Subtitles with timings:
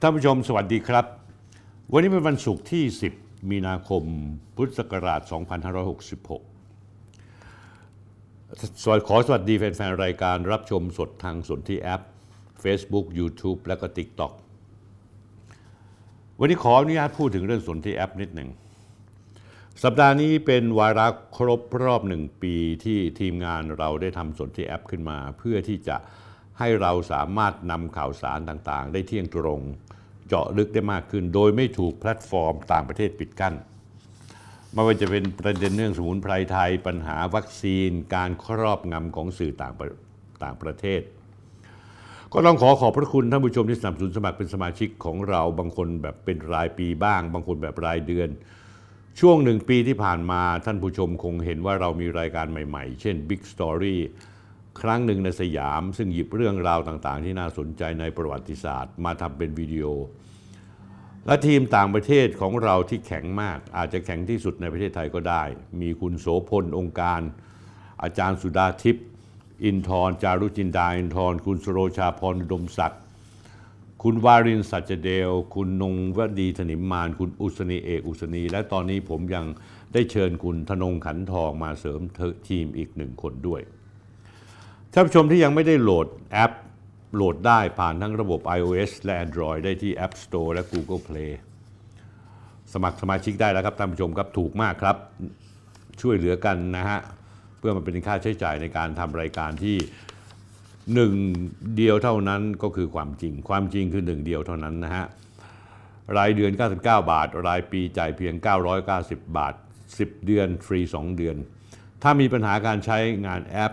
[0.00, 1.04] ท่านผู้ชมสวัสดีครับ
[1.92, 2.84] วันนี้เป็นวันศุกร์ที่
[3.16, 4.02] 10 มีนาคม
[4.56, 5.32] พุทธศักราช 2566
[8.82, 12.02] สวัสดีขอสวัสดีแฟน ๆ รายการรับชมสดทางสนที่แอป
[12.62, 14.32] Facebook YouTube และก็ TikTok
[16.38, 18.50] วันนี้ขออนุญาตพูดถึงเรื่องสนที่แอปนิดหนึ่ง
[19.82, 25.96] สัปดาห์นี้เป็นวาระครบรอบหนึ่งปีที่ทีมงานเราได้ทำสนที่แอปขึ้นมา เพื่อที่จะ
[26.60, 29.60] ให้เราสามารถนำข่าวสารต่างๆ ได้เที่ยงตรง
[30.28, 33.54] เจาะลึกได้มากขึ้น โดยไม่ถูกแพลตฟอร์มต่างประเทศปิดกั้น
[34.72, 39.88] ไม่ว่าจะเป็นประเด็นเรื่องสมุนไพรไทย ปัญหาวัคซีน การครอบงำของสื่อต่างประ
[40.42, 41.00] ต่างประเทศ
[42.32, 48.28] ก็ต้องขอขอบพระคุณท่านผู้ชมที่สนับสนุนสมัครเป็นสมาชิกของเรา บางคนแบบเป็นรายปีบ้าง บางคนแบบรายเดือน
[49.20, 53.96] ช่วงหนึ่งปีที่ผ่านมาท่านผู้ชมคงเห็นว่าเรามีรายการใหม่ ๆ เช่น Big Story
[54.80, 59.86] ครั้งหนึ่งในสยาม ซึ่งหยิบเรื่องราวต่างๆ ที่น่าสนใจในประวัติศาสตร์ มาทำเป็นวิดีโอ
[61.26, 65.42] และทีมต่างประเทศของเราที่แข็งมาก อาจจะแข็งที่สุดในประเทศไทยก็ได้
[65.80, 67.20] มีคุณโสพลองค์การ
[68.02, 69.06] อาจารย์สุดาทิพย์
[69.64, 73.02] อินทร์จารุจินดาอินทร์คุณสโรชาพรดมศักดิ์
[74.02, 79.46] คุณวารินสัจเดล คุณนงวดีถนิมมาน คุณอุศนีเอกอุศนี และตอนนี้ผมยัง
[79.92, 82.00] ได้เชิญคุณธนงขันทองมาเสริม
[82.48, 83.62] ทีมอีกหนึ่งคนด้วย
[84.98, 86.52] ท่านผู้ชมที่ยังไม่ได้โหลดแอป
[87.14, 91.32] โหลดได้ผ่านทั้งระบบ iOS และ Android ได้ที่ App Store และ Google Play
[92.72, 94.96] สมัครสมาชิกได้แล้วครับท่านผู้ชมครับถูกมากครับ
[96.00, 96.98] ช่วยเหลือกันนะฮะ
[97.58, 99.76] เพื่อมันเป็นค่าใช้จ่ายในการทำรายการที่
[100.94, 101.14] หนึ่ง
[101.76, 105.04] เดียวเท่านั้นก็คือความจริง ความจริงคือหนึ่งเดียวเท่านั้นนะฮะ
[106.16, 108.34] รายเดือน 99 บาท รายปีจ่ายเพียง
[108.86, 109.54] 990 บาท
[109.90, 111.36] 10 เดือนฟรี 2 เดือน
[112.02, 113.72] ถ้ามีปัญหาการใช้งานแอป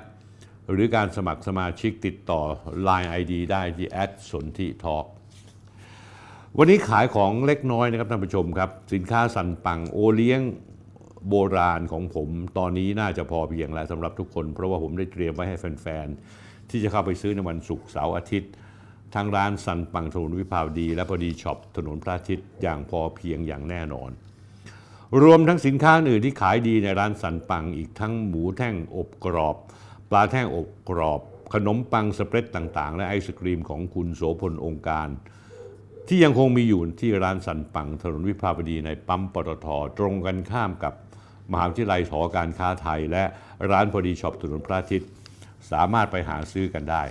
[0.71, 2.41] หรือการสมัครสมาชิกติดต่อ
[2.87, 5.05] Line ID ได้ที่แอดสนธิทอ k
[6.57, 10.41] วันนี้ขายของเล็กน้อยนะครับท่านผู้ชมครับ สินค้าสันปังโอเลี้ยง
[11.29, 16.07] โบราณของผม ตอนนี้น่าจะพอเพียงแล้วสำหรับทุกคน เพราะว่าผมได้เตรียมไว้ให้แฟน
[16.39, 18.51] ๆ ที่จะเข้าไปซื้อในวันศุกร์เสาร์อาทิตย์
[19.15, 24.09] ทางร้านสันปังถนนวิภาวดี และพอดีช็อปถนนพระอาทิตย์อย่างพอเพียงอย่างแน่นอน
[25.23, 29.57] รวมทั้งสินค้าอื่นที่ขายดีในร้านสันปังอีกทั้งหมูแท่งอบกรอบ
[30.09, 31.21] ปลาแท่งอบกรอบ
[31.53, 35.07] ขนมปัง spread ต่างๆ และไอศครีมของคุณโสภณ องค์การณ์
[36.07, 40.93] ที่ยังคงมีอยู่ที่ร้านสันปังถนนวิภาวดีในปั๊มปตทตรงกันข้ามกับ
[41.51, 43.23] มหาวิทยาลัยหอการค้าไทย และ
[43.71, 45.09] ร้านพอดีช็อปถนนพระอาทิตย์
[45.71, 47.03] สามารถไปหาซื้อกันได้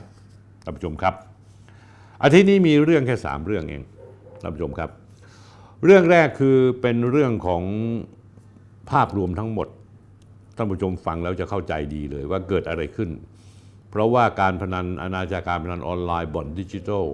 [0.64, 1.14] ท่านผู้ชมครับ
[2.22, 3.82] อาทิตย์นี้มีเรื่องแค่ 3 เรื่องเอง
[4.42, 4.91] ท่านผู้ชมครับ
[5.84, 7.62] เรื่องแรกคือเป็นเรื่องของ
[8.91, 9.69] ภาพรวมทั้งหมด
[10.56, 13.10] ท่านผู้ชมฟังแล้วจะเข้าใจดีเลยว่าเกิดอะไรขึ้น
[13.90, 17.04] เพราะว่าการพนันอนาจารการพนันออนไลน์บ่อนดิจิทัล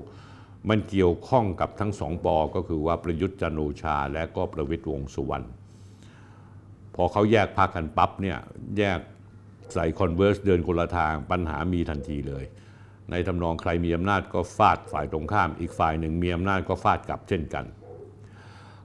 [0.69, 5.47] มันเกี่ยวข้องกับทั้งสองปอก็คือว่าประยุทธ์จันโอชา และก็ประวิตรวงสุวรรณ
[6.95, 8.39] พอเขาแยกพรรคกันปั๊บเนี่ย
[8.79, 8.99] แยก
[9.75, 12.45] ใส่คอนเวอร์สเดินคนละทางปัญหามีทันทีเลย
[13.11, 17.65] ในทำนองใครมีอำนาจก็ฟาดฝ่ายตรงข้าม อีกฝ่ายหนึ่งมีอำนาจก็ฟาดกลับเช่นกัน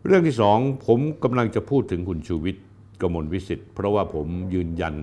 [0.05, 2.63] เรื่องที่สองผมกำลังจะพูดถึงคุณชูวิทย์
[3.01, 4.95] กมลวิสิทธิ์เพราะว่าผมยืนยัน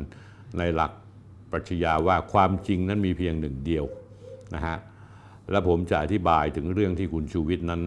[0.58, 0.92] ในหลัก
[1.50, 3.84] ปรัชญาว่าความจริงนั้นมีเพียงหนึ่งเดียว
[4.54, 4.76] นะฮะ
[5.50, 7.82] และผมจะอธิบายถึงเรื่องที่คุณชูวิทย์นั้น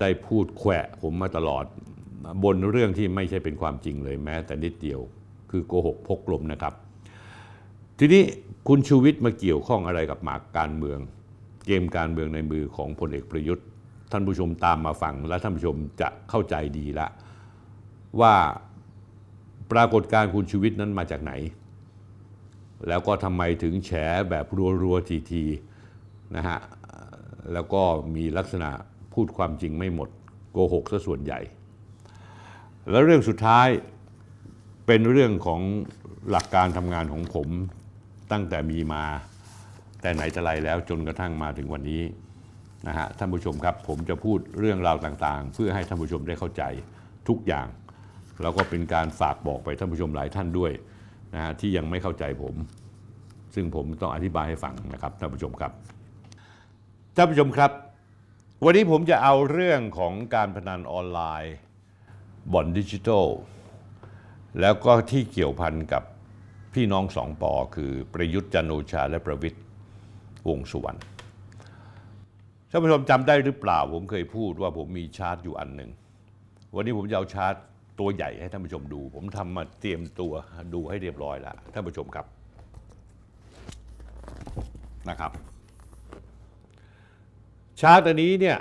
[0.00, 1.64] ได้พูดแขวะผมมาตลอด
[2.44, 5.00] บนเรื่องที่ไม่ใช่เป็นความจริงเลยแม้แต่นิดเดียว
[5.50, 6.74] คือโกหกพกลมนะครับ
[7.98, 8.22] ทีนี้
[8.68, 10.98] คุณชูวิทย์มาเกี่ยวข้องอะไรกับหมากการเมือง
[11.66, 13.66] เกมการเมืองในมือของพลเอกประยุทธ์
[14.12, 17.06] ท่านผู้ชมตามมาฟังและท่านผู้ชมจะเข้าใจดีละ
[18.20, 18.34] ว่า
[19.72, 21.32] ปรากฏการคุณชูวิทย์นั้นมาจากไหน
[22.88, 23.90] แล้วก็ทำไมถึงแฉ
[24.30, 24.46] แบบ
[24.82, 26.58] รัวๆทีๆนะฮะ
[27.52, 27.82] แล้วก็
[28.14, 28.70] มีลักษณะ
[29.14, 30.08] พูดความจริงไม่หมด
[30.52, 31.40] โกหกซะส่วนใหญ่
[32.90, 33.68] แล้วเรื่องสุดท้าย
[34.86, 35.60] เป็นเรื่องของ
[36.30, 37.48] หลักการทำงานของผม
[38.32, 39.04] ตั้งแต่มีมา
[40.00, 42.02] แต่ไหนแต่ไรแล้วจนกระทั่งมาถึงวันนี้
[42.86, 46.62] นะฮะท่านผู้ชมครับ ผมจะพูดเรื่องราวต่างๆ เพื่อให้ท่านผู้ชมได้เข้าใจ
[47.28, 47.66] ทุกอย่าง
[48.42, 50.72] แล้วก็เป็นการฝากบอกไปท่านผู้ชมหลายท่านด้วย
[51.34, 52.54] นะฮะที่ยังไม่เข้าใจผม
[53.54, 55.72] ซึ่งผมต้องอธิบายให้ฟังนะครับท่านผู้ชมครับ
[57.16, 57.70] ท่านผู้ชมครับ
[58.64, 61.54] วันนี้ผมจะเอาเรื่องของการพนันออนไลน์
[62.52, 63.26] บ่อนดิจิทัล
[64.60, 66.02] แล้วก็ที่เกี่ยวพันกับ
[66.74, 69.62] พี่น้องสองปอคือประยุทธ์จันโอชาและประวิทย์
[70.48, 70.98] วงสุวรรณ
[72.70, 75.90] ท่านผู้ชมจำได้หรือเปล่า ผมเคยพูดว่าผมมีชาร์ตอยู่อันหนึ่ง
[76.74, 77.54] วันนี้ผมจะเอาชาร์ต
[78.00, 80.32] ตัวใหญ่ให้ท่านผู้ชมดู ผมทำมาเตรียมตัว
[80.74, 82.26] ดูให้เรียบร้อยแล้วท่านผู้ชมครับ
[85.08, 85.32] นะครับ
[87.80, 88.58] ชาร์ตอันนี้เนี่ย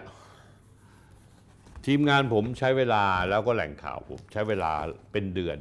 [1.86, 4.72] ทีมงานผมใช้เวลาแล้วก็แหล่งข่าวผมใช้เวลา
[5.12, 5.58] เป็นเดือน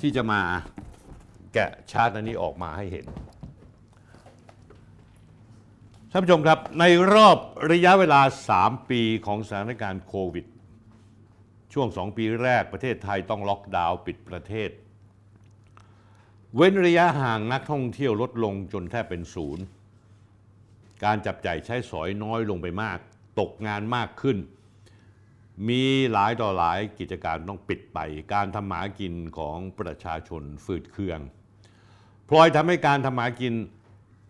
[0.00, 0.40] ที่จะมา
[1.54, 3.06] แกะชาร์ตอันนี้ออกมาให้เห็น
[6.10, 6.84] ท่านผู้ชมครับใน
[7.14, 7.38] รอบ
[7.72, 8.20] ระยะเวลา
[8.56, 10.46] 3 ปีของสถานการณ์โควิด
[11.72, 14.70] ช่วง2ปีแรกประเทศไทยต้องล็อกดาวน์ปิดประเทศ
[16.56, 19.64] เว้นระยะห่างนักท่องเที่ยวลดลงจนแทบเป็นศูนย์
[21.04, 22.98] การจับจ่ายใช้สอยน้อยลงไปมาก
[23.40, 24.38] ตกงานมากขึ้น
[25.68, 25.82] มี
[26.12, 27.98] หลายต่อหลายกิจการต้องปิดไป
[28.34, 31.20] การทำหมากินของประชาชนฝืดเคือง
[32.28, 33.54] พลอยทำให้การทำหมากิน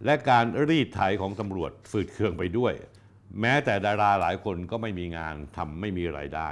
[0.04, 2.72] และการรีดไถของตำรวจฝืดเคืองไปด้วย
[3.40, 6.50] แม้แต่ดาราหลายคนก็ไม่มีงานทำไม่มีไรายได้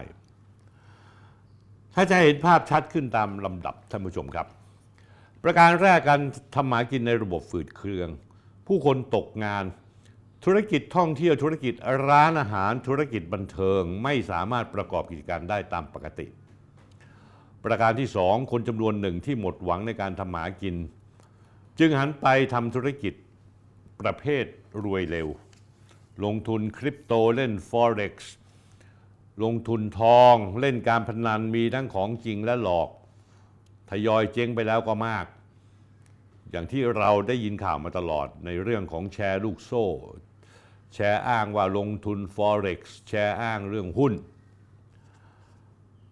[1.94, 4.46] ถ้าจะเห็นภาพชัดขึ้นตามลำดับท่านผู้ชมครับ
[5.44, 6.20] ประการแรกการ
[6.54, 8.08] ทำหมากินในระบบฝืดเครือง
[8.66, 9.64] ผู้คนตกงาน
[10.44, 11.75] ธุรกิจท่องเที่ยวธุรกิจ
[12.08, 16.26] ร้านอาหารธุรกิจบันเทิงไม่สามารถประกอบกิจการได้ตามปกติ
[17.64, 20.76] ประการที่สองคนจำนวนหนึ่งที่หมดหวังในการทำหมากิน
[21.78, 23.14] จึงหันไปทำธุรกิจ
[24.00, 24.44] ประเภท
[24.84, 25.28] รวยเร็ว
[26.25, 28.14] ลงทุนคริปโตเล่น Forex
[29.42, 32.88] ลงทุนทองเล่นการพนันมีทั้งของจริงและหลอก
[33.90, 35.26] ทยอยเจ๊งไปแล้วก็มาก
[36.50, 39.87] อย่างที่เราได้ยินข่าวมาตลอดในเรื่องของแชร์ลูกโซ่
[40.94, 44.12] แชร์อ้างว่าลงทุน Forex แชร์อ้างเรื่องหุ้น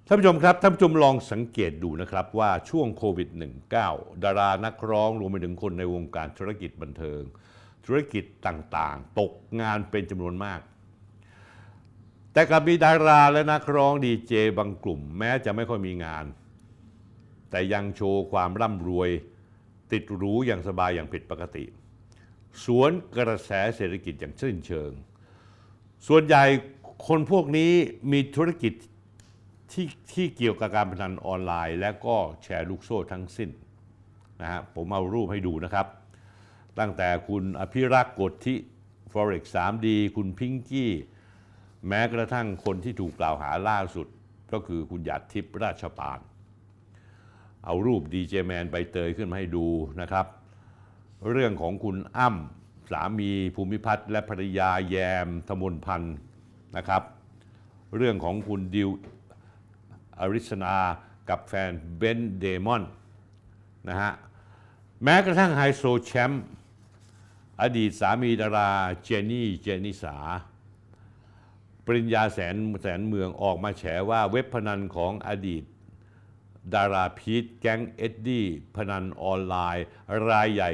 [0.06, 3.28] ท่านผู้ชมครับท่านผู้ชมลองสังเกตดูนะครับว่าช่วงโควิด
[3.76, 7.22] -19 ดารานักร้องรวมไปถึงคนในวงการธุรกิจบันเทิง
[7.84, 10.60] ธุรกิจต่างๆ ตกงานเป็นจำนวนมาก
[12.32, 16.25] แต่กับมีดาราและนักร้องดีเจบางกลุ่ม แม้จะไม่ค่อยมีงาน
[17.50, 19.10] แต่ยังโชว์ความร่ำรวย
[19.92, 21.64] ติดหรูอย่างสบายอย่างผิดปกติ
[22.64, 24.90] สวนกระแสเศรษฐกิจอย่างชื่นเชิง
[26.08, 26.44] ส่วนใหญ่
[27.06, 27.72] คนพวกนี้
[28.12, 28.72] มีธุรกิจ
[29.72, 33.50] ที่ที่เกี่ยวกับการพนันออนไลน์ และก็แชร์ลูกโซ่ทั้งสิ้น
[34.40, 35.86] นะฮะผมเอารูปให้ดูนะครับ
[36.78, 38.56] ตั้งแต่คุณอภิรักษ์กฎที่
[39.12, 39.86] Forex 3D
[40.16, 40.92] คุณพิงกี้
[41.86, 44.06] แม้กระทั่งคนที่ถูกกล่าวหาล่าสุด
[44.52, 46.20] ก็คือคุณหยาดทิพย์ราชปาน
[47.64, 49.66] เอารูปดีเจแมนใบเตยขึ้นมาให้ดู
[50.00, 50.26] นะครับ
[51.30, 54.96] เรื่องของคุณอ้ำสามีภูมิพัฒน์และภรรยาแย
[55.26, 56.16] มธมนพันธ์
[56.76, 57.02] นะครับ
[57.96, 58.90] เรื่องของคุณดิว
[60.19, 60.74] อริสนา
[61.28, 62.82] กับแฟนเบนเดมอน
[63.88, 64.12] นะฮะ
[65.02, 66.44] แม้กระทั่งไฮโซแชมป์
[67.62, 68.70] อดีตสามีดารา
[69.02, 70.16] เจนนี่เจนิสา
[71.88, 75.64] ปริญญาแสนแสนเมืองออกมาแฉว่าเว็บพนันของอดีต
[76.75, 78.46] ดาราพีทแก๊งเอ็ดดี้
[78.76, 79.85] พนันออนไลน์
[80.31, 80.73] รายใหญ่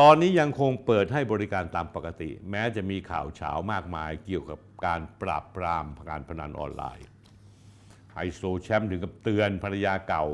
[0.00, 7.06] ตอนนี้ยังคงเปิดให้บริการตามปกติ แม้จะมีข่าวฉาวมากมายเกี่ยวกับการปราบปรามการพนันออนไลน์
[8.14, 10.24] ไฮโซแชมป์ถึงกับเตือนภรรยาเก่า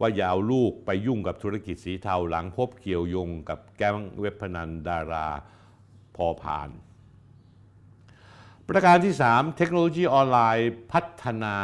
[0.00, 5.28] ว่าอย่าเอาลูกไปยุ่งกับธุรกิจสีเทาหลังพบเกี่ยวโยงกับแก๊งเว็บพนันดารา
[6.16, 6.70] พอพาน
[8.72, 11.56] ประการที่ 3 เทคโนโลยีออนไลน์พัฒนา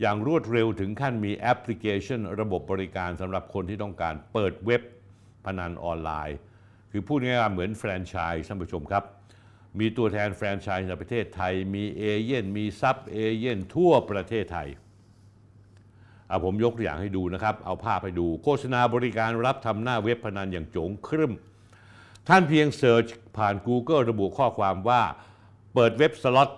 [0.00, 4.82] อย่างรวดเร็วถึงขั้นมีแอปพลิเคชัน ระบบบริการสำหรับคนที่ต้องการเปิดเว็บ
[5.44, 6.36] พนันออนไลน์
[6.90, 9.04] คือพูดง่ายๆเหมือนแฟรนไชส์ท่านผู้ชมครับ
[9.78, 14.68] มีตัวแทนแฟรนไชส์ในประเทศไทย มีเอเย่นต์มี sub เอเย่นต์ทั่วประเทศไทย
[16.28, 21.32] เอาผมยกตัวอย่างให้ดูนะครับ เอาภาพให้ดู โฆษณาบริการรับทำหน้าเว็บพนันอย่างโจ๋งครึ่ม
[22.28, 25.02] ท่านเพียง search ผ่าน Google ระบุข้อความว่า
[25.74, 26.50] เปิดเว็บสล็อต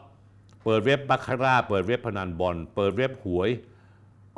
[0.64, 3.50] เปิดเว็บบัคคาร่า เปิดเว็บพนันบอล เปิดเว็บหวย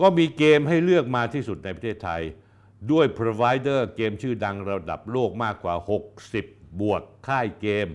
[0.01, 2.23] ก็มีเกมให้เลือกมาที่สุดในประเทศไทย
[2.91, 5.75] ด้วย provider เกมชื่อดังระดับโลกมากกว่า
[6.29, 7.89] 60 บวกค่ายเกม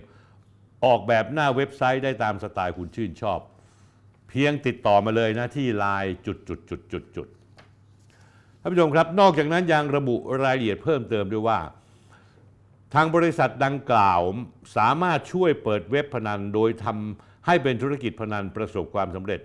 [0.84, 3.40] ออกแบบหน้าเว็บไซต์ได้ตามสไตล์คุณชื่นชอบ
[4.28, 7.28] เพียงติดต่อมาเลยนะที่ไลน์จุดจุดจุดจุดจุด
[8.60, 11.60] ท่านผู้ชมครับ นอกจากนั้นยังระบุรายละเอียดเพิ่มเติมด้วยว่า
[12.94, 14.20] ทางบริษัทดังกล่าว
[14.76, 19.40] สามารถช่วยเปิดเว็บพนันโดยทำให้เป็นธุรกิจพนันประสบความสำเร็จ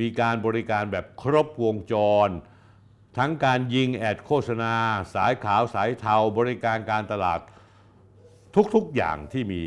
[0.00, 1.94] มีการบริการแบบครบวงจ
[2.26, 2.28] ร
[3.18, 4.74] ทั้งการยิงแอดโฆษณา
[5.14, 7.40] สายขาวสายเทาบริการการตลาด
[8.74, 9.62] ทุกๆอย่างที่มี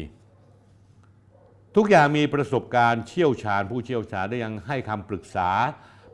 [1.75, 5.49] ทุกอย่างมีประสบการณ์เชี่ยวชาญ ผู้เชี่ยวชาญได้ยังให้คำปรึกษา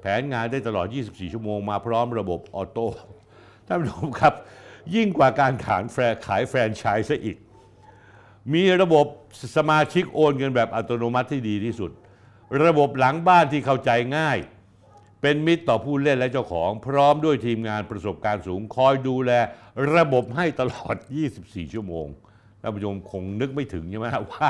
[0.02, 2.88] แผนงานได้ตลอด 24 ชั่วโมงมาพร้อมระบบออโต้
[3.68, 4.34] ท่านผู้ชมครับ
[4.96, 7.38] ยิ่งกว่าการขายแฟรขายแฟรนไชส์ซะอีก
[8.53, 9.06] มีระบบ
[9.56, 11.91] สมาชิกโอนเงินแบบอัตโนมัติที่ดีที่สุด
[12.65, 14.38] ระบบหลังบ้านที่เข้าใจง่าย
[15.22, 19.32] เป็นมิตรต่อผู้เล่นและเจ้าของ พร้อมด้วยทีมงานประสบการณ์สูงคอยดูแล
[19.96, 20.96] ระบบให้ตลอด
[21.36, 22.08] 24 ชั่วโมง
[22.62, 24.50] ท่านผู้ชมคงนึกไม่ถึงใช่ไหมว่า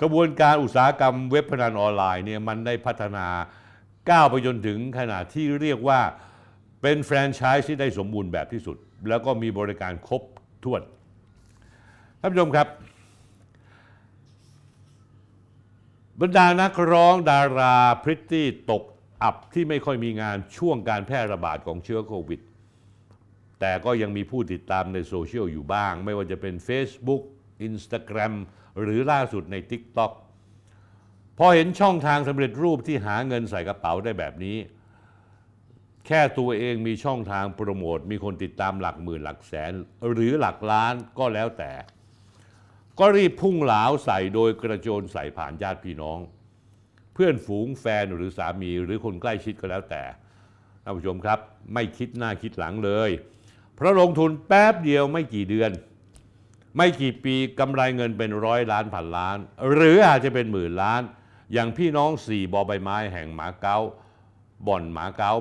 [0.00, 3.26] กระบวนการอุตสาหกรรมเว็บพนันออนไลน์เนี่ยมันได้พัฒนา
[4.10, 6.00] ก้าวไปจนถึงขนาดที่เรียกว่า
[6.82, 8.76] เป็นแฟรนไชส์ที่ได้สมบูรณ์แบบที่สุด
[9.08, 10.22] แล้วก็มีบริการครบ
[10.64, 10.82] ถ้วน
[12.20, 12.68] ท่านผู้ชมครับ
[16.20, 18.82] บรรดานักร้องดาราพริตตี้ตก
[19.22, 22.40] อับที่ไม่ค่อยมีงานช่วงการแพร่ระบาดของเชื้อโควิด
[23.60, 27.22] แต่ก็ยังมีผู้ติดตามในโซเชียลอยู่บ้าง ไม่ว่าจะเป็น Facebook
[27.68, 28.34] Instagram
[28.80, 30.12] หรือล่าสุดใน TikTok
[31.38, 34.56] พอเห็นช่องทางสำเร็จรูปที่หาเงินใส่กระเป๋าได้แบบนี้
[36.06, 39.72] แค่ตัวเองมีช่องทางโปรโมท มีคนติดตามหลักหมื่นหลักแสน
[40.12, 41.72] หรือหลักล้านก็แล้วแต่
[42.98, 46.18] ก็รีบพุ่งหลาใส่โดยกระโจนใส่ผ่านญาติพี่น้อง
[47.14, 50.02] เพื่อนฝูงแฟนหรือสามีหรือคนใกล้ชิดก็แล้วแต่
[50.84, 51.38] ท่านผู้ชมครับ
[51.74, 53.10] ไม่คิดหน้าคิดหลังเลย
[53.74, 55.70] เพราะลงทุนแป๊บเดียวไม่กี่เดือน
[56.76, 59.38] ไม่กี่ปีกำไรเงินเป็นร้อยล้านพันล้าน
[59.72, 61.02] หรืออาจจะเป็นหมื่นล้าน
[61.52, 63.78] อย่างพี่น้องสี่บอใบไม้แห่งหมาเก๊า
[64.66, 65.32] บ่อนหมาเก๊า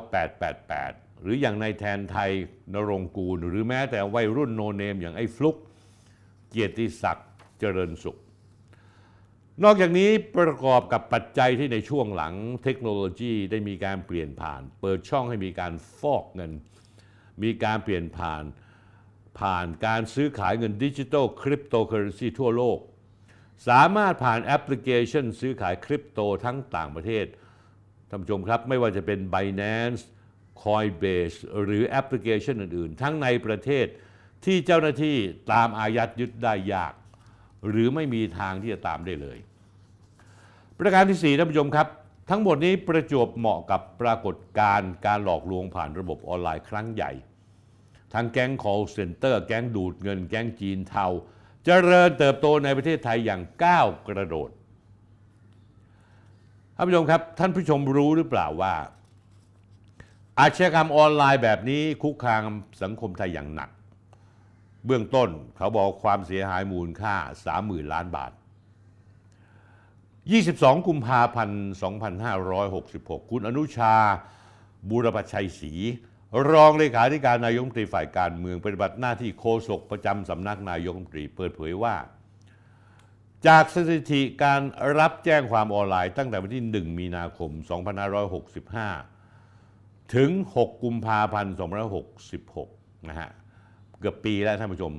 [0.58, 2.32] 888 หรืออย่างในแทนไทย
[2.74, 5.56] นรงกูล หรือแม้แต่วัยรุ่นโนเนม อย่างไอ้ฟลุก
[6.50, 8.18] เกียรติศักดิ์เจริญสุข
[9.64, 16.52] นอกจากนี้ประกอบกับปัจจัยที่ในช่วงหลังเทคโนโลยีได้มีการเปลี่ยนผ่าน เปิดช่องให้มีการฟอกเงิน
[17.44, 18.44] มีการเปลี่ยนผ่าน
[19.40, 22.80] ผ่านการซื้อขายเงินดิจิทัลคริปโตเคอร์เรนซีทั่วโลก
[23.68, 27.26] สามารถผ่านแอปพลิเคชันซื้อขายคริปโตทั้งต่างประเทศ
[28.14, 30.02] ท่านผู้ชมครับ ไม่ว่าจะเป็น Binance
[30.64, 33.86] Coinbase หรือแอปพลิเคชันอื่น ๆ ทั้งในประเทศ
[34.46, 35.18] ที่เจ้าหน้าที่
[35.52, 36.94] ตามอายัดยึดได้ยาก
[37.70, 39.38] หรือไม่มีทางที่จะตามได้เลย
[40.80, 41.88] ประการที่ 4 ท่านผู้ชมครับ
[42.30, 47.12] ทั้งหมดนี้ประจวบเหมาะกับปรากฏการณ์การหลอกลวงผ่านระบบออนไลน์ครั้งใหญ่
[48.14, 51.14] ทั้งแก๊ง call center แก๊งดูดเงิน แก๊งจีนเทาจ
[51.66, 54.50] เจริญเติบโตในประเทศไทยอย่างก้าวกระโดด
[56.82, 58.74] ท่านผู้ชมครับ ท่านผู้ชมรู้หรือเปล่าว่า
[60.40, 62.42] อาชญากรรมออนไลน์แบบนี้คุกคาม
[62.82, 63.70] สังคมไทยอย่างหนัก
[64.86, 67.16] เบื้องต้นเขาบอกความเสียหายมูลค่า
[67.56, 68.32] 30,000 ล้านบาท
[70.00, 71.64] 22 กุมภาพันธ์
[72.46, 73.94] 2566 คุณอนุชา
[74.90, 75.74] บูรพชัยศรี
[76.52, 81.96] รองเลขาธิการนายกรัฐมนตรีฝ่ายการเมืองปฏิบัติหน้าที่โฆษกประจำสำนักนายกรัฐมนตรีเปิดเผยว่า
[83.48, 84.62] จากสถิติการ
[85.00, 87.52] รับแจ้งความออนไลน์ตั้งแต่วันที่ 1 มีนาคม
[89.22, 91.56] 2565 ถึง 6 กุมภาพันธ์
[92.52, 93.30] 2566 นะฮะ
[94.00, 94.94] เกือบปีแล้วท่านผู้ชม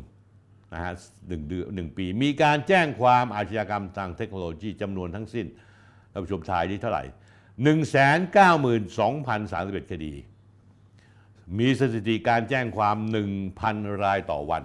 [0.75, 0.93] นะฮะ
[1.29, 5.47] หนึ่งเดือนหนึ่งปี มีการแจ้งความอาชญากรรมทางเทคโนโลยีจำนวนทั้งสิ้น
[6.11, 7.05] ท่านผู้ชมทายที่เท่าไหร่
[8.63, 10.13] 192,031 คดี
[11.59, 12.97] มีสถิติการแจ้งความ
[13.51, 14.65] 1,000 รายต่อวัน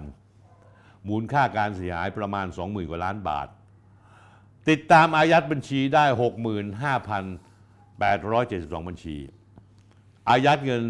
[1.08, 3.48] มูลค่าการเสียหายประมาณ 20,000 กว่าล้านบาท
[4.70, 6.06] ติดตามอายัดบัญชีได้
[8.12, 9.18] 65,872 บัญชี
[10.30, 10.84] อายัดเงิน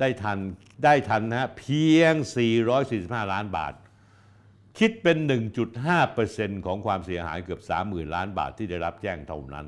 [0.00, 0.38] ได้ทัน
[0.84, 2.14] ได้ทันนะฮะเพียง
[2.72, 3.74] 445 ล้านบาท
[4.78, 5.16] คิดเป็น
[5.92, 9.66] 1.5%ของความเสียหายเกือบ 30,000 ล้านบาทที่ได้รับแจ้งเท่านั้น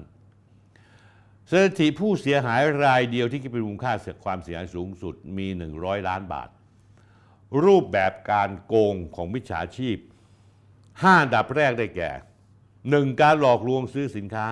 [1.51, 5.47] สถิติผู้เสียหายรายเดียวที่คิดเป็นมูลค่าเสียความเสียหายสูงสุดมี
[5.79, 6.49] 100 ล้านบาท
[7.65, 9.97] รูปแบบการโกงของมิจฉาชีพ
[10.67, 12.11] 5 ดับแรกได้แก่
[12.93, 13.21] 1.
[13.21, 14.47] การหลอกลวงซื้อสินค้า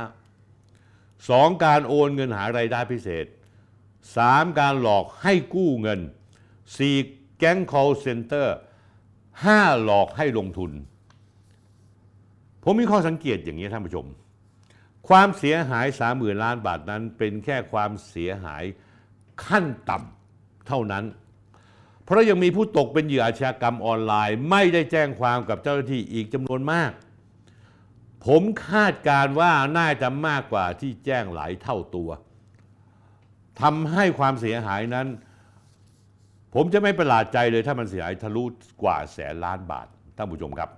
[0.98, 1.64] 2.
[1.64, 3.26] การโอนเงินหารายได้พิเศษ
[3.92, 4.58] 3.
[4.60, 6.00] การหลอกให้กู้เงิน
[6.70, 7.38] 4.
[7.38, 8.48] แก๊ง call center
[9.16, 9.84] 5.
[9.84, 10.72] หลอกให้ลงทุน
[12.62, 14.06] ผมมีข้อสังเกตอย่างนี้ท่านผู้ชม
[15.08, 18.64] ความเสียหาย30,000ล้านบาทนั้นเป็นแค่ความเสียหาย
[19.46, 21.04] ขั้นต่ำเท่านั้น
[22.04, 26.90] เพราะยังมีผู้ตกเป็นเหยื่ออาชญากรรมออนไลน์ ไม่ได้แจ้งความกับเจ้าหน้าที่อีกจำนวนมาก
[28.26, 32.10] ผมคาดการ์ว่าน่าจะมากกว่าที่แจ้งหลายเท่าตัว
[33.60, 35.06] ทำให้ความเสียหายนั้น
[36.54, 38.44] ผมจะไม่ประหลาดใจเลยถ้ามันเสียหายทะลุ
[38.82, 39.86] กว่าแสนล้านบาท
[40.16, 40.70] ท่านผู้ชมครับ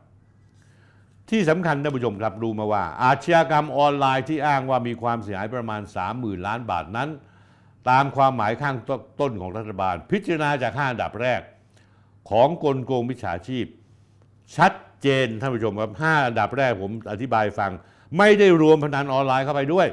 [1.30, 5.80] ที่สำคัญท่านผู้ชมครับรู้มาว่า อาชญากรรมออนไลน์ที่อ้างว่ามีความเสียหายประมาณ
[6.12, 7.08] 30,000 ล้านบาทนั้น
[7.90, 8.76] ตามความหมายข้าง
[9.20, 11.40] ต้นของรัฐบาล พิจารณาจากห้าอันดับแรก
[12.30, 13.66] ของกลโกงมิจฉาชีพ
[14.56, 14.72] ชัด
[15.04, 17.70] เจนท่านผู้ชมครับห้าอันดับแรกผมอธิบายฟัง
[18.18, 19.88] ไม่ได้รวมพนันออนไลน์เข้าไปด้วย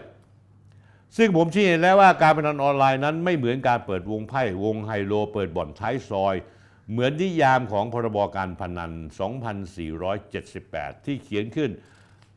[1.17, 6.35] ซึ่งผมชี้เห็นแล้วว่าการพนันออนไลน์นั้นไม่เหมือนการเปิดวงไพ่วงไฮโล เปิดบ่อนท้ายซอย
[6.91, 8.91] เหมือนนิยามของพรบการพนัน
[10.13, 11.71] 2478 ที่เขียนขึ้น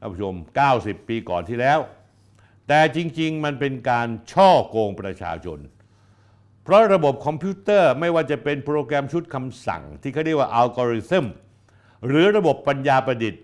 [0.00, 0.34] ท่านผู้ชม
[0.72, 1.78] 90 ปีก่อนที่แล้ว
[2.68, 5.58] แต่จริง ๆ มันเป็นการช่อโกงประชาชน
[6.64, 11.26] เพราะระบบคอมพิวเตอร์ไม่ว่าจะเป็นโปรแกรมชุดคำสั่ง ที่เขาเรียกว่าอัลกอริทึม
[12.06, 13.42] หรือระบบปัญญาประดิษฐ์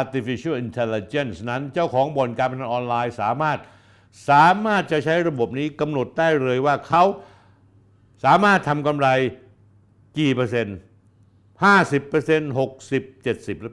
[0.00, 3.58] artificial intelligence นั้นเจ้าของบ่อนการพนันออนไลน์สามารถ
[4.30, 7.04] สามารถจะใช้ระบบนี้กำหนดได้เลยว่าเขา
[8.24, 9.08] สามารถทำกำไร
[10.18, 10.76] กี่เปอร์เซ็นต์
[11.44, 12.52] 50เปอร์เซ็นต์
[12.88, 13.72] 60 70หรือ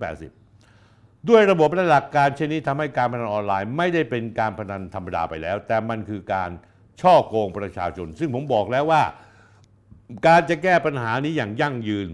[0.64, 6.50] 80ด้วยระบบและหลักการเช่นนี้ทำให้การพนันออนไลน์ ไม่ได้เป็นการพนันธรรมดาไปแล้ว แต่มันคือการ
[7.02, 9.04] ช่อโกงประชาชน ซึ่งผมบอกแล้วว่า
[10.28, 12.10] การจะแก้ปัญหานี้อย่างยั่งยืน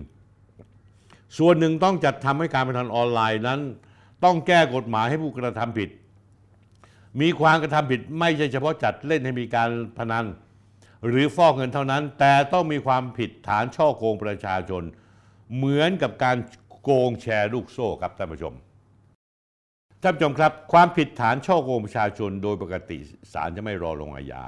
[1.38, 3.60] ส่วนหนึ่งต้องจัดทำให้การพนันออนไลน์นั้น
[4.24, 5.90] ต้องแก้กฎหมายให้ผู้กระทำผิด
[7.22, 10.26] มีความกระทำผิดไม่ใช่เฉพาะจัดเล่นให้มีการพนัน
[11.08, 14.84] หรือฟอกเงินเท่านั้น แต่ต้องมีความผิดฐานช่อโกงประชาชน
[15.56, 16.38] เหมือนกับการ
[16.84, 18.54] โกงแชร์ลูกโซ่ครับท่านผู้ชม
[20.02, 22.98] ท่านผู้ชมครับความผิดฐานช่อโกงประชาชนโดยปกติ
[23.34, 24.44] ศาลจะไม่รอลงอาญา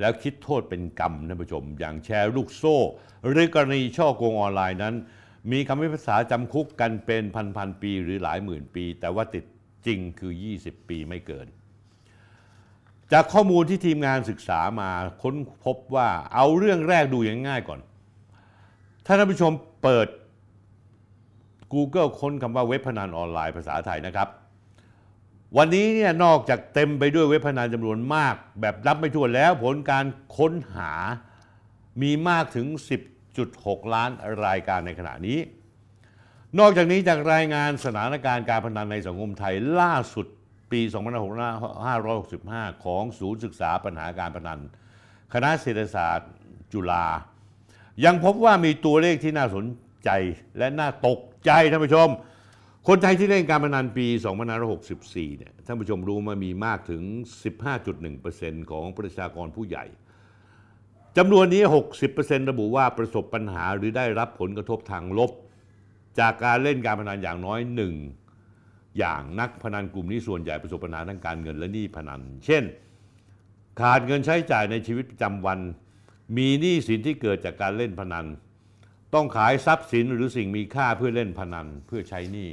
[0.00, 2.78] แล้วคิดโทษเป็นกรรมท่านผู้ชม อย่างแชร์ลูกโซ่
[3.28, 4.94] หรือกรณีช่อโกงออนไลน์นั้น
[5.50, 7.22] มีคำพิพากษาจำคุกกันเป็น
[7.56, 9.44] พันๆปีหรือหลายหมื่นปี แต่ว่าติด
[9.86, 11.46] จริงคือ 20 ปีไม่เกิน
[13.12, 14.90] จากข้อมูลที่ทีมงานศึกษามา
[15.22, 17.80] ค้นพบว่าเอาเรื่องแรกดูอย่างง่ายก่อน
[19.06, 20.08] ถ้าท่านผู้ชมเปิด
[21.72, 24.28] Google ค้นคำว่าเว็บพนันออนไลน์ภาษาไทยนะครับ
[25.56, 30.04] วันนี้เนี่ยนอกจากเต็มไปด้วยเว็บพนันจำนวนมาก แบบรับไม่ถ้วนแล้วผลการ
[30.36, 30.92] ค้นหา
[32.02, 32.66] มีมากถึง
[33.38, 34.10] 1.6 ล้าน
[34.46, 35.38] รายการในขณะนี้
[36.58, 40.26] นอกจากนี้จากรายงานสถานการณ์การพนันในสังคมไทยล่าสุด
[40.72, 40.80] ปี
[42.02, 44.60] 2565 ของศูนย์ศึกษาปัญหาการพนัน
[45.34, 46.30] คณะเศรษฐศาสตร์
[46.72, 47.06] จุฬา
[48.04, 49.64] ยังพบว่ามีตัวเลขที่น่าสน
[50.04, 50.10] ใจ
[50.58, 52.08] และน่าตกใจท่านผู้ชม
[52.88, 54.06] คนไทยที่เล่นการพนันปี
[54.72, 57.02] 2564 เนี่ยท่านผู้ชมรู้มามีมากถึง
[57.86, 59.84] 15.1%ของประชากรผู้ใหญ่
[61.16, 61.62] จำนวนนี้
[62.06, 65.30] 60%ระบุว่าประสบปัญหาหรือได้รับผลกระทบทางลบ
[66.18, 67.94] จากการเล่นการพนันอย่างน้อยหนึ่ง
[68.98, 72.64] อย่างนักพนันกลุ่มนี้ส่วนใหญ่ประสบปัญหาทางการเงินและหนี้พนัน เช่น
[73.80, 75.58] ขาดเงินใช้จ่ายในชีวิตประจำวัน
[76.36, 78.26] มีหนี้สินที่เกิดจากการเล่นพนัน
[79.14, 82.50] ต้องขายทรัพย์สินหรือสิ่งมีค่าเพื่อเล่นพนันเพื่อใช้หนี้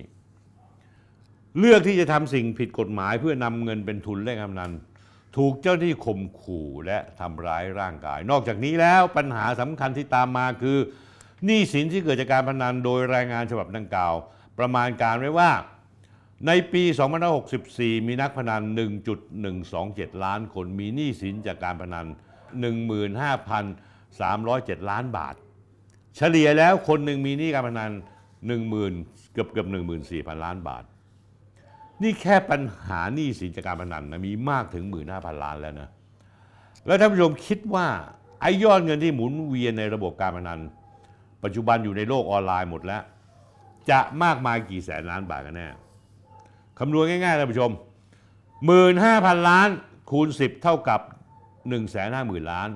[1.60, 4.72] เลือกที่จะทำสิ่งผิดกฎหมายเพื่อนำเงินเป็นทุนเล่นพนัน
[5.38, 10.78] ถูกเจ้าหน้าที่ข่มขู่และทำร้ายร่างกาย นอกจากนี้แล้วปัญหาสำคัญที่ตามมาคือ
[11.46, 14.14] หนี้สินที่เกิดจากการพนันโดยรายงานฉบับดังกล่าว
[14.58, 15.52] ประมาณการไว้ว่า
[16.48, 16.84] ในปี
[17.46, 18.62] 2564 มีนักพนัน
[19.44, 22.06] 1.127 ล้านคนมีหนี้สินจากการพนัน
[23.28, 25.36] 15,307 ล้านบาท
[26.16, 27.92] เฉลี่ยแล้วคนหนึ่งมีหนี้การพนัน
[28.62, 29.68] 10,000 เกือบเกือบ
[30.06, 30.84] 14,000 ล้านบาท
[32.02, 34.84] นี่แค่ปัญหาหนี้สินจากการพนันนะมีมากถึง
[35.14, 35.90] 15,000ล้านแล้วนะ
[36.86, 37.88] แล้วท่านผู้ชมคิดว่า
[38.42, 40.60] ไอ้ยอดเงินที่หมุนเวียนในระบบการพนัน
[41.44, 43.04] ปัจจุบันอยู่ในโลกออนไลน์หมดแล้ว
[43.90, 45.68] จะมากมายกี่แสนล้านบาทกันแน่
[46.80, 47.72] คำนวณง่ายๆท่านผู้ชม
[48.80, 49.70] 15,000ล้าน
[50.12, 51.02] คูณ10เท่ากับ
[51.76, 52.70] 150,000ล้าน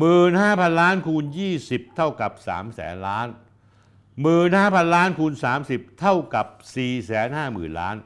[0.00, 1.24] 15,000ล้านคูณ
[1.60, 2.32] 20เท่ากับ
[2.70, 3.26] 300,000ล้าน
[4.14, 5.32] 15,000ล้านคูณ
[5.66, 6.46] 30เท่ากับ
[7.12, 7.96] 450,000ล้าน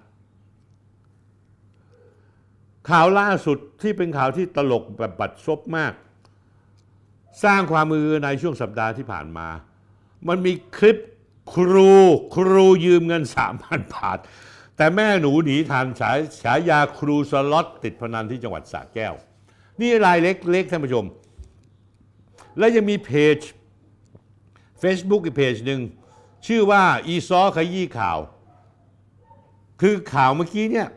[2.91, 5.93] ข่าวล่าสุดที่เป็นข่าวที่ตลกแบบบัดซบมาก
[7.45, 9.49] สร้างความมือในช่วงสัปดาห์ที่ผ่านมา
[10.29, 10.99] มันมีคลิป
[11.55, 11.93] ครู
[12.37, 13.23] ครูยืมเงิน
[13.59, 14.19] 3,000บาท
[14.77, 19.15] แต่แม่หนูหนีทันฉายฉายาครูสล็อตติดพนันที่จังหวัดสระแก้ว
[19.81, 21.05] นี่รายเล็กๆท่านผู้ชม
[22.59, 23.39] และยังมีเพจ
[24.83, 25.81] Facebook อีกเพจหนึ่ง
[26.47, 28.19] ชื่อว่าอีซอขยี้ข่าว
[29.81, 30.89] คือข่าวเมื่อกี้เนี่ย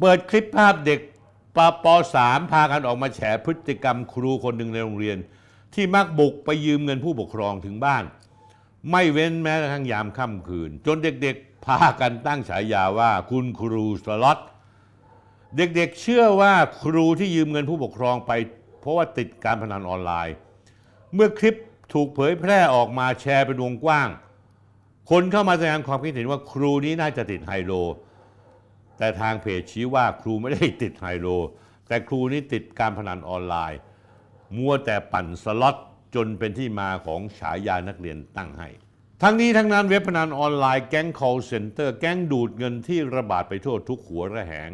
[0.00, 1.00] เปิดคลิปภาพเด็ก
[1.56, 5.18] ปปสามพากันออกมาแฉพฤติกรรมครูคนหนึ่งในโรงเรียน
[5.74, 8.04] ที่มักบุกไปยืมเงินผู้ปกครองถึงบ้าน
[8.90, 14.38] ไม่เว้นแม้กระทั่งยามค่ำคืน จนเด็กๆ พากันตั้งฉายาว่าคุณครูสล็อต
[15.56, 18.32] เด็กๆเชื่อว่าครูที่ยืมเงินผู้ปกครองไป
[18.80, 20.34] เพราะว่าติดการพนันออนไลน์
[21.14, 21.58] เมื่อคลิป
[21.92, 24.08] ถูกเผยแพร่ออกมาแชร์เป็นวงกว้าง
[25.10, 27.72] คนเข้ามาแสดงความคิดเห็นว่าครูนี้น่าจะติดไฮโล
[28.98, 31.28] แต่ทางเพจชี้ว่าครูไม่ได้ติดไฮโล
[31.88, 33.80] แต่ครูนี้ติดการพนันออนไลน์
[34.56, 35.76] มัวแต่ปั่นสล็อต
[36.14, 38.68] จนเป็นที่มาของฉายานักเรียนตั้งให้
[39.22, 44.70] ทั้งนี้ทั้งนั้นเว็บพนันออนไลน์แก๊ง call center แก๊งดูดเงินที่ระบาดไปทั่วทุกหัวระแหง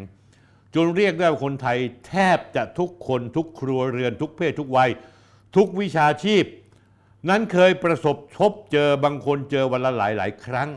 [0.75, 4.89] จนเรียกได้ว่าคนไทยแทบจะทุกคนทุกครัวเรือนทุกเพศทุกวัย
[5.55, 6.45] ทุกวิชาชีพ
[7.29, 10.69] นั้นเคยประสบพบเจอบางคนเจอวันละหลายหลายครั้ง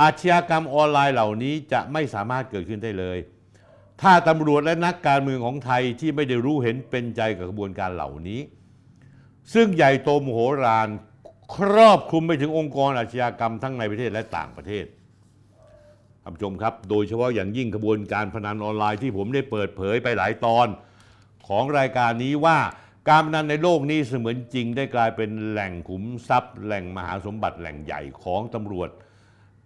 [0.00, 3.18] อาชญากรรมออนไลน์เหล่านี้จะไม่สามารถเกิดขึ้นได้เลย
[4.02, 8.40] ถ้าตำรวจและนักการเมืองของไทยที่ไม่ได้รู้เห็นเป็นใจกับกระบวนการเหล่านี้
[9.54, 10.88] ซึ่งใหญ่โตมโหฬาร
[11.54, 14.86] ครอบคลุมไปถึงองค์กรอาชญากรรมทั้งในประเทศและต่างประเทศ
[16.22, 20.66] ท่านผู้ชมครับ โดยเฉพาะอย่างยิ่งกระบวนการพนันออนไลน์ที่ผมได้เปิดเผยไปหลายตอน
[21.48, 22.58] ของรายการนี้ว่า
[23.08, 28.90] การพนันในโลกนี้เสมือนจริงได้กลายเป็นแหล่งขุมทรัพย์ แหล่งมหาสมบัติแหล่งใหญ่ของตำรวจ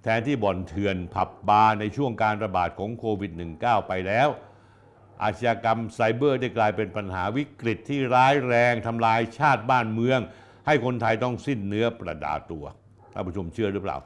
[0.02, 4.28] แทนที่บ่อนเถื่อนผับบาร์ในช่วงการระบาดของโควิด -19 ไปแล้ว
[5.22, 10.20] อาชญากรรมไซเบอร์ได้กลายเป็นปัญหาวิกฤตที่ร้ายแรงทำลายชาติบ้านเมือง
[10.66, 12.64] ให้คนไทยต้องสิ้นเนื้อประดาตัว
[13.12, 13.98] ท่านผู้ชมเชื่อหรือเปล่า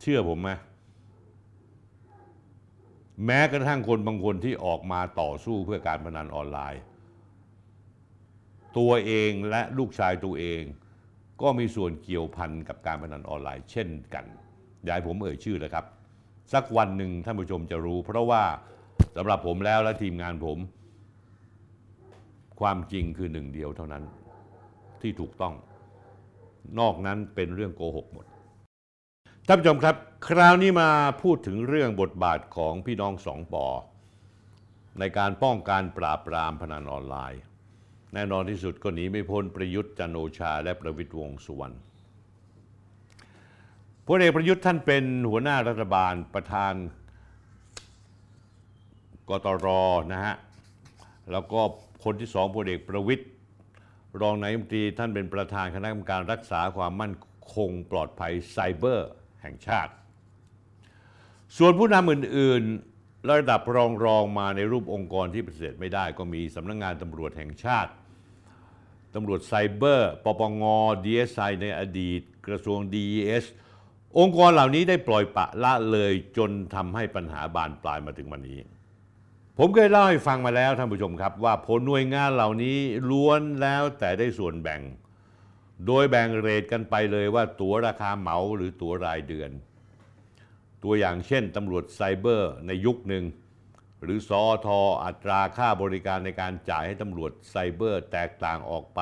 [0.00, 0.50] เชื่อผมไหม
[3.26, 6.82] แม้กระทั่งคนบางคนที่ออกมาต่อสู้เพื่อการพนันออนไลน์
[8.78, 10.62] ตัวเองและลูกชายตัวเอง
[11.42, 14.24] ก็มีส่วนเกี่ยวพันกับการพนันออนไลน์เช่นกัน
[14.84, 15.84] อย่าให้ผมเอ่ยชื่อเลยครับ
[16.52, 18.42] สักวันหนึ่งท่านผู้ชมจะรู้ เพราะว่า
[19.16, 20.58] สำหรับผมแล้วและทีมงานผม
[22.60, 24.04] ความจริงคือหนึ่งเดียวเท่านั้น
[25.02, 25.54] ที่ถูกต้อง
[26.80, 28.26] นอกนั้นเป็นเรื่องโกหกหมด
[29.46, 29.96] ท่านผู้ชมครับ
[30.28, 30.90] คราวนี้มา
[31.22, 33.66] พูดถึงเรื่องบทบาทของพี่น้องสองปอ
[34.98, 37.42] ในการป้องกันปราบปรามพนันออนไลน์
[38.14, 41.74] แน่นอนที่สุดก็หนีไม่พ้นประยุทธ์จันโอชาและประวิตรวงสุวรรณ
[44.08, 46.74] พลเอกประยุทธ์ท่านเป็นหัวหน้ารัฐบาลประธาน
[49.28, 49.66] กตร
[50.12, 50.34] นะฮะ
[51.32, 51.60] แล้วก็
[52.04, 53.24] คนที่สองพลเอกประวิตร
[54.20, 57.12] รองนายกรัฐมนตรีท่านเป็นประธานคณะกรรมการรักษาความมั่น
[57.54, 59.10] คงปลอดภัยไซเบอร์
[59.42, 59.92] แห่งชาติ
[61.56, 67.92] ส่วนผู้นำอื่นๆ ระดับรองรองมาในรูปองค์กรที่ปฏิเสธไม่ได้ก็มีสำนักงงานตำรวจแห่งชาติ
[69.14, 70.62] ตำรวจไซเบอร์ ปปง
[71.04, 73.44] DSI ในอดีต กระทรวง DES อส
[74.18, 78.58] องค์กรเหล่านี้ได้ปล่อยปะละเลยจนทำให้ปัญหาบานปลายมาถึงวันนี้
[79.58, 82.78] ผมเคยเล่าให้ฟังมาแล้วท่านผู้ชมครับ ว่าผลหน่วยงานเหล่านี้
[83.10, 84.80] ล้วนแล้วแต่ได้ส่วนแบ่ง
[85.86, 89.50] โดยแบ่งเรทกันไปเลยว่าตั๋วราคาเหมาหรือตั๋วรายเดือน
[90.84, 93.24] ตัวอย่างเช่นตำรวจไซเบอร์ในยุคหนึ่ง
[94.02, 99.00] หรือสอทออัตราค่าบริการในการจ่ายให้ตำรวจไซเบอร์แตกต่างออกไป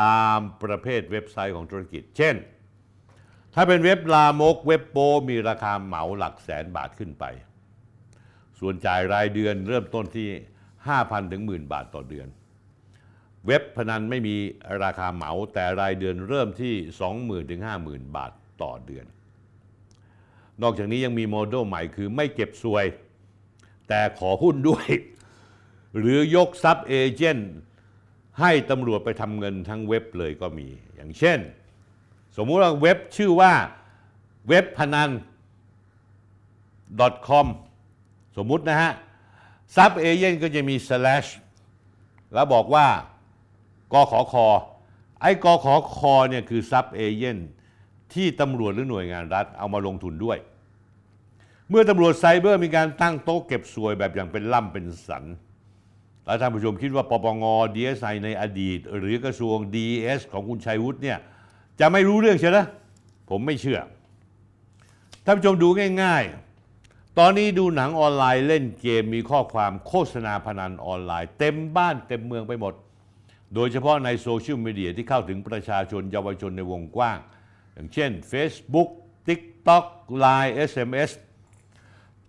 [0.00, 2.34] ตามประเภทเว็บไซต์ของธุรกิจ เช่น
[3.58, 7.24] ถ้าเป็นเว็บลามกเว็บโปมีราคาเหมาหลักแสนบาทขึ้นไป
[8.58, 10.28] ส่วนจ่ายรายเดือนเริ่มต้นที่
[10.80, 12.28] 5,000 ถึงหมื่นบาทต่อเดือน
[13.46, 14.36] เว็บพนันไม่มี
[14.82, 16.74] ราคาเหมาแต่รายเดือนเริ่มที่
[17.12, 19.06] 20,000 ถึง 50,000 บาทต่อเดือน
[20.62, 22.84] นอกจากนี้ยังมีโมเดลใหม่คือไม่เก็บสวย
[23.88, 24.86] แต่ขอหุ้นด้วย
[25.98, 27.52] หรือยกซับเอเจนต์
[28.40, 31.40] ให้ตำรวจไปทำเงินทั้งเว็บเลยก็มี อย่างเช่น
[32.36, 33.52] สมมุติว่าเว็บชื่อว่า
[34.48, 35.10] เว็บพนัน
[37.28, 37.46] .com
[38.36, 38.92] สมมุตินะฮะ
[39.76, 41.28] sub agent ก็จะมี slash
[42.34, 42.86] แล้วบอกว่า
[43.92, 44.46] กขค
[45.20, 47.48] ไอ้กขคเนี่ยคือ sub agent
[48.14, 50.38] ที่ตำรวจหรือหน่วยงานรัฐเอามาลงทุนด้วย
[51.70, 55.24] เมื่อตำรวจไซเบอร์มีการตั้งโต๊ะเก็บส่วยแบบอย่างเป็นล่ำเป็นสัน
[56.24, 57.44] แล้วท่านผู้ชมคิดว่าปปง
[57.74, 61.18] DSI ในอดีต หรือกระทรวง DS ของคุณชัยวุฒิเนี่ย
[61.80, 62.58] จะไม่รู้เรื่องใช่ไหม
[63.30, 63.80] ผมไม่เชื่อ
[65.24, 65.68] ท่านผู้ชมดู
[66.02, 66.24] ง่าย
[66.72, 72.74] ๆ ตอนนี้ดูหนังออนไลน์เล่นเกมมีข้อความโฆษณาพนันออนไลน์ เต็มบ้านเต็มเมืองไปหมด
[73.54, 77.18] โดยเฉพาะในโซเชียลมีเดียที่เข้าถึงประชาชนเยาวชนในวงกว้าง
[77.74, 78.88] อย่างเช่น Facebook
[79.28, 79.84] TikTok
[80.24, 81.10] Line SMS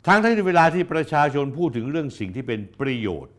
[0.08, 3.34] ทั้งทั้งในเวลาที่ประชาชนพูดถึงเรื่องสิ่งที่เป็นประโยชน์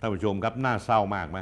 [0.00, 1.38] ท่านผู้ชมครับน่าเศร้ามากไหม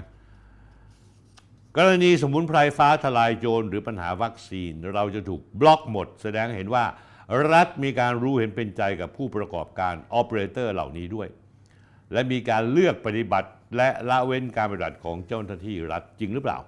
[1.80, 6.84] กรณีสมุนไพรฟ้าทลายโจรหรือปัญหาวัคซีน เราจะถูกบล็อกหมด แสดงเห็นว่า
[7.52, 11.28] รัฐมีการรู้เห็นเป็นใจกับผู้ประกอบการออเปอเรเตอร์เหล่านี้ด้วย
[12.12, 16.58] และมีการเลือกปฏิบัติและละเว้นการปฏิบัติของเจ้าหน้าที่รัฐจริงหรือเปล่า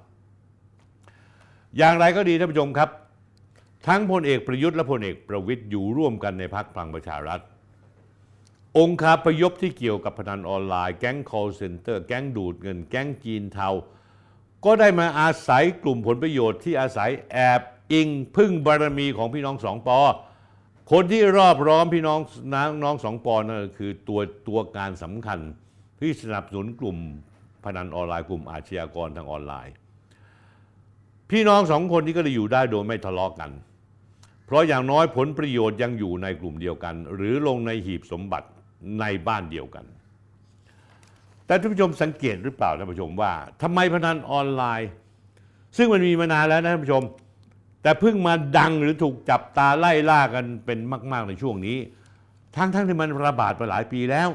[1.76, 2.90] อย่างไรก็ดีท่านผู้ชมครับ
[3.86, 7.40] ทั้งพลเอกประยุทธ์และพลเอกประวิตยอยู่ร่วมกันในพักพลังประชารัฐ
[8.78, 13.70] องค์คาพยพที่เกี่ยวกับพนันออนไลน์แก๊ง call center แก๊งดูดเงิน แก๊งจีนเทา
[14.64, 17.60] ก็ได้มาอาศัยกลุ่มผลประโยชน์ที่อาศัยแอบ
[17.92, 19.98] อิงพึ่งบารมีของพี่น้องสองปอ
[20.92, 22.20] คนที่รอบร้อมพี่น้อง
[22.52, 25.38] น้องน้องสองปอนั่นคือตัวตัวการสำคัญ
[26.00, 26.96] ที่สนับสนุนกลุ่ม
[27.64, 29.74] พนันออนไลน์กลุ่มอาชญากรทางออนไลน์
[31.30, 33.50] พี่น้องสองคนนี้ก็เลยอยู่ได้โดยไม่ทะเลาะกัน
[34.46, 38.48] เพราะอย่างน้อยผลประโยชน์ยังอยู่ในกลุ่มเดียวกัน หรือลงในหีบสมบัติ
[39.00, 39.84] ในบ้านเดียวกัน
[41.50, 43.32] แต่ท่านผู้ชมสังเกตหรือเปล่าท่านผู้ชมว่า
[43.62, 44.90] ทำไมพนันออนไลน์
[45.76, 47.02] ซึ่งมันมีมานานแล้วนะท่านผู้ชม
[47.82, 50.78] แต่เพิ่งมาดังหรือถูกจับตาไล่ล่ากันเป็น
[51.12, 51.78] มาก ๆในช่วงนี้
[52.56, 54.28] ทั้งๆทที่มันระบาดมาหลายปีแล้ว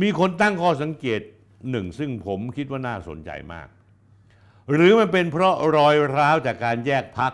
[0.00, 1.20] มีคนตั้งข้อสังเกต
[1.70, 3.68] หนึ่งซึ่งผมคิดว่าน่าสนใจมาก
[4.72, 7.32] หรือมันเป็นเพราะรอยร้าวจากการแยกพัก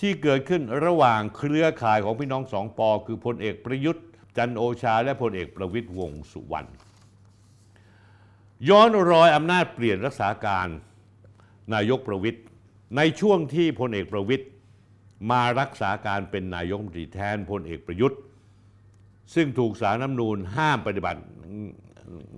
[0.00, 4.04] ที่เกิดขึ้นระหว่างเครือข่ายของพี่น้องสองปอ คือพลเอกประยุทธ์
[4.36, 6.70] จันโอชา และพลเอกประวิตยวงสุวรรณ
[8.68, 10.68] ย้อนรอยอำนาจเปลี่ยนรักษาการ
[11.74, 12.44] นายกประวิตย์
[12.96, 14.48] ในช่วงที่พลเอกประวิตย์
[15.30, 18.18] มารักษาการเป็นนายกรัฐมนตรีแทนพลเอกประยุทธ์
[19.34, 21.20] ซึ่งถูกสารน้ำนูนห้ามปฏิบัติ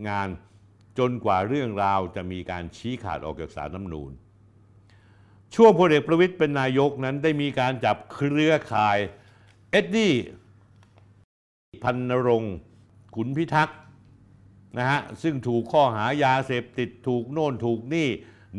[0.09, 0.29] งาน
[0.99, 4.13] จนกว่าเรื่องราวจะมีการชี้ขาดออกจากสารน้ำนูน
[5.55, 8.99] ช่วงพลเอกประวิตย์เป็นนายกนั้นได้มีการจับเครือข่าย
[9.71, 10.15] เอ็ดดี้
[11.83, 12.45] พันนรง
[13.15, 13.79] ขุนพิทักษ์
[14.79, 18.09] นะฮะซึ่งถูกข้อหายาเสพติดถูกโน่นถูกนี่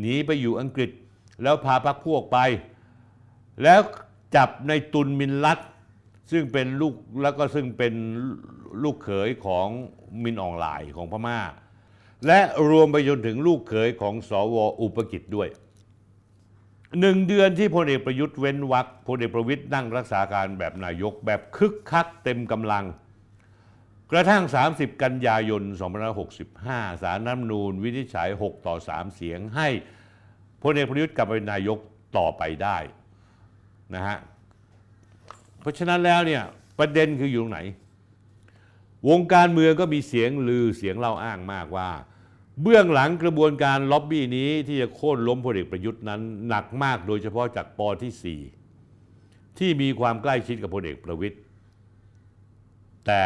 [0.00, 0.90] หนีไปอยู่อังกฤษ
[1.42, 2.38] แล้วพาพักพวกไป
[3.62, 3.80] แล้ว
[4.36, 5.58] จับในตุนมินลัด
[6.32, 7.94] ซึ่งเป็นลูกแล้วก็ซึ่งเป็น
[8.82, 9.68] ลูกเขยของ
[10.22, 11.40] มินออนไลน์ของพม่า
[12.26, 15.48] และรวมไปจนถึงลูกเขยของสวอุปกิจด้วย
[17.00, 22.84] หนึ่งเดือนที่พลเอกประยุทธ์เว้นวักพลเอกประวิทย์นั่งรักษาการแบบนายกแบบคึกคักเต็มกำลัง
[24.10, 24.42] กระทั่ง
[24.72, 25.62] 30 กันยายน
[26.32, 29.68] 2565 สารน้ำนูนวินิจฉัย 6 ต่อ 3 เสียงให้
[30.62, 31.78] พลเอกประยุทธ์กลับเป็นนายก
[32.16, 32.76] ต่อไปได้
[33.94, 34.18] นะฮะ
[35.60, 36.42] เพราะฉะนั้นแล้วเนี่ย
[36.78, 37.60] ประเด็นคืออยู่ตรงไหน
[39.08, 41.90] วงการเมืองก็มีเสียงลือเสียงเล่าอ้างมากว่า
[42.62, 48.40] เบื้องหลังกระบวนการล็อบบี้นี้ที่จะโค่นล้มพลเอกประยุทธ์นั้นหนักมากโดยเฉพาะจากปอที่
[49.00, 51.40] 4 ที่มีความใกล้ชิดกับพลเอกประวิทย์
[53.06, 53.22] แต่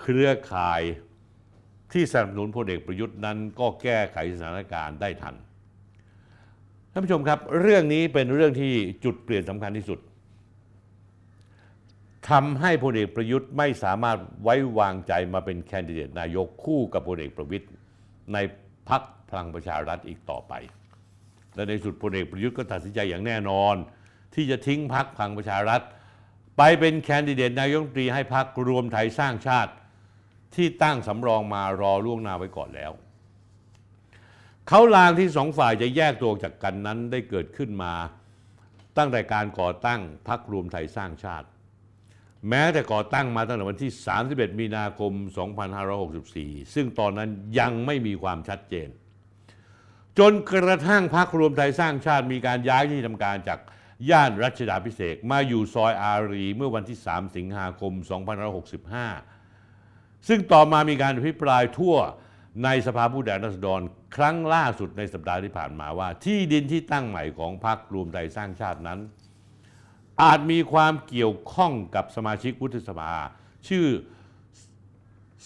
[0.00, 0.82] เครือข่าย
[1.92, 5.34] ที่สนับสนุนพลเอกประยุทธ์นั้นก็แก้ไขสถานการณ์ได้ทัน
[6.92, 8.72] ท่านผู้ชมครับ เรื่องนี้เป็นเรื่องที่
[9.04, 9.98] จุดเปลี่ยนสำคัญที่สุด
[12.30, 17.70] ทำให้พลเอกประยุทธ์ไม่สามารถไว้วางใจมาเป็นแคนดิเดตนายกคู่กับพลเอกประวิทย์
[18.32, 18.38] ใน
[18.88, 20.52] พักพลังประชารัฐอีกต่อไป
[21.54, 23.74] และในสุดพลเอกประยุทธ์ก็ตัดสินใจอย่างแน่นอน
[24.34, 25.80] ที่จะทิ้งพักพลังประชารัฐ
[26.58, 29.72] ไปเป็นแคนดิเดตนายกรัฐมนตรีให้พักรวมไทยสร้างชาติ
[30.54, 32.92] ที่ตั้งสำรองมารอล่วงหน้าไว้ก่อนแล้ว
[34.68, 37.92] เขาลางที่สองฝ่ายจะแยกตัวจากกันนั้นได้เกิดขึ้นมา
[38.96, 41.48] ตั้งแต่การก่อตั้งพักรวมไทยสร้างชาติ
[42.48, 43.92] แม้แต่ก่อตั้งมาตั้งแต่วันที่
[44.26, 45.12] 31 มีนาคม
[45.94, 48.88] 2564 ซึ่งตอนนั้นยังไม่มีความชัดเจน
[50.18, 53.60] จนกระทั่งพักรวมไทยสร้างชาติมีการย้ายที่ทำการจาก
[54.10, 57.92] ย่านรัชดาพิเศษกมาอยู่ซอยอารีเมื่อวันที่ 3 สิงหาคม
[58.68, 59.29] 2565
[60.28, 61.96] ซึ่งต่อมามีการอภิปรายทั่ว
[62.64, 63.80] ในสภาผู้แทนราษฎร
[64.16, 68.98] ครั้งล่าสุดในสัปดาห์ที่ผ่านมาว่า ที่ดินที่ตั้งใหม่ของพรรครวมไทยสร้างชาตินั้น
[70.22, 73.12] อาจมีความเกี่ยวข้องกับสมาชิกวุฒิสภา
[73.68, 73.86] ชื่อ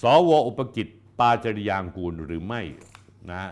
[0.00, 0.86] สวอุปกิจ
[1.18, 2.62] ปาจริยางกูลหรือไม่
[3.30, 3.50] นะ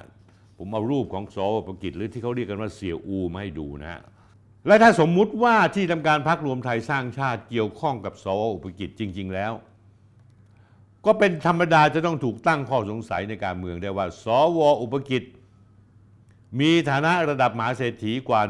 [0.59, 4.01] ผมเอารูปของสวอุปกิจหรือที่เขาเรียกกันว่าเสี่ยอูมาให้ดูนะฮะ
[4.67, 9.53] และถ้าสมมุติว่าที่ทำการพักรวมไทยสร้างชาติเกี่ยวข้องกับสวอุปกิจจริง ๆ แล้ว
[11.07, 14.27] ก็เป็นธรรมดาจะต้องถูกตั้งข้อสงสัยในการเมืองได้ว่า ส
[14.59, 15.23] วอุปกิจ
[16.61, 18.41] มีฐานะระดับมหาเศรษฐีกว่า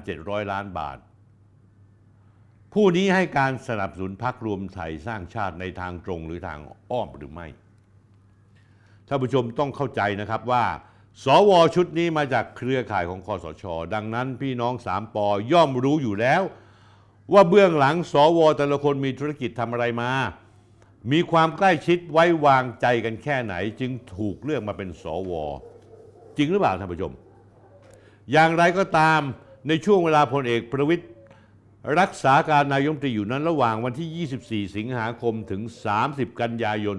[0.00, 0.98] 1,700 ล้านบาท
[2.74, 6.58] ผู้นี้ให้การสนับสนุนพักรวมไทยสร้างชาติในทางตรงหรือทาง
[6.90, 7.46] อ้อมหรือไม่
[9.08, 10.64] ท่านผู้ชมต้องเข้าใจนะครับว่า
[11.24, 16.42] สวชุดนี้มาจากเครือข่ายของคอสช ดังนั้นพี่น้องสามปอย่อมรู้อยู่แล้ว
[17.32, 20.10] ว่าเบื้องหลังสวแต่ละคนมีธุรกิจทำอะไรมา
[21.12, 25.32] มีความใกล้ชิดไว้วางใจกันแค่ไหน จึงถูกเลือกมาเป็นสว
[26.36, 27.12] จริงหรือเปล่าท่านผู้ชม
[28.32, 29.20] อย่างไรก็ตาม
[29.68, 31.04] ในช่วงเวลาพลเอกประวิตย
[32.00, 35.62] รักษาการนายมตรีอยู่นั้นระหว่างวันที่ 24 สิงหาคมถึง
[36.00, 36.96] 30 กันยายน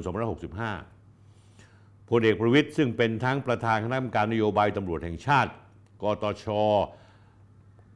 [1.04, 5.52] 2565 พลเอกประวิตยซึ่งเป็นทั้งประธานคณะกรรมการนโยบายตำรวจแห่งชาติ
[6.02, 6.46] กตช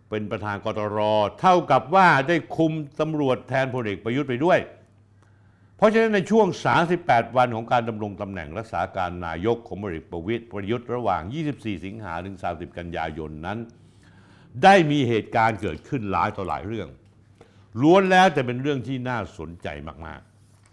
[0.10, 1.00] เป็นประธานกตร
[1.41, 4.60] เท่ากับว่าได้คุมตำรวจแทนพลเอกประยุทธ์ไปด้วย
[5.78, 6.48] เพราะฉะนั้นในช่วง
[6.92, 11.22] 38 วันของการดำรงตำแหน่งรักษาการนายกของพลเอกประวิตยประยุทธ์ระหว่าง
[11.54, 13.58] 24 สิงหาถึง 30 กันยายนนั้น
[14.64, 16.90] ได้มีเหตุการณ์เกิดขึ้นหลายต่อหลายเรื่อง
[17.82, 19.68] ล้วนแล้วแต่เป็นเรื่องที่น่าสนใจ
[20.06, 20.22] มาก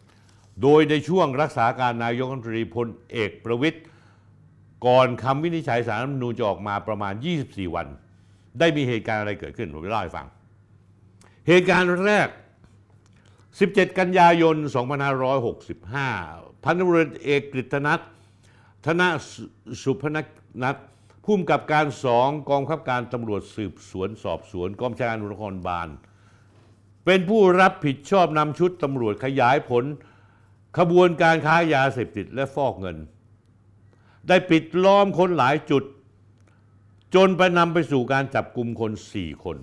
[0.04, 3.78] ๆ โดยในช่วงรักษาการนายกรัฐมนตรีพลเอกประวิตย
[4.86, 7.86] ก่อนคำวินิจฉัยสารรัฐมนูญจะออกมาประมาณ 24 วัน
[8.58, 10.26] ได้มีเหตุการณ์อะไรเกิดขึ้นผมจะเล่าให้ฟัง
[11.48, 12.28] เหตุการณ์แรก
[13.60, 14.56] 17 กันยายน
[15.80, 18.00] 2565 พันตำรวจเอกกฤษณัท
[18.86, 19.02] ธน
[19.82, 20.76] สุพนัท
[21.24, 25.88] ผู้กำกับการสองกองคับการตำรวจสืบสวนสอบสวนกองบัญชาการตรวจนครบาล
[27.04, 29.84] เป็นผู้รับผิดชอบนำชุดตำรวจขยายผล
[30.78, 32.96] ขบวนการค้ายาเสพติดและฟอกเงิน
[34.28, 35.84] ได้ปิดล้อมคนหลายจุด
[37.14, 39.58] จนไปนำไปสู่การจับกลุ่มคน 4 คน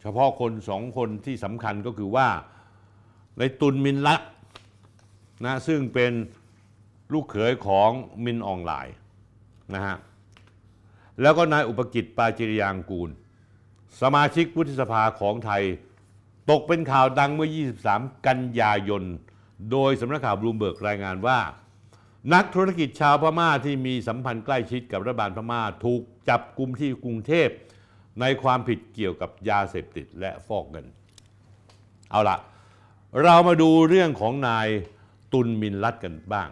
[0.00, 2.28] เฉพาะคนสองคนที่สำคัญก็คือว่า
[3.38, 4.20] ในตุนมินลัก
[5.44, 6.12] นะซึ่งเป็น
[7.12, 7.90] ลูกเขยของ
[8.24, 8.96] มินออนไลน์
[9.74, 9.96] นะฮะ
[11.20, 13.10] แล้วก็นายอุปกิจปาจิรยางกูล
[14.00, 15.62] สมาชิกวุฒิสภาของไทย
[16.50, 17.48] ตกเป็นข่าวดังเมื่อ
[17.88, 19.02] 23 กันยายน
[19.72, 21.38] โดยสำนักข่าวบลูมเบิร์กรายงานว่า
[22.34, 27.48] นักธุรกิจชาวพม่าที่มีสัมพันธ์ใกล้ชิดกับรัฐบาลพม่า ถูกจับกลุ่มที่กรุงเทพ
[28.20, 30.86] ในความผิดเกี่ยวกับยาเสพติดและฟอกเงิน
[32.10, 32.36] เอาละ
[33.22, 34.68] เรามาดูเรื่องของนาย
[35.32, 36.48] ตุนมินรัตกันบ้าง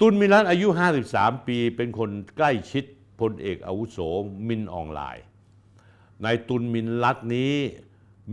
[0.00, 0.68] ตุนมินรัตอายุ
[1.08, 2.84] 53 ปีเป็นคนใกล้ชิด
[3.20, 3.98] พลเอกอาวุโส
[4.48, 5.24] มินออนไลน์
[6.24, 7.52] นายตุนมินรัตนี้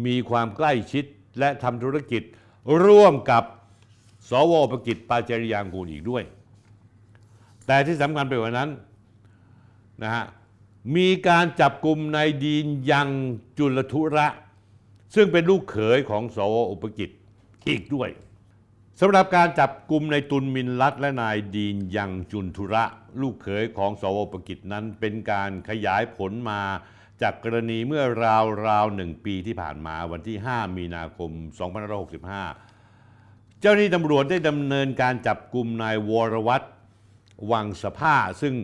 [0.06, 1.06] มีความใกล้ชิด
[1.40, 2.24] และทำธุรกิจ
[2.84, 3.44] ร่วมกับ
[4.30, 6.24] สวประกิจปาจริยางกูลอีกด้วย
[7.68, 8.70] แต่ที่สำคัญไปกว่านั้น
[10.04, 10.26] นะฮะ
[10.96, 13.10] มีการจับกลุ่มนายดีนยัง
[13.58, 14.28] จุลธุระ
[15.16, 17.10] ซึ่งเป็นลูกเขยของสวอุปกิจ
[17.68, 18.10] อีกด้วย
[19.00, 22.84] สำหรับการจับกลุ่มในตุนมินรัตและนายดีนยังจุนธุระ
[23.22, 26.62] ลูกเขยของสวปกิจนั้นเป็นการขยายผลมา
[27.22, 31.32] จากกรณีเมื่อราวราวหนึ่งปีที่ผ่านมาวันที่ 5 มีนาคม
[32.46, 36.68] 2565 เจ้าหน้าที่ตำรวจได้ดำเนินการจับกลุ่มนายวรวัตร
[37.52, 38.56] วังสภา ซึ่ง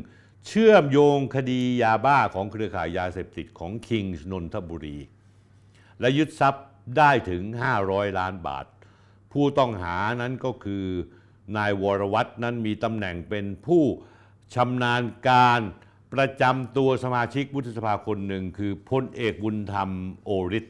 [0.48, 4.98] เชื่อมโยงคดียาบ้าของเครือข่ายยาเสพติดของคิงส์นนทบุรี
[6.00, 6.66] และยึดทรัพย์
[6.98, 7.44] ได้ถึง
[7.82, 8.66] 500 ล้านบาท
[9.32, 10.86] ผู้ต้องหานั้นก็คือ
[11.58, 13.84] นายวรวัตรนั้นมีตำแหน่งเป็นผู้
[14.54, 15.62] ชำนาญการ
[16.14, 19.90] ประจำตัวสมาชิกวุฒิสภาคนหนึ่งคือพลเอกบุญธรรม
[20.26, 20.66] โอริศ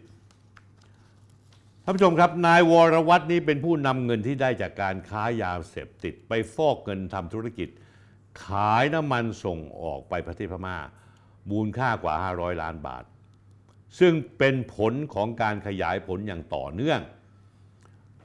[1.83, 7.69] ท่านผู้ชมครับ นายวรวัตรนี้เป็นผู้นำเงินที่ได้จากการค้ายาเสพติด ไปฟอกเงินทำธุรกิจ
[8.43, 10.77] ขายน้ำมันส่งออกไปประเทศพม่า
[11.49, 13.03] มูลค่ากว่า 500 ล้านบาท
[13.99, 16.99] ซึ่งเป็นผลของการขยายผลอย่างต่อเนื่อง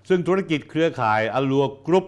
[0.08, 2.06] ซึ่งธุรกิจเครือข่ายอลัวกรุ๊ป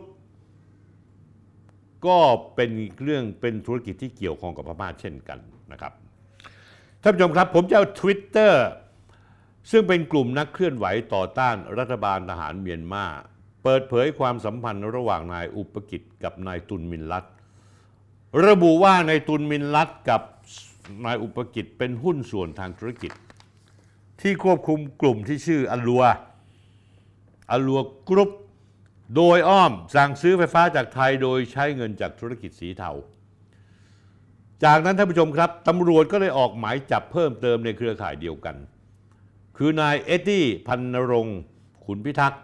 [2.07, 2.19] ก็
[2.55, 2.71] เป็น
[3.03, 5.39] เรื่องเป็นธุรกิจที่เกี่ยวข้องกับพม่าเช่นกัน
[5.73, 5.93] นะครับ
[7.03, 8.53] ท่านผู้ชมครับผมจะเอา Twitter
[9.71, 13.05] ซึ่งเป็นกลุ่มนักเคลื่อนไหวต่อต้านรัฐบาลทหารเมียนมา
[13.63, 17.25] เปิดเผยความสัมพันธ์ระหว่างนายอุปกิจกับนายตุนมินลัต
[18.47, 20.23] ระบุว่านายตุนมินลัตกับ
[21.07, 23.13] นายอุปกิจเป็นหุ้นส่วนทางธุรกิจ
[24.21, 28.31] ที่ควบคุมกลุ่มที่ชื่อ Allure Allure Group
[29.17, 32.93] โดยอ้อมสั่งซื้อไฟฟ้าจากไทยโดยใช้เงินจากธุรกิจสีเทา
[34.65, 38.57] จากนั้นท่านผู้ชมครับตำรวจก็เลยออกหมายจับเพิ่มเติมในเครือข่ายเดียวกัน
[39.57, 41.39] คือนายเอ็ดดี้พันณรงค์
[41.85, 42.43] ขุนพิทักษ์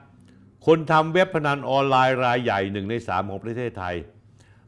[0.66, 3.94] คนทำเว็บพนันออนไลน์รายใหญ่หนึ่งในสามของประเทศไทย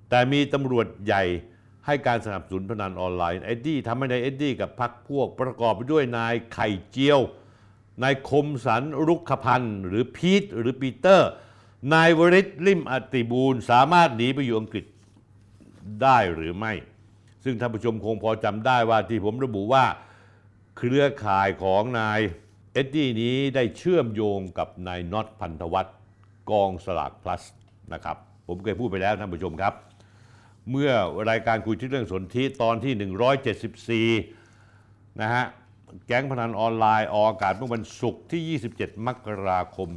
[0.09, 1.23] แต่มีตำรวจใหญ่
[1.87, 7.21] ให้การสนับสนุนพนันออนไลน์เอ็ดดี้ทำให้นายเอ็ดดี้กับพรรคพวกประกอบไปด้วยนายไข่เจียว
[8.03, 11.31] นายคมสันรุกขพันธ์หรือพีทหรือปีเตอร์
[11.93, 14.85] นายวริศลิมอติบูลสามารถหนีไปอยู่อังกฤษ
[16.03, 16.73] ได้หรือไม่
[17.45, 19.85] ซึ่งท่านผู้ชมคงพอจำได้ว่าที่ผมระบุว่า
[20.77, 22.21] เครือข่ายของนาย
[22.73, 25.97] เอ็ดดี้นี้ได้เชื่อมโยงกับนายน็อตพันธวัฒน์
[26.51, 27.43] กองสลากพลัส
[27.93, 28.17] นะครับ
[28.49, 29.75] ผมเคยพูดไปแล้วท่านผู้ชมครับ
[30.71, 30.93] เมื่อ
[31.31, 35.45] รายการคุยที่เรื่องสนธิตอนที่ 174 นะฮะ
[36.07, 39.89] แก๊งพนันออนไลน์ออกอากาศเมื่อวันศุกร์ที่ 27 มกราคม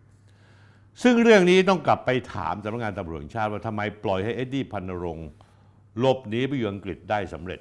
[0.00, 5.18] 2566 ซึ่งเรื่องนี้ต้องกลับไปถามสำนักงานตำรวจแห่งชาติว่าทำไมปล่อยให้เอ็ดดี้พันณรงค์
[5.98, 7.60] หลบหนีไปอยู่อังกฤษได้สำเร็จ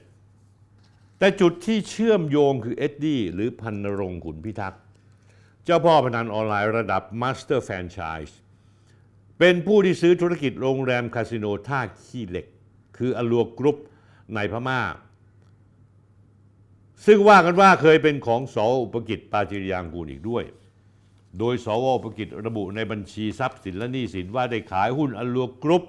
[1.19, 4.81] แต่จุดที่เชื่อมโยงคือเอ็ดดี้หรือพันณรงค์ขุนพิทักษ์
[5.65, 8.37] เจ้าพ่อพนันออนไลน์ระดับ master franchise
[9.39, 12.47] เป็นผู้ที่ซื้อธุรกิจโรงแรมคาสิโนท่าขี้เหล็ก
[12.97, 13.77] คือ Allure Group
[14.35, 14.81] ในพม่า
[17.05, 20.43] ซึ่งว่ากันว่าเคยเป็นของสวอุปกิจปาจรียางกูรอีกด้วย
[21.39, 25.83] โดยสวอุปกิจระบุในบัญชีทรัพย์สินและหนี้สินว่าได้ขายหุ้น Allure Group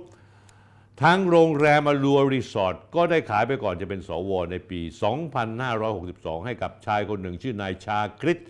[1.03, 4.81] ทั้งโรงแรม Allure Resort ก็ได้ขายไปก่อนจะเป็นสวในปี
[5.63, 8.41] 2562 ให้กับชายคนหนึ่งชื่อนายชาคริส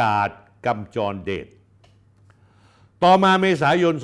[0.00, 0.30] กาจ
[0.66, 1.46] กำจรเดช
[3.04, 3.94] ต่อมาเมษายน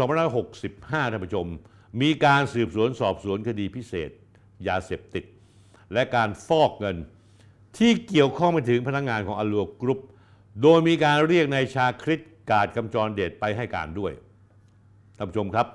[0.47, 1.47] 2565 ท่านผู้ชม
[2.03, 4.11] มีการสืบสวนสอบสวนคดีพิเศษ
[4.69, 5.25] ยาเสพติด
[5.93, 6.97] และการฟอกเงิน
[7.79, 10.01] ที่เกี่ยวข้องไปถึงพนักงานของ Allure Group
[10.63, 14.13] โดยมีการเรียกนายชาคริสกาจกำจรเดชไปให้การด้วย
[15.17, 15.67] ท่านผู้ชมครับ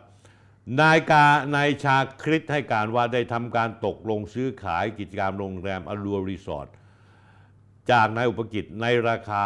[0.82, 1.26] นายกา
[1.56, 6.68] นายชาคริสให้การว่าได้ทำการตกลงซื้อขายกิจการโรงแรม Allure Resort
[7.92, 9.44] จากนายอุปกิจในราคา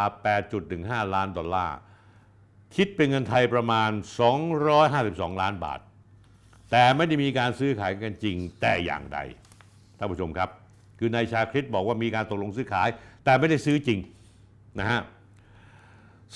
[0.56, 1.78] 8.15 ล้านดอลลาร์
[2.76, 3.92] คิดเป็นเงินไทยประมาณ
[4.66, 5.80] 252 ล้านบาท
[6.72, 9.20] แต่ไม่ได้มีการซื้อขายกันจริงแต่อย่างใด
[9.98, 10.50] ท่านผู้ชมครับ
[11.00, 12.90] คือนายชาคริตบอกว่ามีการตกลงซื้อขาย
[13.24, 14.00] แต่ไม่ได้ซื้อจริง
[14.80, 15.02] นะฮะ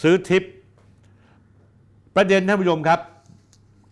[0.01, 0.43] ซื้อทิป
[2.15, 2.99] ประเด็นท่านผู้ชมครับ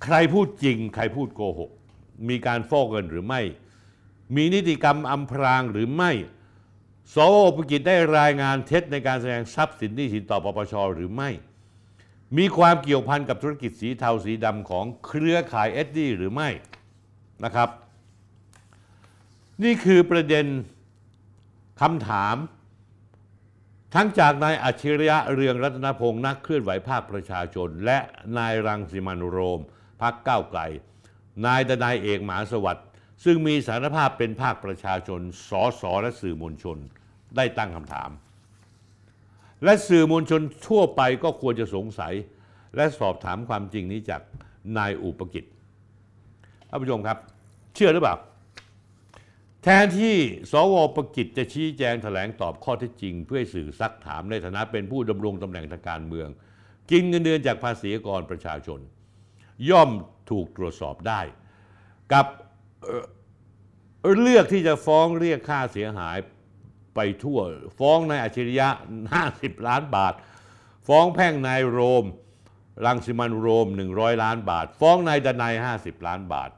[0.03, 1.71] ใครพูดจริง ใครพูดโกหก
[2.29, 3.41] มีการฟอกเงินหรือไม่
[4.35, 6.11] มีนิติกรรมอำพรางหรือไม่
[7.15, 11.29] สวอุปกิจได้รายงานเท็จในการแสดงทรัพย์สินหนี้สินต่อปปชหรือไม่
[12.37, 16.49] มีความเกี่ยวพันกับธุรกิจสีเทาสีดำของเครือข่ายเอ็ดดี้หรือไม่
[17.43, 17.69] นะครับ
[19.63, 20.45] นี่คือประเด็น
[21.81, 22.35] คำถาม
[23.95, 27.97] ทั้งจากนายอัจฉริยะเรืองรัตนพงศ์นักเคลื่อนไหวภาคประชาชน และ
[28.37, 29.61] นายรังสิมันโรม
[30.01, 30.61] พักก้าวไกล
[31.45, 32.87] นายดนายเอกหมาสวัสดิ์
[33.23, 36.77] ซึ่งมีสารภาพเป็นภาคประชาชนสอสอและสื่อมวลชน
[37.35, 38.09] ได้ตั้งคำถาม
[39.63, 42.13] และสื่อมวลชนทั่วไปก็ควรจะสงสัย
[42.75, 44.21] และสอบถามความจริงนี้จาก
[44.77, 45.43] นายอุปกิจ
[46.69, 47.17] ท่านผู้ชมครับ
[47.75, 48.15] เชื่อหรือเปล่า
[49.63, 50.15] แทนที่
[50.51, 56.27] สวประกิจจะชี้แจงแถลงตอบข้อเท็จจริง เพื่อให้สื่อซักถามในฐานะเป็นผู้ดำรงตำแหน่งทางการเมือง
[56.91, 58.79] กินเงินเดือนจากภาษีกรประชาชน
[59.69, 59.89] ย่อม
[60.29, 61.21] ถูกตรวจสอบได้
[62.13, 62.25] กับ
[62.83, 66.17] เเลือกที่จะฟ้องเรียกค่าเสียหาย
[66.95, 67.39] ไปทั่ว
[67.79, 68.67] ฟ้องนายอัจฉริยะ
[69.17, 70.13] 50 ล้านบาท
[70.87, 72.05] ฟ้องแพ่งนายโรม
[72.85, 76.49] รังสิมันโรม 100 ล้านบาท ฟ้องนายดนาย 50 ล้านบาท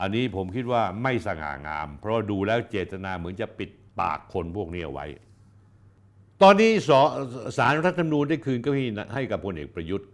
[0.00, 3.70] อันนี้ผมคิดว่าไม่สง่างาม เพราะดูแล้วเจตนาเหมือนจะปิด
[4.00, 5.06] ปากคนพวกนี้เอาไว้
[6.42, 6.90] ตอนนี้ส
[7.58, 10.08] สารรัฐธรรมนูญได้คืนเก้าอี้ให้กับพลเอกประยุทธ์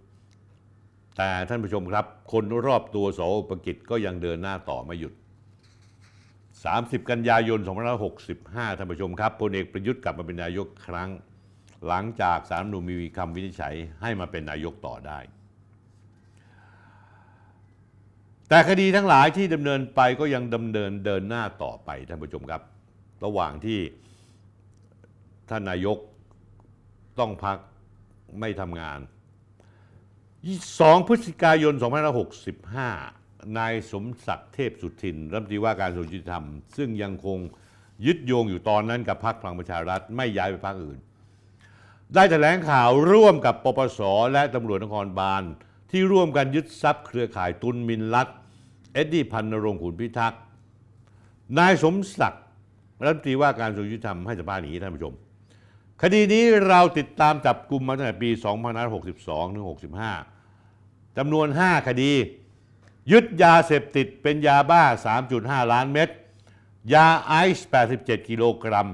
[1.16, 5.12] แต่ท่านผู้ชมครับ คนรอบตัวสอุปกิจก็ยังเดินหน้าต่อไม่หยุด
[6.50, 7.60] 30 กันยายน
[8.18, 11.10] 2565 ท่านผู้ชมครับพลเอกประยุทธ์กลับมาเป็นนายกครั้ง
[11.86, 15.18] หลังจากสารรัฐธรรมนูญมีคำวินิจฉัยให้มาเป็นนายกต่อได้
[18.52, 22.62] แต่คดีทั้งหลายที่ดำเนินไปก็ยังดำเนินเดินหน้าต่อไปท่านผู้ชมครับ
[23.24, 23.80] ระหว่างที่
[25.50, 25.98] ท่านนายก
[27.18, 27.58] ต้องพัก
[28.40, 28.98] ไม่ทำงาน
[30.42, 31.74] 2 พฤศจิกายน
[32.90, 36.46] 2565 นายสมศักดิ์เทพสุทินรัฐมนตรีว่าการกระทรวงยุติธรรม
[36.76, 37.38] ซึ่งยังคง
[38.06, 40.98] ยึดโยงอยู่ตอนนั้นกับพรรคพลังประชารัฐไม่ย้ายไปพรรคอื่น
[42.14, 44.00] ได้แถลงข่าวร่วมกับปปส
[44.32, 45.42] และตำรวจนครบาล
[45.90, 48.28] ที่ร่วมกันยึดทรัพย์เครือข่ายตุนมินลัด
[48.92, 50.40] เอ็ดดี้พันนรงขุนพิทักษ์
[51.58, 52.44] นายสมศักดิ์
[53.02, 55.14] รัฐมนตรีว่าการกระทรวงยุติธรรมให้สัมภาษณ์อย่างนี้ท่านผู้ชม
[56.02, 58.30] คดีนี้เราติดตามจับกลุ่มมาตั้งแต่ปี
[58.92, 59.66] 2562 ถึง
[60.44, 62.12] 65 จำนวน 5 คดี
[63.12, 64.82] ยึดยาเสพติดเป็นยาบ้า
[65.28, 66.08] 3.5 ล้านเม็ด
[66.94, 67.68] ยาไอซ์
[67.98, 68.88] 87 กิโลกรัม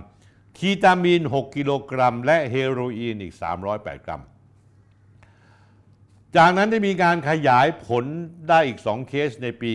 [0.59, 3.35] คีตามีน 6 กิโลกรัม และเฮโรอีนอีก
[3.71, 4.23] 308 กรัม
[6.37, 8.05] จากนั้นได้มีการขยายผล
[8.49, 9.73] ได้อีก 2 เคสในปี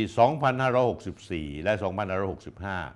[0.82, 1.74] 2564 และ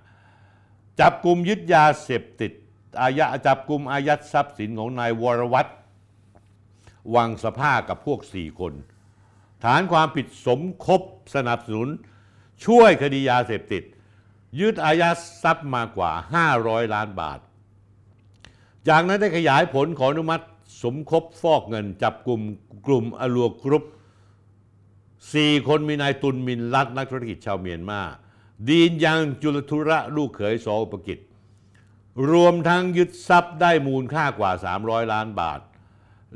[0.08, 2.52] 2565 จับกลุ่มยึดยาเสพติด
[3.00, 5.70] อาญาจับกลุ่มอายัดทรัพย์สินของนายวรวัตร
[7.14, 8.72] วังสภากับพวก 4 คน
[9.64, 11.02] ฐานความผิดสมคบ
[11.34, 11.88] สนับสนุน
[12.66, 13.82] ช่วยคดียาเสพติด
[14.60, 16.12] ยึดอายัดทรัพย์มากว่า
[16.52, 17.38] 500 ล้านบาท
[18.88, 20.44] จากนั้นได้ขยายผลขออนุมัติ
[20.82, 22.40] สมคบฟอกเงินจับกลุ่ม
[22.86, 23.84] กลุ่มอลัวกรุ๊ป
[25.34, 28.00] สี่คนมีนายตุนมินลัดนักธุรกิจชาวเมียนมา
[28.68, 31.18] ดีนยังจุลธุระลูกเขยสออุปกิจ
[32.30, 34.50] รวมทั้งยึดทรัพย์ได้มูลค่ากว่า
[34.82, 35.60] 300 ล้านบาท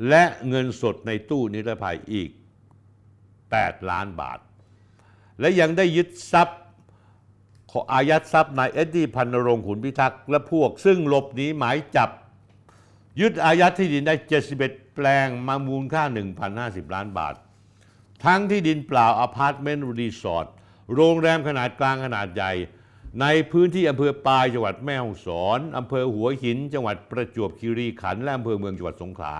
[0.09, 2.29] และเงินสดในตู้นิรภัยอีก
[3.09, 4.39] 8 ล้านบาท
[5.39, 6.59] และยังได้ยึดทรัพย์
[7.71, 12.09] ขออายัดทรัพย์นายเอ็ดดี้พันณรงค์ขุนพิทักษ์และพวกซึ่งหลบหนีหมายจับ
[13.19, 14.15] ยึดอายัดที่ดินได้
[14.55, 16.03] 71 แปลงมามูลค่า
[16.49, 17.35] 1,050 ล้านบาท
[18.25, 20.47] ทั้งที่ดินเปล่าอพาร์ตเมนต์รีสอร์ท
[20.93, 22.53] โรงแรมขนาดกลางขนาดใหญ่
[23.21, 29.35] ในพื้นที่อำเภอปายจังหวัดแม่ฮ่องสอนอำเภอหัวหิน จังหวัดประจวบคีรีขันธ์และอำเภอเมืองจังหวัดสงขลา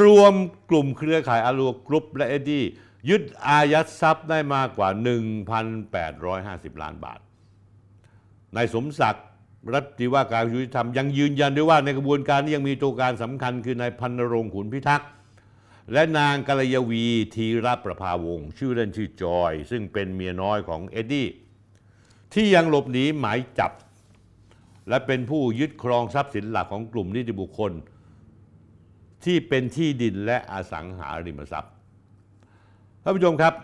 [0.00, 0.34] รวม
[0.70, 2.64] กลุ่มเครือข่าย Allure Group และเอ็ดดี้
[3.10, 4.88] ยึดอายัดทรัพย์ได้มากกว่า
[5.66, 7.20] 1,850 ล้านบาท
[8.56, 9.26] นายสมศักดิ์
[9.72, 15.08] รัฐตีว่าการยุติธรรมยังยืนยันด้วยว่าในกระบวนการนี้ยังมีตัวการสำคัญคือนายพันนรงขุนพิทักษ์
[15.92, 21.28] และนางกัลยวีธีรประภาวงชื่อเล่นชื่อจอย ซึ่งเป็นเมียน้อยของเอ็ดดี้
[22.34, 23.72] ที่ยังหลบหนีหมายจับ
[24.88, 27.72] และเป็นผู้ยึดครองทรัพย์สินหลักของกลุ่มนิติบุคคล
[29.24, 31.72] ที่เป็นที่ดินและอสังหาริมทรัพย์
[33.02, 33.54] ท่านผู้ชมครับ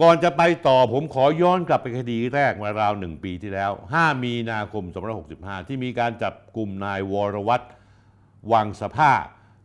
[0.00, 4.84] ก่อนจะไปต่อผมขอย้อนกลับไปคดีแรกมาราวหนึ่งปีที่แล้ว 5 มีนาคม
[5.26, 7.66] 2565 ที่มีการจับกลุ่มนายวรวัตร
[8.52, 9.12] วังสภา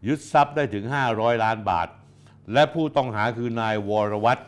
[0.08, 1.88] ยึดทรัพย์ได้ถึง 500 ล้านบาท
[2.54, 4.44] และผู้ต้องหาคือนายวรวัตร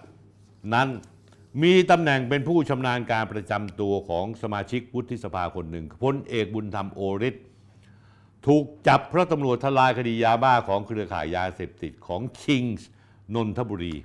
[0.74, 0.90] นั้น
[1.64, 7.36] มีตำแหน่งเป็นผู้ชำนาญการประจำตัวของสมาชิกวุฒิสภาคนหนึ่งพลเอกบุญธรรมโอริศ
[8.48, 12.88] ถูกจับเพราะตำรวจทลายคดียาบ้าของเครือข่ายยาเสพติดของคิงส์
[13.36, 13.96] นนทบุรี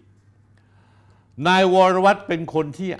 [1.47, 2.91] นายวรวัตรเป็นคนที่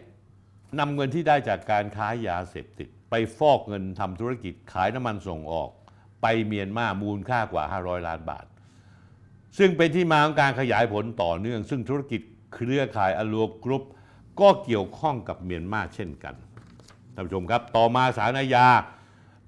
[0.79, 5.71] นำเงินที่ได้จากการค้ายาเสพติด ไปฟอกเงินทำธุรกิจขายน้ำมันส่งออก
[6.23, 8.45] ไปเมียนมามูลค่ากว่า 500 ล้านบาท
[9.59, 12.21] ซึ่งเป็นที่มาของการขยายผลต่อเนื่อง ซึ่งธุรกิจ
[12.55, 13.83] เครือข่ายอลัวกรุ๊ป
[14.41, 16.35] ก็เกี่ยวข้องกับเมียนมาเช่นกัน
[17.15, 18.67] ท่านผู้ชมครับต่อมาสารอาญา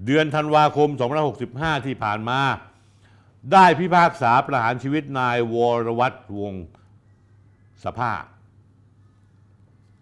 [0.06, 0.88] เดือนธันวาคม
[1.38, 2.40] 2565 ที่ผ่านมา
[3.52, 5.56] ได้พิพากษาประหารชีวิตนายว
[5.86, 6.54] รวัตรวง
[7.84, 8.22] สภาพ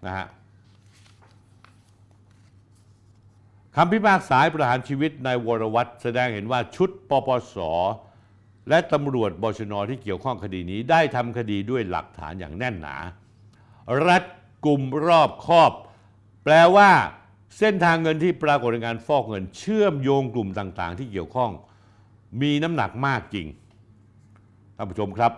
[0.07, 0.26] นะฮะ
[3.76, 7.57] คำพิพากษาประหารชีวิตนายวรวัตรแสดงเห็นว่าชุดปปส
[8.68, 12.96] และตำรวจบชนที่เกี่ยวข้องคดีนี้ได้ทำคดีด้วยหลักฐานอย่างแน่นหนา
[14.07, 14.22] รัด
[14.64, 15.72] กลุ่มรอบครอบ
[16.44, 16.90] แปลว่า
[17.59, 21.50] เส้นทางเงินที่ปรากฏในการฟอกเงิน เชื่อมโยงกลุ่มต่าง ๆ ที่เกี่ยวข้อง
[22.42, 23.46] มีน้ำหนักมากจริง
[24.76, 25.32] ท่านผู้ชมครับ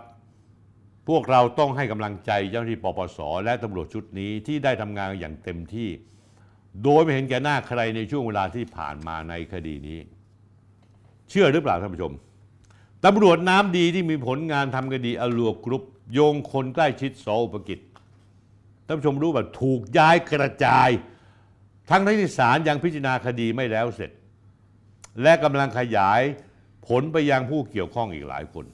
[1.07, 5.89] พวกเราต้องให้กำลังใจเจ้าหน้าที่ปปส และตำรวจชุดนี้ที่ได้ทำงานอย่างเต็มที่
[6.83, 9.99] โดยไม่เห็นแก่หน้าใครในช่วงเวลาที่ผ่านมาในคดีนี้
[11.29, 12.13] เชื่อหรือเปล่าท่านผู้ชม
[13.05, 15.83] ตำรวจน้ำดีที่มีผลงานทำคดีอลัวกรุ๊ป
[16.13, 17.79] โยงคนใกล้ชิดสออุปกิจ
[18.85, 20.89] ท่านผู้ชมรู้แบบถูกย้ายกระจาย
[21.89, 24.11] ทั้งที่ศาลยังพิจารณาคดีไม่แล้วเสร็จ
[25.21, 26.21] และกำลังขยาย
[26.87, 28.65] ผลไปยังผู้เกี่ยวข้องอีกหลายคน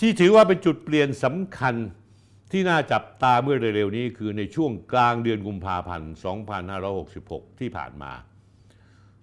[0.00, 1.74] ที่ถือว่าเป็นจุดเปลี่ยนสำคัญ
[2.52, 6.12] ที่น่าจับตาเมื่อเร็วๆนี้คือในช่วงกลางเดือนกุมภาพันธ์
[6.86, 8.12] 2566 ที่ผ่านมา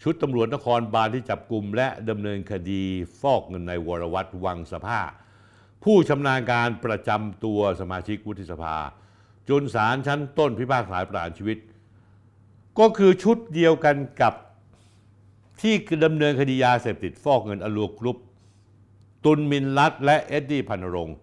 [0.03, 2.84] ชุดตำรวจนครบาลที่จับกลุ่มและดำเนินคดี
[3.22, 5.01] ฟอกเงินนายวรวัตรวังสภา
[5.84, 8.76] ผู้ชำนาญการประจำตัวสมาชิกวุฒิสภา
[9.49, 11.57] จนศาลชั้นต้นพิพากษาประหารชีวิต
[12.80, 14.34] ก็คือชุดเดียวกันกับ
[15.61, 15.74] ที่
[16.05, 18.18] ดำเนินคดียาเสพติดฟอกเงิน Allure Group
[19.26, 21.15] ตุนมินลัดและเอ็ดดี้พันณรงค์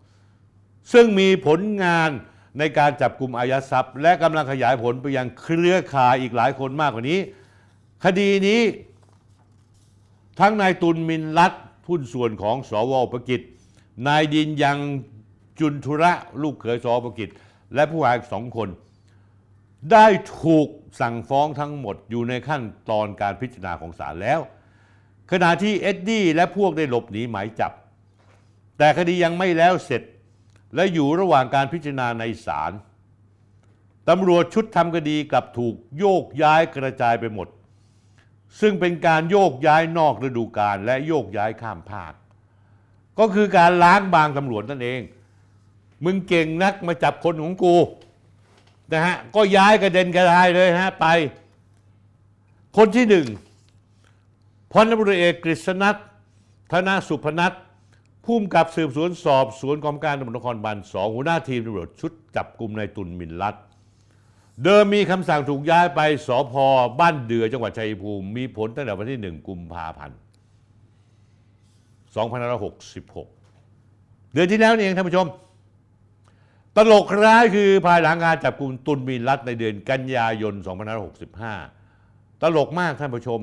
[0.93, 2.11] ซึ่งมีผลงาน
[2.59, 7.21] ในการจับกลุ่มอายัดทรัพย์ และกำลังขยายผลไปยังเครือข่ายอีกหลายคนมากกว่านี้
[8.05, 8.61] คดีนี้
[10.41, 11.53] ทั้งนายตุนมินลัด
[11.85, 13.41] ผู้ส่วนของสวประกิจ
[14.07, 14.79] นายดินยัง
[15.61, 17.29] จุนทุระลูกเขยสอประกิจ
[17.75, 18.69] และผู้หายสองคน
[19.93, 20.07] ได้
[20.43, 20.69] ถูก
[21.01, 24.41] สั่งฟ้องทั้งหมดอยู่ในขั้นตอนการพิจารณาของศาลแล้ว
[25.33, 27.73] ขณะที่เอ็ดดี้และพวกได้หลบหนีหมายจับ
[28.79, 30.03] แต่คดียังไม่แล้วเสร็จ
[30.75, 32.73] และอยู่ระหว่างการพิจารณาในศาล
[34.09, 37.49] ตำรวจชุดทำคดีกลับถูกโยกย้ายกระจายไปหมด
[38.61, 42.13] ซึ่งเป็นการโยกย้ายนอกฤดูกาลและโยกย้ายข้ามภาค
[43.19, 45.01] ก็คือการล้างบางตำรวจนั่นเอง
[46.05, 47.77] มึงเก่งนักมาจับคนของกู
[48.93, 51.07] นะฮะก็ย้ายกระเด็นกระดายเลยฮะไป
[52.77, 53.27] คนที่หนึ่ง
[54.73, 55.97] พลตำรวจเอกกฤษณัท
[56.73, 57.53] ธนสุพนัท
[58.29, 63.57] ผู้กำกับสืบสวนสอบสวนกองการตำรวจนครบาลสองหัวหน้าทีมตำรวจชุดจับกลุ่มนายตุนมินลัด
[64.65, 66.55] เดิมมีคำสั่งถูกย้ายไปสพ
[67.01, 70.19] บ้านเดือจังหวัดชัยภูมิ มีผลตั้งแต่วันที่หนึ่งกุมภาพันธ์
[73.47, 75.27] 2566 เดือนที่แล้วนี่เองท่านผู้ชม
[76.77, 80.55] ตลกร้ายคือภายหลังการจับกลุ่มตุนมีรัฐในเดือนกันยายน
[81.49, 83.41] 2565 ตลกมากท่านผู้ชม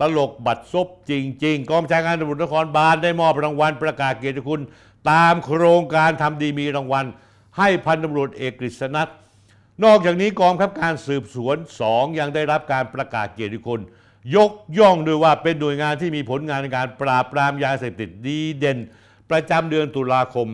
[0.00, 1.12] ตลกบัตรซบจ
[1.44, 4.60] ริง ๆ กองบัญชาการตำรวจนครบาลได้มอบรางวัลประกาศเกียรติคุณ
[5.10, 7.04] ตามโครงการทำดีมีรางวัล
[7.58, 9.08] ให้พันตำรวจเอกกฤษณัท
[9.84, 13.80] นอกจากนี้กองคับการสืบสวนสองยังได้รับการประกาศเกียรติคุณ
[14.36, 18.78] ยกย่องด้วยว่าเป็นหน่วยงานที่มีผลงานในการปราบปรามยาเสพติดดีเด่น
[19.30, 20.46] ประจำเดือนตุลาคม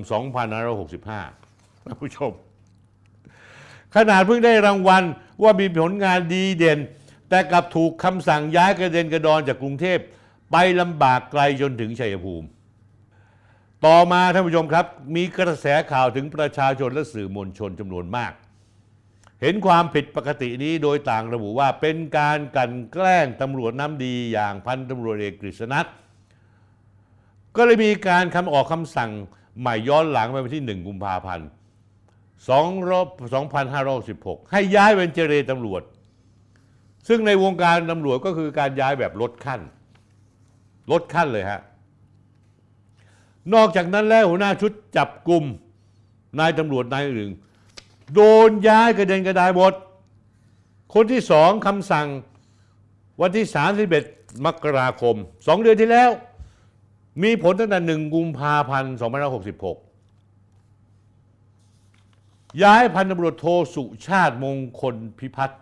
[0.69, 2.33] 2565ท่านผู้ชม
[3.95, 5.03] ขนาดเพิ่งได้รางวัล
[5.43, 6.79] ว่ามีผลงานดีเด่น
[7.31, 9.99] แต่กลับถูกคำสั่งย้ายกระเด็นกระดอนจากกรุงเทพ
[10.53, 12.47] ไปลำบากไกลจนถึงชัยภูมิ
[13.87, 18.33] ต่อมาท่านผู้ชมครับ มีกระแสข่าวถึงประชาชนและสื่อมวลชนจำนวนมาก
[19.43, 25.87] เห็นความผิดปกตินี้โดยต่างระบุว่าเป็นการกันแกล้งตำรวจน้ำดีอย่างพันตำรวจเอกกฤษณัท
[27.57, 29.11] ก็เลยมีการคำออกคำสั่ง
[29.61, 31.49] ใหม่ย้อนหลังไปวันที่ 1 กุมภาพันธ์
[32.49, 32.61] 2 5
[33.89, 35.83] 6 6 ให้ย้ายเวนเจเรตำรวจ
[37.09, 39.61] ซึ่งในวงการตำรวจก็คือการย้ายแบบลดขั้น
[40.93, 41.61] ลดขั้นเลยฮะ
[43.55, 45.45] นอกจากนั้นแล้วหัวหน้าชุดจับกลุ่ม
[46.39, 47.33] นายตำรวจนายอื่น
[48.15, 49.73] โดนย้ายกระเด็นกระดายหมด
[50.95, 52.09] คนที่สองคำสั่ง
[53.21, 53.47] วันที่
[53.97, 55.15] 31 มกราคม
[55.47, 56.11] สองเดือนที่แล้ว
[57.23, 58.95] มีผลตั้งแต่หนึ่งกุมภาพันธ์
[60.17, 65.61] 2566 ย้ายพันตำรวจโทสุชาติมงคลพิพัฒน์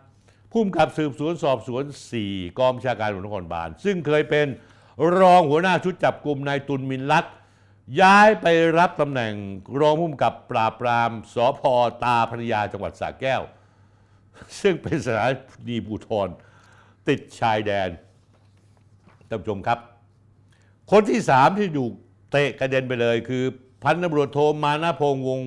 [0.51, 1.85] ผู้กำกับสืบสวนสอบสวน
[2.21, 4.47] 4 กองบัญชาการตำรวจนครบาล ซึ่งเคยเป็น
[5.19, 7.27] รองหัวหน้าชุดจับกลุ่มนายตุลมินลัด
[8.01, 8.47] ย้ายไป
[8.79, 9.33] รับตำแหน่ง
[9.81, 11.61] รองผู้กำกับปราบปรามสพ
[12.05, 13.43] ตาพรยาจังหวัดสระแก้ว
[14.61, 15.27] ซึ่งเป็นสถา
[15.69, 16.29] นีภูธร
[17.09, 17.89] ติดชายแดน
[19.29, 19.79] ท่านผู้ชมครับ
[20.91, 21.93] คนที่สามที่ถูก
[22.31, 23.45] เตะกระเด็นไปเลย คือ
[23.83, 25.41] พันตำรวจโทมานะพงษ์วง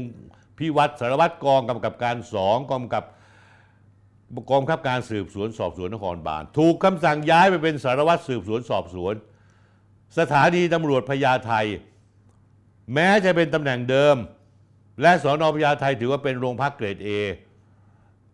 [0.58, 3.06] พิวัตรสารวัตรกองกำกับการสองกองกำกับ
[4.52, 9.14] กองคับการสืบสวนสอบสวนนครบาลถูกคำสั่งย้ายไปเป็นสารวัตรสืบสวนสอบสวน
[10.20, 11.54] สถานีตำรวจพญาไท
[12.94, 14.16] แม้จะเป็นตำแหน่งเดิม
[15.02, 17.10] และสอนอพญาไทถือว่าเป็นโรงพักเกรด A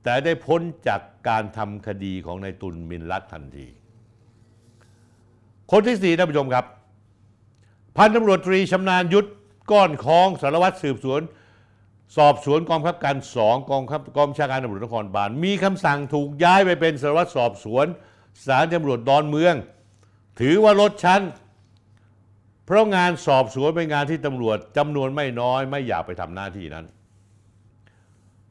[0.03, 3.67] แต่ได้พ้นจากการทำคดีของนายตุลมินลัดทันที
[5.71, 6.65] คนที่สี่ท่านผู้ชมครับ
[7.97, 9.29] พันตำรวจตรีชำนาญยุทธ
[9.71, 11.21] ก้อนคองสารวัตรสืบสวน
[12.15, 17.85] สอบสวนกองบังคับการสองกองคับกองชาการตำรวจนครบาลมีคำสั่งถูกย้ายไปเป็นสารวัตรสอบสวน
[18.45, 19.55] สารตำรวจดอนเมือง
[20.39, 21.21] ถือว่าลดชั้น
[22.65, 26.85] เพราะงานสอบสวนเป็นงานที่ตำรวจจำนวนไม่น้อยไม่อยากไปทำหน้าที่นั้น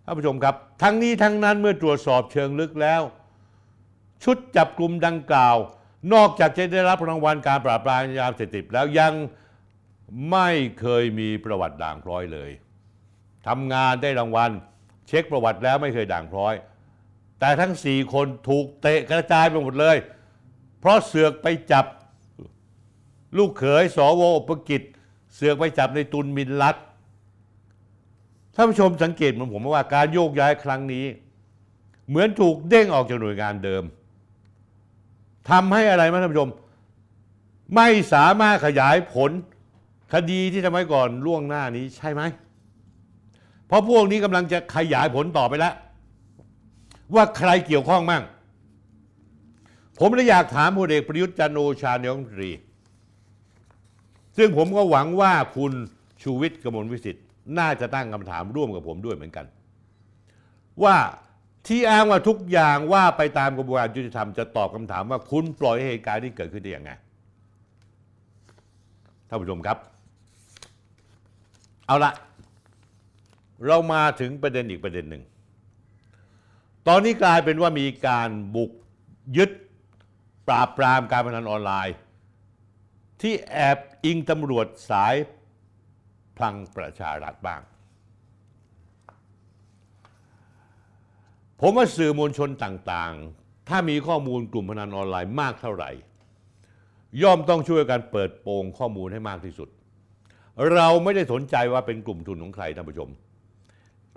[0.05, 3.03] ท่านผู้ชมครับ ทั้งนี้ทั้งนั้นเมื่อตรวจสอบเชิงลึกแล้ว
[4.25, 5.57] ชุดจับกลุ่มดังกล่าว
[6.13, 9.13] นอกจากจะได้รับรางวัลการปราบปรามยาเสพติดแล้วยัง
[10.31, 10.49] ไม่
[10.81, 12.51] เคยมีประวัติด่างพร้อยเลย
[13.49, 14.51] ทำงานได้รางวัล
[15.07, 16.55] เช็คประวัติแล้วไม่เคยด่างพร้อย
[17.41, 19.97] แต่ทั้งสี่คนถูกเตะกระจายไปหมดเลย
[20.81, 21.87] เพราะเสือกไปจับ
[23.37, 24.83] ลูกเขยสวอุปกิจ
[25.35, 26.77] เสือกไปจับในตุนมินลัด
[28.55, 31.05] ท่านผู้ชมสังเกตเหมือนผมว่าการโยกย้ายครั้งนี้
[32.09, 33.83] เหมือนถูกเด้งออกจากหน่วยงานเดิม
[35.51, 36.51] ทำให้อะไรไหมท่านผู้ชม
[37.75, 39.31] ไม่สามารถขยายผล
[40.13, 42.23] คดีที่ทำไว้ก่อนล่วงหน้านี้ใช่ไหม
[43.67, 45.75] เพราะพวกนี้กำลังจะขยายผลต่อไปแล้ว
[47.15, 48.23] ว่าใครเกี่ยวข้องมั่ง
[49.99, 52.51] ผมเลยอยากถามพลเอกประยุทธ์จันโอชาในรัฐมนตรี
[54.37, 55.73] ซึ่งผมก็หวังว่าคุณ
[56.23, 57.25] ชูวิทย์กมลวิสิทธิ์
[57.59, 59.47] น่าจะตั้งคำถามร่วมกับผมด้วยเหมือนกัน
[60.83, 60.97] ว่า
[61.67, 66.91] ที่อ้างว่าทุกอย่างว่าไปตามกระบวนการยุติธรรมจะตอบคำถามว่าคุณปล่อยให้เหตุการณ์ที่เกิดขึ้นได้ยังไง
[69.29, 69.79] ท่านผู้ชมครับ
[71.87, 72.13] เอาละ
[73.67, 75.23] เรามาถึงประเด็นอีกประเด็นหนึ่ง
[76.89, 78.71] ตอนนี้กลายเป็นว่ามีการบุก
[79.37, 79.51] ยึด
[80.49, 81.97] ปราบปรามการพนันออนไลน์
[83.21, 85.15] ที่แอบอิงตำรวจสาย
[86.37, 87.61] พลังประชารัฐบ้าง
[91.61, 95.91] ผมว่าสื่อมวลชนต่างๆ ถ้ามีข้อมูลกลุ่มพนันออนไลน์มากเท่าไหร่
[97.23, 99.69] ย่อมต้องช่วยกันเปิดโปงข้อมูลให้มากที่สุด
[100.75, 103.11] เราไม่ได้สนใจว่าเป็นกลุ่มทุนของใครท่านผู้ชม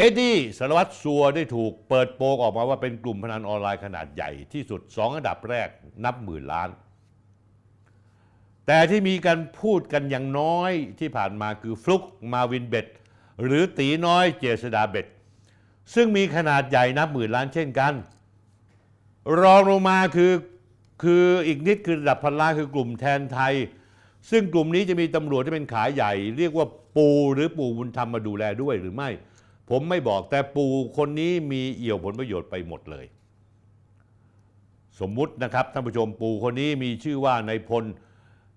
[0.02, 5.70] เอ็ดดี้สารวัตรสัวได้ถูกเปิดโปงออกมาว่าเป็นกลุ่มพนันออนไลน์ขนาดใหญ่ที่สุดสองอันดับแรก
[6.06, 6.70] นับหมื่นล้าน
[8.68, 12.88] แต่ที่มีการพูดกันอย่างน้อยที่ผ่านมาคือฟลุกมาวินเบ็ด
[13.44, 15.08] หรือตีน้อยเจษดาเบ็ด
[15.94, 17.94] ซึ่งมีขนาดใหญ่นับหมื่นล้านเช่นกัน
[19.42, 20.34] รองลงมาคือ
[21.04, 23.54] คืออีกนิดคือระดับพันล้านคือกลุ่มแทนไทย
[24.30, 29.12] ซึ่งกลุ่มนี้จะมีตำรวจที่เป็นขาใหญ่ เรียกว่าปูหรือปู่บุญธรรมมาดูแลด้วยหรือไม่
[29.70, 33.06] ผมไม่บอกแต่ปู่คนนี้มีเอี่ยวผลประโยชน์ไปหมดเลย
[35.00, 37.84] สมมุตินะครับท่านผู้ชมปู่คนนี้มีชื่อว่าในพล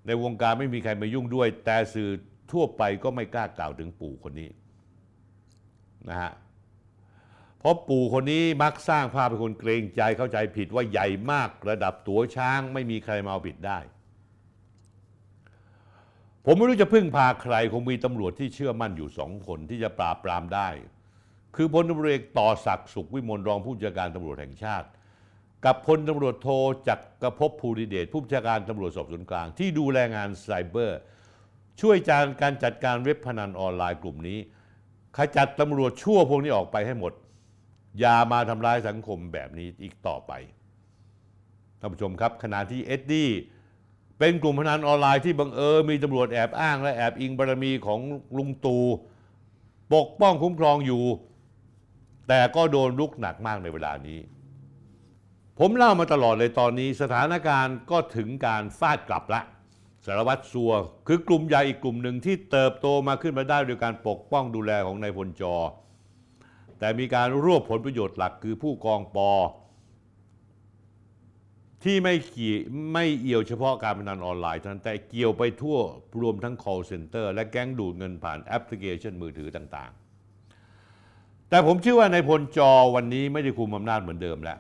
[0.07, 2.11] ในวงการไม่มีใครมายุ่งด้วย แต่สื่อ
[2.53, 4.51] ทั่วไปก็ไม่กล้ากล่าวถึงปู่คนนี้
[6.09, 6.33] นะฮะ
[7.59, 13.79] เพราะปู่คนนี้มักสร้างภาพเป็นคนเกรงใจเข้าใจผิดว่าใหญ่มากระดับตัวช้างไม่มีใครมาเอาผิดได้
[16.45, 20.69] ผมไม่รู้จะพึ่งพาใครคงมีตำรวจที่เชื่อมั่นอยู่สองคนที่จะปราบปรามได้
[21.57, 24.89] คือพลตำรวจเอกต่อศักดิ์สุขวิมลรองผู้บัญชาการตำรวจแห่งชาติ
[25.65, 26.49] กับพลตำรวจโท
[26.89, 30.99] จักกรภพภูริเดชผู้บัญชาการตำรวจสอบสวนกลาง ที่ดูแลงานไซเบอร์
[31.81, 34.39] ช่วยจานการจัดการเว็บพนันออนไลน์กลุ่มนี้
[35.17, 37.13] ขจัดตำรวจชั่วพวกนี้ออกไปให้หมด
[37.99, 40.33] อย่ามาทำร้ายสังคมแบบนี้อีกต่อไป
[41.81, 43.31] ท่านผู้ชมครับขณะที่เอ็ดดี้
[44.19, 48.01] เป็นกลุ่มพนันออนไลน์ที่บังเอิญมีตำรวจแอบอ้างและแอบอิงบารมีของ
[48.37, 48.79] ลุงตู
[49.95, 51.03] ปกป้องคุ้มครองอยู่
[52.33, 54.21] แต่ก็โดนลุกหนักมากในเวลานี้
[55.59, 59.41] ผมเล่ามาตลอดเลยตอนนี้ สถานการณ์ก็ถึงการฟาดกลับละ
[60.07, 60.73] สารวัตรสัว
[61.09, 65.57] คือกลุ่มใหญ่อีกกลุ่มหนึ่งที่เติบโตมาขึ้นมาได้โดยการปกป้องดูแลของนายพลจอ
[66.79, 69.33] แต่มีการรวบผลประโยชน์หลักคือผู้กองปอ
[71.85, 72.55] ที่ไม่เกี่
[72.93, 75.79] ไม่เอี่ยวเฉพาะการพนันออนไลน์เท่านั้นแต่เกี่ยวไปทั่ว
[76.21, 80.02] รวมทั้ง call center และแก๊งดูดเงินผ่านแอปพลิเคชันมือถือต่างๆ
[81.53, 84.59] แต่ผมเชื่อว่านายพลจอวันนี้ไม่ได้คุมอำนาจเหมือนเดิมแล้ว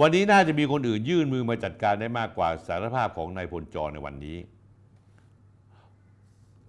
[0.00, 4.38] วันนี้น่าจะมีคนอื่นยื่นมือมาจัดการได้มากกว่าสารภาพของนายพลจอในวันนี้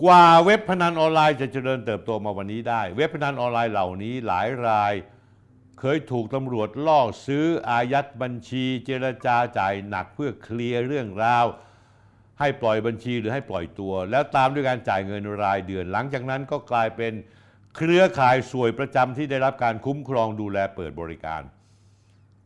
[0.03, 4.93] กว่าเว็บพนันออนไลน์จะเจริญเติบโตมาวันนี้ได้ เว็บพนันออนไลน์เหล่านี้หลายราย
[5.79, 11.45] เคยถูกตำรวจล่อซื้ออายัดบัญชี เจรจาจ่ายหนักเพื่อเคลียร์เรื่องราว
[12.39, 17.13] ให้ปล่อยบัญชีหรือให้ปล่อยตัว แล้วตามด้วยการจ่ายเงินรายเดือน หลังจากนั้นก็กลายเป็น
[17.75, 21.41] เครือข่ายส่วยประจำที่ได้รับการคุ้มครองดูแลเปิดบริการ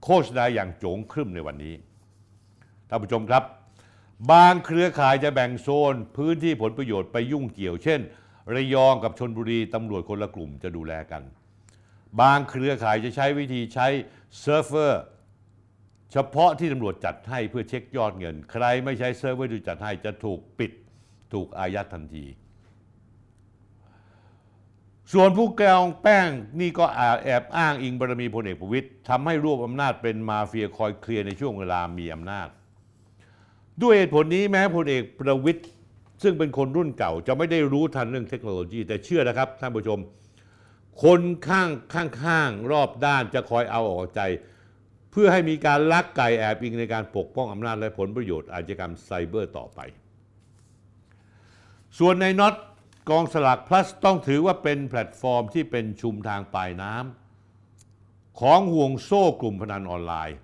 [0.03, 1.75] โฆษณาอย่างโจ๋งครึ่มในวันนี้
[2.89, 3.43] ท่านผู้ชมครับ
[4.31, 7.99] บางเครือข่ายจะแบ่งโซน พื้นที่ผลประโยชน์ไม่ยุ่งเกี่ยว เช่น
[8.53, 11.23] ระยองกับชลบุรีตำรวจคนละกลุ่มจะดูแลกัน
[12.21, 13.87] บางเครือข่ายจะใช้วิธีใช้
[14.39, 15.03] เซิร์ฟเวอร์
[16.11, 20.71] เฉพาะที่ตำรวจจัดให้เพื่อเช็คยอดเงิน ใครไม่ใช้เซิร์ฟเวอร์ที่จัดให้จะถูกปิด
[21.33, 22.25] ถูกอายัดทันที
[25.13, 26.85] ส่วนผู้กองแป้งนี่ก็
[27.23, 32.47] แอบอ้างอิงบารมีพลเอกประวิตรทำให้รวบอำนาจเป็นมาเฟียคอยเคลียร์ในช่วงเวลามีอำนาจ
[33.81, 35.61] ด้วยเหตุผลนี้แม้พลเอกประวิตร
[36.23, 39.99] ซึ่งเป็นคนรุ่นเก่าจะไม่ได้รู้ทันเรื่องเทคโนโลยี แต่เชื่อนะครับท่านผู้ชม
[41.03, 41.69] คนข้าง
[42.23, 44.21] ข้างๆรอบด้านจะคอยเอาอกเอาใจ
[45.11, 49.79] เพื่อให้มีการลักไก่แอบอิงในการปกป้องอำนาจและผลประโยชน์อาชญากรรมไซเบอร์ต่อไป
[51.99, 52.53] ส่วนนายน็อต
[53.09, 60.37] กองสลาก Plus ต้องถือว่าเป็นแพลตฟอร์มที่เป็นชุมทางปลายน้ำของห่วงโซ่กลุ่มพนันออนไลน์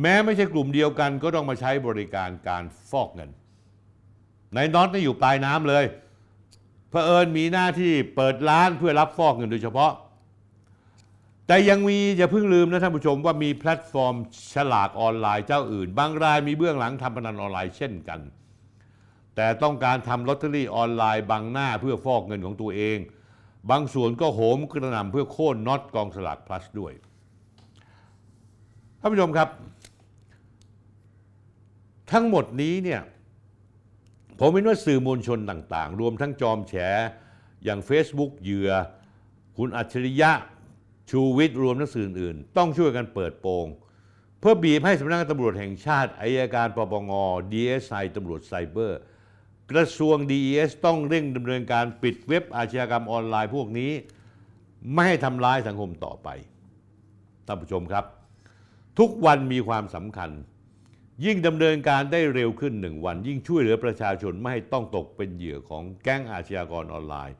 [0.00, 5.84] แม้ไม่ใช่กลุ่มเดียวกันก็ต้องมาใช้บริการการฟอกเงินนายน็อตนี่อยู่ปลายน้ำเลย
[6.90, 9.92] เผอิญมีหน้าที่เปิดร้านเพื่อรับฟอกเงินโดยเฉพาะ
[11.46, 14.14] แต่ยังมีอย่าเพิ่งลืมนะท่านผู้ชมว่ามีแพลตฟอร์ม
[14.54, 18.20] สลากออนไลน์เจ้าอื่น บางรายมีเบื้องหลังทำพนันออนไลน์เช่นกัน
[19.36, 22.98] แต่ต้องการทำลอตเตอรี่ออนไลน์บังหน้าเพื่อฟอกเงินของตัวเอง
[23.70, 26.92] บางส่วนก็โหมกระหน่ำเพื่อโค่นน็อตกองสลาก plus ด้วย
[29.00, 29.48] ท่านผู้ชมครับ
[32.12, 33.00] ทั้งหมดนี้เนี่ย
[34.38, 36.74] ผมเห็นว่าสื่อมวลชนต่าง ๆ รวมทั้งจอมแฉ
[37.64, 38.70] อย่าง Facebook เหยื่อ
[39.56, 40.32] คุณอัจฉริยะ
[41.10, 43.66] ชูวิทย์รวมทั้งสื่ออื่น ต้องช่วยกันเปิดโปง
[44.40, 47.12] เพื่อบีบให้สำนักงานตำรวจแห่งชาติอายการปปง
[47.52, 49.00] DSI ตำรวจไซเบอร์
[49.72, 53.90] กระทรวง DES ต้องเร่งดำเนินการปิดเว็บอาชญากรรมออนไลน์พวกนี้
[54.92, 56.28] ไม่ให้ทำร้ายสังคมต่อไป
[57.46, 58.04] ท่านผู้ชมครับ
[58.98, 60.30] ทุกวันมีความสำคัญ
[61.24, 67.36] ยิ่งดำเนินการได้เร็วขึ้นหนึ่งวัน ยิ่งช่วยเหลือประชาชนไม่ให้ต้องตกเป็นเหยื่อของแก๊งอาชญากรออนไลน์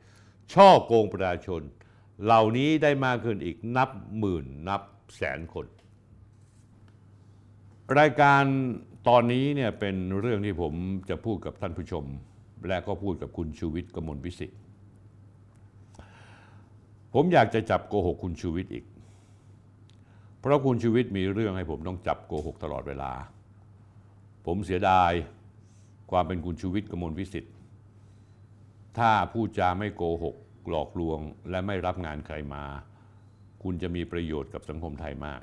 [0.53, 1.61] ช่อโกงประชาชน
[2.23, 4.81] เหล่านี้ได้มากขึ้นอีกนับหมื่นนับ
[5.15, 5.65] แสนคน
[7.99, 8.43] รายการ
[9.07, 10.73] ตอนนี้เนี่ยเป็นเรื่องที่ผม
[11.09, 12.05] จะพูดกับท่านผู้ชม
[12.67, 14.59] และก็พูดกับคุณชูวิทย์กมลวิสิทธิ์
[17.13, 18.85] ผมอยากจะจับโกหกคุณชูวิทย์อีก
[20.39, 23.11] เพราะคุณชูวิทย์มีเรื่องให้ผมต้องจับโกหกตลอดเวลา
[24.45, 25.11] ผมเสียดาย
[26.11, 27.53] ความเป็นคุณชูวิทย์กมลวิสิทธิ์
[28.97, 30.35] ถ้าพูดจาไม่โกหก
[30.69, 32.63] หลอกลวง และไม่รับงานใครมา
[33.63, 35.41] คุณจะมีประโยชน์กับสังคมไทยมาก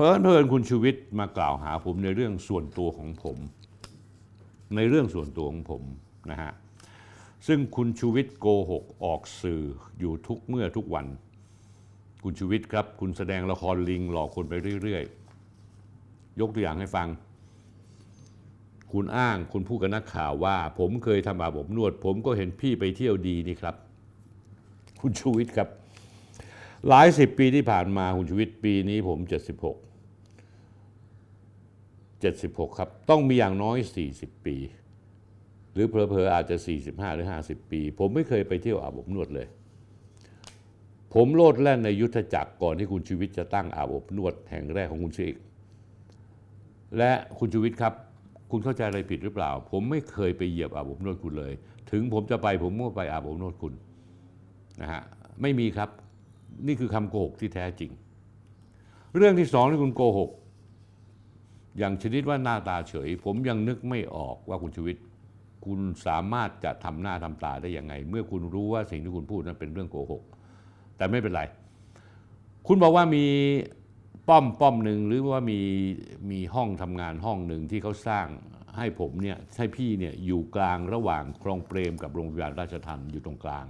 [0.00, 3.38] เพลินเพลินคุณชูวิทย์มากล่าวหาผมในเรื่องส่วนตัวของผม
[4.76, 5.82] ในเรื่องส่วนตัวของผม
[6.30, 6.52] นะฮะ
[7.46, 9.62] ซึ่งคุณชูวิทย์โกหกออกสื่อ
[9.98, 11.06] อยู่ทุกเมื่อทุกวัน
[12.24, 17.08] คุณชูวิทย์ครับ คุณแสดงละครลิงหลอกคนไปเรื่อยๆ ยกตัวอย่างให้ฟัง
[18.92, 23.74] คุณอ้างคุณพูดกับนักข่าวว่า ผมเคยทำอาบอบนวด ผมก็เห็นพี่ไปเที่ยวดีนี่ครับ
[25.00, 25.68] คุณชูวิทย์ครับ
[26.88, 29.87] หลายสิบปีที่ผ่านมาคุณชูวิทย์ปีนี้ผม 76
[32.22, 33.76] 76 ครับ ต้องมีอย่างน้อย
[34.12, 34.56] 40 ปี
[35.72, 36.56] หรือเพลอๆอาจจะ
[36.86, 39.46] 45 หรือ 50 ปี ผมไม่เคยไปเที่ยวอาบอบนวดเลย
[41.14, 45.34] ผมโลดแล่นในยุทธจักรก่อนที่คุณชูวิทย์จะตั้งอาบอบนวดแห่งแรกของคุณเชก
[46.98, 47.94] และคุณชูวิทย์ครับ
[48.50, 51.52] คุณเข้าใจอะไรผิดหรือเปล่า ผมไม่เคยไปเหยียบอาบอบนวดคุณเลย
[51.90, 53.72] ถึงผมจะไปผมก็ไปอาบอบนวดคุณ
[54.80, 55.02] นะฮะ
[55.42, 55.88] ไม่มีครับ
[56.66, 57.90] นี่คือคำโกหกที่แท้จริง
[59.16, 60.30] เรื่องที่สองที่คุณโกหก
[61.78, 65.04] อย่างชนิดว่าหน้าตาเฉย ผมยังนึกไม่ออกว่าคุณชวิทย์
[65.64, 70.22] คุณสามารถจะทำหน้าทำตาได้ยังไง เมื่อคุณรู้ว่าสิ่งที่คุณพูดนั้นเป็นเรื่องโกหก
[70.96, 71.42] แต่ไม่เป็นไร
[72.66, 73.26] คุณบอกว่ามี
[74.28, 75.60] ป้อมป้อมหนึ่งหรือว่ามี
[76.30, 78.26] มีห้องทำงานห้องหนึ่งที่เขาสร้าง
[78.76, 83.66] ให้ผมเนี่ยให้พี่เนี่ยอยู่กลางระหว่างคลองเปรมกับโรงพยาบาลราชทันอยู่ตรงกลาง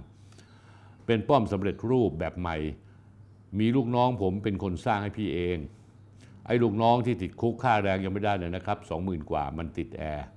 [1.05, 2.57] เป็นป้อมสำเร็จรูปแบบใหม่
[3.59, 5.57] มีลูกน้องผมเป็นคนสร้างให้พี่เอง
[6.49, 10.27] ไอ้ลูกน้องที่ติดคุกค่าแรงยังไม่ได้เลยนะครับสองหมื่นกว่ามันติดแอร์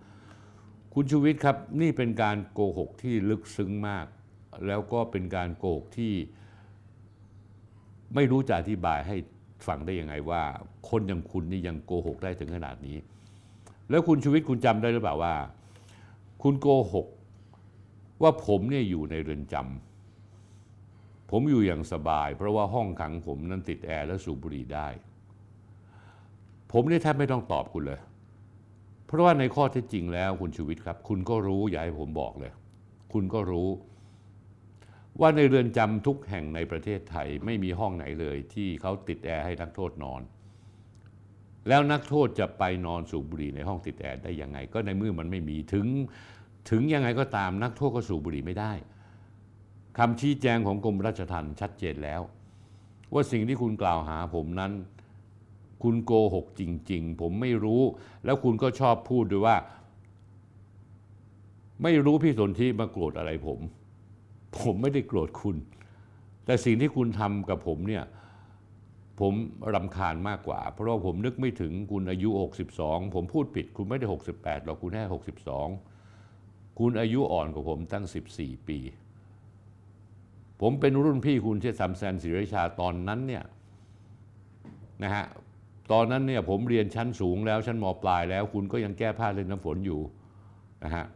[0.95, 4.07] คุณชูวิทย์ครับนี่เป็นการโกหกที่ลึกซึ้งมาก
[4.67, 6.15] แล้วก็เป็นการโกหกที่
[8.15, 9.17] ไม่รู้จะอธิบายให้
[9.67, 10.43] ฟังได้ยังไงว่า
[10.91, 12.97] คนอย่างคุณนี่ยังโกหกได้ถึงขนาดนี้
[13.91, 15.35] แล้วคุณชูวิทย์คุณจำได้หรือเปล่าว่า
[16.43, 17.07] คุณโกหก
[18.23, 24.89] ว่าผมเนี่ยอยู่ในเรือนจำผมอยู่อย่างสบาย เพราะว่าห้องขังผมนั้นติดแอร์และสูบบุหรี่ได้
[26.73, 28.01] ผมนี่แทบไม่ต้องตอบคุณเลย
[29.07, 32.53] เพราะว่าในข้อเท็จจริงแล้วคุณชูวิทย์ครับ คุณก็รู้อย่าให้ผมบอกเลย
[33.13, 33.69] คุณก็รู้
[35.21, 40.23] ว่าในเรือนจำทุกแห่งในประเทศไทยไม่มีห้องไหนเลย ที่เขาติดแอร์ให้นักโทษนอน
[41.69, 45.87] แล้วนักโทษจะไปนอนสูบบุหรี่ในห้องติดแอร์ได้ยังไง ก็ในเมื่อมันไม่มีถึง
[46.71, 48.73] ถึงยังไงก็ตามนักโทษก็สูบบุหรี่ไม่ได้
[49.99, 52.21] คำชี้แจงของกรมราชทัณฑ์ชัดเจนแล้ว
[53.13, 54.73] ว่าสิ่งที่คุณกล่าวหาผมนั้น
[55.83, 57.83] คุณโกหกจริง ๆ ผมไม่รู้
[58.25, 59.57] แล้วคุณก็ชอบพูดด้วยว่า
[61.83, 63.61] ไม่รู้พี่สนธิมาโกรธอะไรผม
[64.59, 65.57] ผมไม่ได้โกรธคุณ
[66.45, 68.05] แต่สิ่งที่คุณทำกับผมเนี่ย
[69.21, 69.33] ผม
[69.75, 72.29] รำคาญมากกว่า เพราะว่าผมนึกไม่ถึงคุณอายุ
[72.73, 74.07] 62 ผมพูดผิด คุณไม่ได้
[74.37, 75.05] 68หรอกคุณแค่
[76.11, 78.05] 62 คุณอายุอ่อนกว่าผมตั้ง
[78.37, 78.79] 14 ปี
[80.61, 83.45] ผมเป็นรุ่นพี่คุณเช่สัมแซนศิริชาตอนนั้นเนี่ย
[85.03, 85.25] นะฮะ
[85.91, 90.01] ตอนนั้นเนี่ยผมเรียนชั้นสูงแล้วชั้นมปลายแล้ว คุณก็ยังแก้ผ้าเล่นน้ำฝนอยู่
[90.85, 91.07] นะฮะ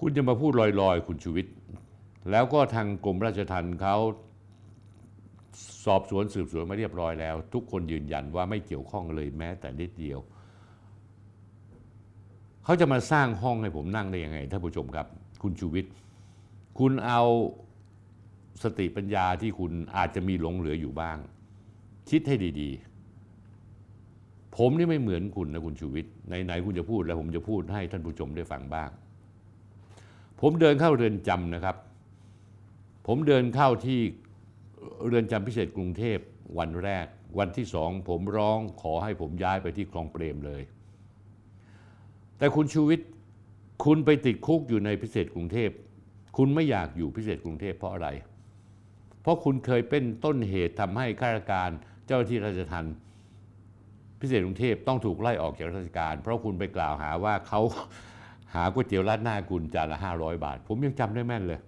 [0.00, 1.54] คุณจะมาพูดลอยๆ คุณชูวิทย์
[2.30, 3.96] แล้วก็ทางกรมราชทัณฑ์เขา
[5.84, 10.18] สอบสวนสืบสวนมาเรียบร้อยแล้ว ทุกคนยืนยันว่าไม่เกี่ยวข้องเลยแม้แต่นิดเดียว
[12.64, 15.06] เขาจะมาสร้างห้องให้ผมนั่งได้ยังไงท่านผู้ชมครับ
[15.42, 15.92] คุณชูวิทย์
[16.78, 17.22] คุณเอา
[18.62, 21.18] สติปัญญาที่คุณอาจจะมีหลงเหลืออยู่บ้าง
[22.12, 28.90] คิดให้ดีๆ ผมนี่ไม่เหมือนคุณนะคุณชูวิทย์ไหนๆคุณจะพูดแล้วผมจะพูดให้ท่านผู้ชมได้ฟังบ้าง
[30.40, 31.76] ผมเดินเข้าเรือนจำนะครับ
[33.06, 34.00] ผมเดินเข้าที่
[35.06, 36.18] เรือนจำพิเศษกรุงเทพ
[36.58, 37.06] วันแรก
[37.38, 40.62] วันที่สองผมร้องขอให้ผมย้ายไปที่คลองเปรมเลย
[42.38, 43.08] แต่คุณชูวิทย์
[43.84, 45.70] คุณไปติดคุกอยู่ในพิเศษกรุงเทพ
[46.36, 48.08] คุณไม่อยากอยู่พิเศษกรุงเทพเพราะอะไร
[49.22, 51.70] เพราะคุณเคยเป็นต้นเหตุทำให้ข้าราชการ
[52.06, 52.94] เจ้าหน้าที่ราชทัณฑ์
[54.20, 57.60] พิเศษกรุงเทพต้องถูกไล่ออกจากราชการ เพราะคุณไปกล่าวหาว่าเขา
[58.54, 61.60] หาก๋วยเตี๋ยวราดหน้าคุณจานละห้าร้อยบาท ผมยังจำได้แม่นเลย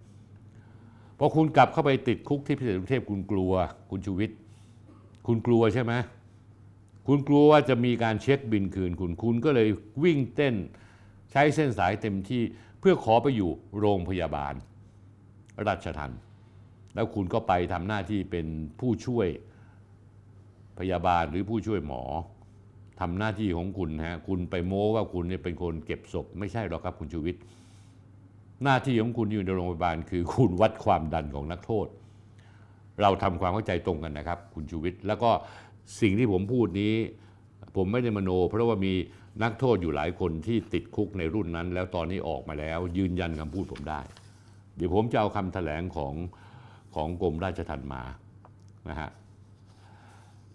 [1.19, 3.53] พอคุณกลับเข้าไปติดคุกที่พิเศษกรุงเทพคุณกลัว
[3.91, 4.39] คุณชูวิทย์
[5.27, 5.93] คุณกลัวใช่ไหม
[7.09, 9.69] คุณกลัวว่าจะมีการเช็คบินคืนคุณ คุณก็เลย
[10.05, 10.55] วิ่งเต้น
[11.33, 12.43] ใช้เส้นสายเต็มที่
[12.81, 14.55] เพื่อขอไปอยู่โรงพยาบาล
[15.67, 16.13] ราชทัน
[16.95, 18.47] แล้วคุณก็ไปทำหน้าที่เป็น
[18.81, 19.29] ผู้ช่วย
[20.79, 22.03] พยาบาลหรือผู้ช่วยหมอ
[23.01, 27.43] ทำหน้าที่ของคุณฮะคุณไปโม้ว่าคุณเนี่ยเป็นคนเก็บศพไม่ใช่หรอกครับคุณชูวิทย์
[28.65, 31.87] หน้าที่ของคุณอยู่ในโรงพยาบาล คือคุณวัดความดันของนักโทษ
[33.03, 35.31] เราทำความเข้าใจตรงกันนะครับ คุณชูวิทย์แล้วก็
[36.01, 36.95] สิ่งที่ผมพูดนี้
[37.77, 38.93] ผมไม่ได้มโน เพราะว่ามี
[39.43, 44.01] นักโทษอยู่หลายคนที่ติดคุกในรุ่นนั้น แล้วตอนนี้ออกมาแล้ว ยืนยันคำพูดผมได้
[44.77, 46.15] เดี๋ยวผมจะเอาคำแถลงของ
[46.95, 48.03] ของกรมราชทัณฑ์มา
[48.89, 49.11] นะฮะ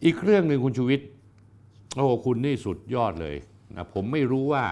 [0.05, 1.07] อีกเรื่องหนึ่งคุณชูวิทย์
[1.95, 3.35] โอ้คุณนี่สุดยอดเลย
[3.75, 4.65] นะผมไม่รู้ว่า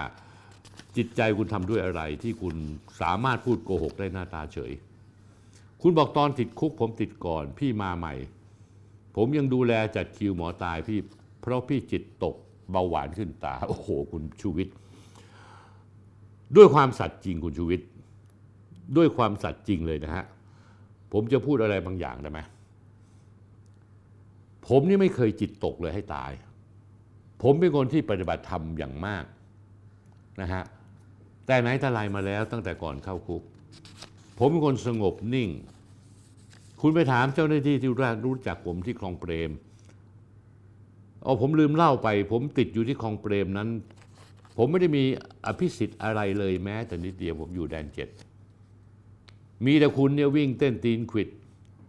[0.98, 2.56] จิตใจคุณทำด้วยอะไรที่คุณ
[3.02, 4.72] สามารถพูดโกหกได้หน้าตาเฉย
[5.82, 8.14] คุณบอกตอนติดคุกผมติดก่อนพี่มาใหม่
[9.16, 11.00] ผมยังดูแลจัดคิวหมอตายพี่
[11.42, 12.36] เพราะพี่จิตตก
[12.72, 14.74] เบาหวานขึ้นตา โอ้โห คุณชูวิทย์
[16.58, 17.88] ด้วยความสัตย์จริงคุณชูวิทย์
[18.98, 20.26] ด้วยความสัตย์จริงเลยนะฮะ
[21.14, 22.40] ผมจะพูดอะไรบางอย่างได้ไหม
[24.70, 26.32] ผมนี่ไม่เคยจิตตกเลยให้ตาย
[27.42, 29.26] ผมเป็นคนที่ปฏิบัติธรรมอย่างมาก
[30.42, 30.64] นะฮะ
[31.46, 33.44] แต่ไหนแต่ไรมาแล้วตั้งแต่ก่อนเข้าคุก
[34.40, 35.50] ผมเป็นคนสงบนิ่ง
[36.82, 37.90] คุณไปถามเจ้าหน้าที่ที่
[38.26, 39.52] รู้จักผมที่คลองเปรม
[41.24, 43.70] เอาผมลืมเล่าไป ผมติดอยู่ที่คลองเปรมนั้น
[44.58, 45.04] ผมไม่ได้มี
[45.46, 48.10] อภิสิทธิ์อะไรเลยแม้แต่นิดเดียวผมอยู่แดนเจ็ด
[49.66, 51.30] มีแต่คุณเนี่ยวิ่งเต้นตีนขิด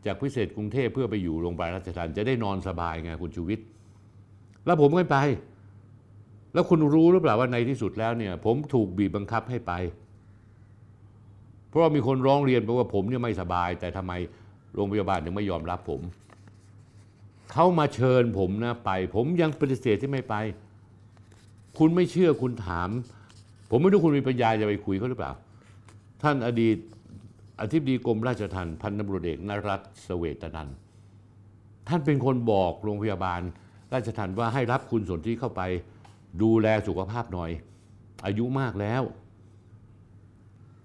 [0.06, 3.66] จากพิเศษกรุงเทพเพื่อไปอยู่โรงพยาบาลราชทัณฑ์จะได้นอนสบายไงคุณชูวิทย์
[4.66, 5.16] แล้วผมไม่ไป
[6.52, 9.72] แล้วคุณรู้หรือเปล่าว่าในที่สุดแล้วเนี่ย ผมถูกบีบบังคับให้ไป
[11.68, 14.12] เพราะามีคนร้องเรียนเพราะว่าผมเนี่ยไม่สบาย แต่ทำไม
[14.74, 16.00] โรงพยาบาลถึงไม่ยอมรับผม
[17.52, 20.34] เขามาเชิญผมนะไป ผมยังปฏิเสธที่ไม่ไป
[21.78, 22.88] คุณไม่เชื่อคุณถาม
[23.70, 25.32] ผมไม่รู้คุณมีปัญญาจะไปคุยเขาหรือเปล่า
[26.22, 26.76] ท่านอดีต
[27.60, 30.68] อธิบดีกรมราชทัณฑ์พันตำรวจเอกนรัตเสเวตนัน
[31.88, 33.40] ท่านเป็นคนบอกโรงพยาบาล
[33.92, 35.62] ราชทัณฑ์ว่าให้รับคุณสนที่เข้าไป
[36.42, 37.50] ดูแลสุขภาพหน่อย
[38.26, 39.02] อายุมากแล้ว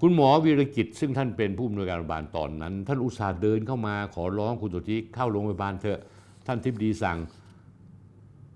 [0.01, 5.99] คุณหมอวีรกิจ ซึ่งท่านเป็นผู้อำนวยการโรงพยาบาลตอนนั้น ท่านอุตส่าห์เดินเข้ามาขอร้องคุณสนธิเข้าโรงพยาบาลเถอะ
[6.47, 7.17] ท่านทิบดีสั่ง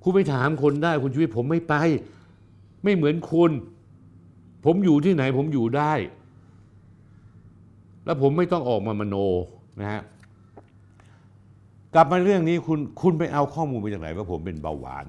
[0.04, 1.74] คุณไปถามคนได้คุณชีวิตผมไม่ไป
[2.84, 3.52] ไม่เหมือนคุณ
[4.66, 5.94] ผมอยู่ที่ไหนผมอยู่ได้
[8.08, 9.16] แล้วผมไม่ต้องออกมามโน
[9.80, 10.02] นะฮะ
[11.94, 15.06] กลับมาเรื่องนี้คุณคุณไปเอาข้อมูลมาจากไหนว่าผมเป็นเบาหวาน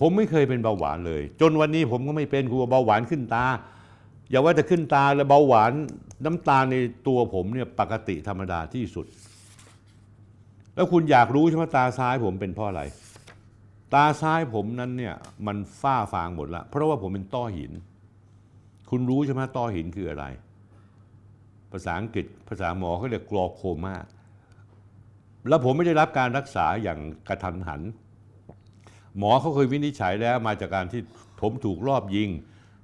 [0.00, 3.46] ผมไม่เคยเป็นเบาหวานเลย จนวันนี้ผมก็ไม่เป็นคือเบาหวานขึ้นตา
[4.30, 5.72] อย่าว่าแต่ขึ้นตาแล้วเบาหวาน
[6.24, 6.76] น้ำตาลใน
[7.06, 9.06] ตัวผมเนี่ยปกติธรรมดาที่สุด
[10.74, 12.82] แล้วคุณอยากรู้ใช่ไหมตาซ้ายผมเป็นเพราะอะไร
[13.94, 15.14] ตาซ้ายผมนั้นเนี่ย
[15.46, 17.72] มันฝ้าฟางหมดละเพราะว่าผมเป็นต้อหิน
[18.90, 20.24] คุณรู้ใช่ไหมต้อหินคืออะไร
[21.72, 23.96] ภาษาอังกฤษภาษาหมอเขาเรียกกรอโคมา
[25.48, 27.82] แล้วผมไม่ได้รับการรักษาอย่างกระทันหัน
[29.18, 31.02] หมอเขาเคยวินิจฉัยแล้วมาจากการที่
[31.40, 32.28] ผมถูกรอบยิง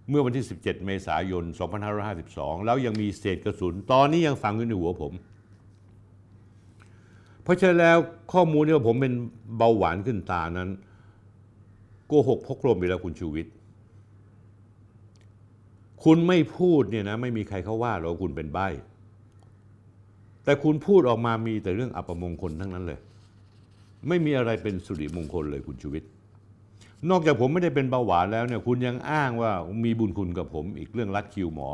[0.08, 1.44] เมื่อวันที่ 17 เมษายน
[2.04, 5.12] 2552 แล้วยังมีเศษกระสุน ตอนนี้ยังฝังอยู่ในหัวผม
[7.42, 7.98] เพราะฉะนั้นแล้ว
[8.32, 9.12] ข้อมูลที่ว่าผมเป็น
[9.56, 10.70] เบาหวานขึ้นตานั้น
[12.06, 13.52] โกหกพกลมไปแล้วคุณชูวิทย์
[16.04, 18.68] คุณไม่พูดเนี่ยนะไม่มีใครเขาว่าหรอกคุณเป็นใบ้
[20.44, 23.00] แต่คุณพูดออกมามีแต่เรื่องอัปมงคลทั้งนั้นเลย
[24.08, 26.10] ไม่มีอะไรเป็นสุริมงคลเลยคุณชูวิทย์
[27.10, 29.52] นอกจากผมไม่ได้เป็นเบาหวานแล้วเนี่ยคุณยังอ้างว่า
[29.84, 31.68] มีบุญคุณกับผม อีกเรื่องรัดคิวหมอ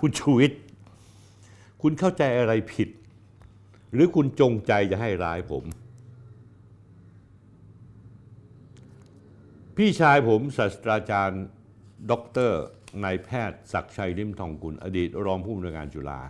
[0.00, 0.58] คุณชูวิทย์
[1.82, 2.88] คุณเข้าใจอะไรผิด
[3.92, 5.64] หรือคุณจงใจจะให้ร้ายผม
[9.76, 11.44] พี่ชายผมศาสตราจารย์
[12.10, 12.62] ด็อกเตอร์
[13.04, 16.20] นายแพทย์ศักชัยริมทองกุลอดีตรองผู้อำนวยการจุฬา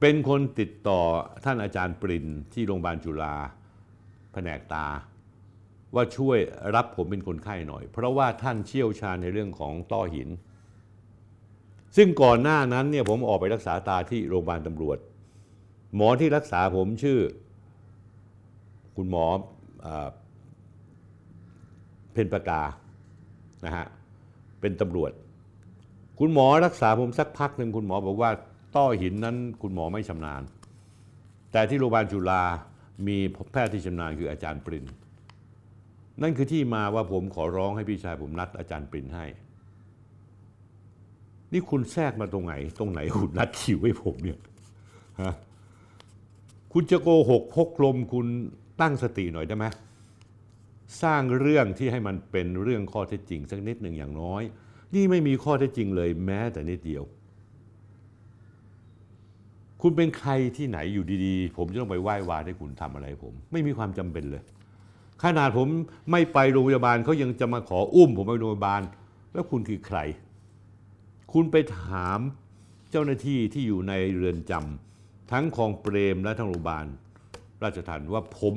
[0.00, 1.00] เป็นคนติดต่อ
[1.44, 3.34] ท่านอาจารย์ปรินที่โรงพยาบาลจุฬา
[4.32, 4.86] แผนกตา
[5.94, 6.38] ว่าช่วย
[6.74, 10.28] รับผมเป็นคนไข้หน่อย เพราะว่าท่านเชี่ยวชาญในเรื่องของต้อหิน
[11.96, 14.98] ซึ่งก่อนหน้านั้นเนี่ยผมออกไปรักษาตาที่โรงพยาบาลตำรวจ
[15.94, 17.18] หมอที่รักษาผมชื่อ
[18.96, 19.26] คุณหมอ
[19.84, 19.88] อ
[22.12, 22.62] เพนประกา
[23.64, 23.86] นะฮะ
[24.60, 25.12] เป็นตำรวจ
[26.18, 28.30] คุณหมอรักษาผมสักพักหนึ่งคุณหมอบอกว่า
[28.76, 30.42] ต้อหินนั้นคุณหมอไม่ชำนาญ
[31.52, 32.42] แต่ที่โรงพยาบาลจุฬา
[33.06, 33.16] มี
[33.52, 34.84] แพทย์ที่ชำนาญคืออาจารย์ปริน
[36.22, 39.24] นั่นคือที่มาว่าผมขอร้องให้พี่ชายผมนัดอาจารย์ปรินให้
[41.52, 44.38] นี่คุณแทรกมาตรงไหน ตรงไหนคุณนัดคิวให้ผมเนี่ย
[45.22, 45.34] ฮะ
[46.72, 48.26] คุณจะโกหกพกลมคุณ
[48.80, 49.66] ตั้งสติหน่อยได้ไหม
[51.02, 54.42] สร้างเรื่องที่ให้มันเป็นเรื่องข้อเท็จจริงสักนิดหนึ่งอย่างน้อย
[54.94, 57.04] นี่ไม่มีข้อเท็จจริงเลยแม้แต่นิดเดียว
[59.82, 64.42] คุณเป็นใครที่ไหนอยู่ดีๆ ผมจะต้องไปไหว้วานให้คุณทำอะไรผม ไม่มีความจำเป็นเลย
[65.24, 65.68] ขนาดผม
[66.10, 68.82] ไม่ไปโรงพยาบาลเขายังจะมาขออุ้มผมไปโรงพยาบาล
[69.32, 69.98] แล้วคุณคือใคร
[71.32, 72.18] คุณไปถาม
[72.90, 76.86] เจ้าหน้าที่ที่อยู่ในเรือนจำทั้งคลองเปรมและทั้งโรงพยาบาล
[77.62, 78.54] ราชทัณฑ์ว่าผม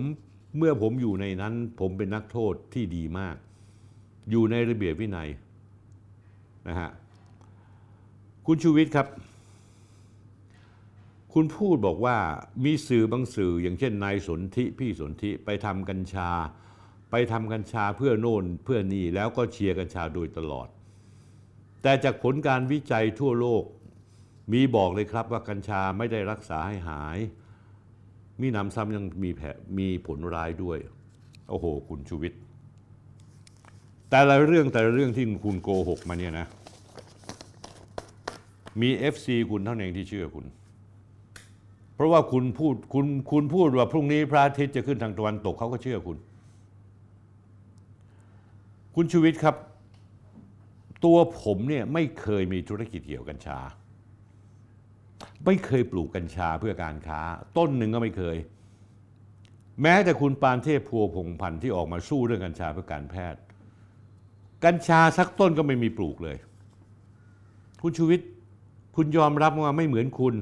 [0.58, 3.36] เมื่อผมอยู่ในนั้น ผมเป็นนักโทษที่ดีมาก
[4.30, 5.30] อยู่ในระเบียบวินัย
[6.68, 6.92] นะฮะ
[8.46, 9.08] คุณชูวิทย์ครับ
[11.34, 12.18] คุณพูดบอกว่า
[12.66, 16.30] มีสื่อบางสื่ออย่างเช่นนายสนธิพี่สนธิไปทำกัญชา
[17.12, 20.68] ไปทำกัญชาเพื่อโน่นเพื่อนี่แล้วก็เชียร์กัญชาโดยตลอด
[21.82, 23.64] แต่จากผลการวิจัยทั่วโลก
[24.52, 27.18] มีบอกเลยครับว่ากัญชาไม่ได้รักษาให้หาย
[28.42, 30.78] มีหนำซ้ำยังมีแผลมีผลร้ายด้วย
[31.50, 32.40] โอ้โห คุณชูวิทย์
[34.10, 36.48] แต่ละเรื่องแต่ละเรื่องที่คุณโกหกมาเนี่ยนะ
[38.82, 40.46] มี FC คุณเท่านั้นเองที่เชื่อคุณ
[41.96, 46.18] เพราะว่าคุณพูดคุณคุณพูดว่าพรุ่งนี้พระอาทิตย์จะขึ้นทางตะวันตกเขาก็เชื่อคุณ
[48.96, 49.56] คุณชูวิทย์ครับ
[51.06, 53.60] ตัวผมเนี่ยไม่เคยมีธุรกิจเกี่ยวกับกัญชา
[55.46, 57.22] ไม่เคยปลูกกัญชาเพื่อการค้า
[57.58, 58.38] ต้นหนึ่งก็ไม่เคย
[59.82, 63.40] แม้แต่คุณปานเทพพัวพงพันธ์ที่ออกมาสู้เรื่องกัญชาเพื่อการแพทย์
[64.66, 66.38] กัญชาสักต้นก็ไม่มีปลูกเลย
[67.82, 68.28] คุณชูวิทย์
[68.96, 70.36] คุณยอมรับว่าไม่เหมือนคุณ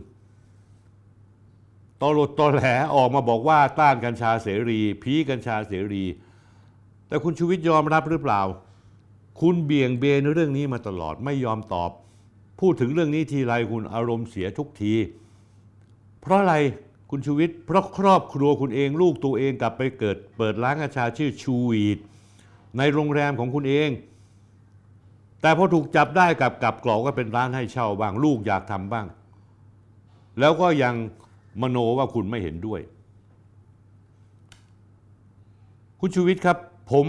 [2.02, 2.64] ตอรดตอแหล
[2.95, 6.04] ออกมาบอกว่าต้านกัญชาเสรีพีกัญชาเสรี
[7.08, 8.41] แต่คุณชูวิทย์ยอมรับหรือเปล่า
[9.41, 11.91] คุณเบี่ยงเบนเรื่องนี้มาตลอดไม่ยอมตอบ
[12.60, 14.93] พูดถึงเรื่องนี้ทีไรคุณอารมณ์เสียทุกที
[16.22, 16.55] เพราะอะไร
[17.10, 21.97] คุณชูวิทย์เพราะครอบครัวคุณเองลูกตัวเองกลับไปเกิดเปิดร้านอาชาชื่อชูวีด
[22.78, 23.89] ในโรงแรมของคุณเอง
[25.41, 29.07] แต่พอถูกจับได้กับกับกรอกก็เป็นร้านให้เช่าบ้าง ลูกอยากทำบ้าง
[30.39, 30.95] แล้วก็ยัง
[31.62, 32.82] มโนว่าคุณไม่เห็นด้วย
[35.99, 36.57] คุณชูวิทย์ครับ
[36.91, 37.05] ผม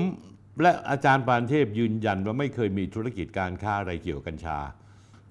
[0.63, 4.59] และอาจารย์ปานเทพยืนยันว่าไม่เคยมีธุรกิจการค้าอะไรเกี่ยวกับกัญชา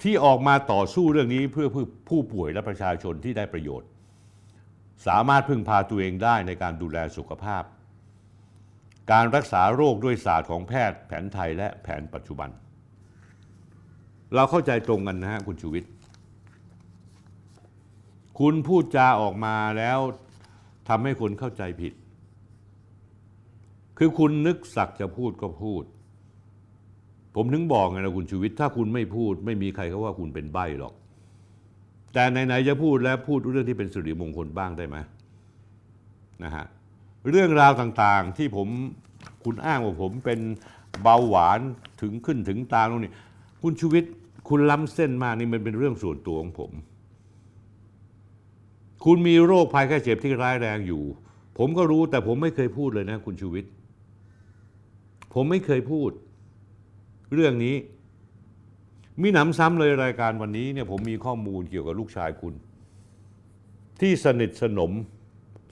[0.03, 1.67] ที่ออกมาต่อสู้เรื่องนี้เพื่อ
[2.09, 3.89] ผู้ป่วยและประชาชนที่ได้ประโยชน์
[5.07, 7.63] สามารถพึ่งพาตัวเองได้ในการดูแลสุขภาพ
[9.11, 12.49] การรักษาโรคด้วยศาสตร์ของแพทย์แผนไทยและแผนปัจจุบัน
[14.35, 15.91] เราเข้าใจตรงกันนะฮะคุณชูวิทย์
[18.39, 19.99] คุณพูดจาออกมาแล้ว
[20.89, 21.93] ทำให้คนเข้าใจผิด
[23.97, 25.83] คือคุณนึกสักจะพูดก็พูด
[27.41, 30.93] ผมถึงบอกไงนะคุณชูวิทย์ถ้าคุณไม่พูด ไม่มีใครเขาว่าคุณเป็นใบ้หรอก
[32.13, 34.97] แต่ไหนๆจะพูดแล้วพูดเรื่องที่เป็นสิริมงคลบ้างได้ไหม
[36.43, 36.65] นะฮะ
[37.29, 38.67] เรื่องราวต่างๆที่ผม
[39.43, 40.39] คุณอ้างว่าผมเป็น
[41.01, 41.59] เบาหวาน
[42.01, 43.11] ถึงขึ้นถึงตาตรงนี้
[43.61, 44.11] คุณชูวิทย์
[44.49, 46.71] คุณล้ำเส้นมากนี่มันเป็นเรื่องส่วนตัวของผม
[49.05, 51.03] คุณมีโรคภัยแค่เจ็บที่ร้ายแรงอยู่
[51.57, 53.71] ผมก็รู้แต่ผมไม่เคยพูดเลยนะ คุณชูวิทย์
[55.33, 56.11] ผมไม่เคยพูด
[57.33, 57.75] เรื่องนี้
[59.21, 62.53] มีหนำซ้ำเลยรายการวันนี้เนี่ยผมมีข้อมูลเกี่ยวกับลูกชายคุณ
[64.01, 64.91] ที่สนิทสนม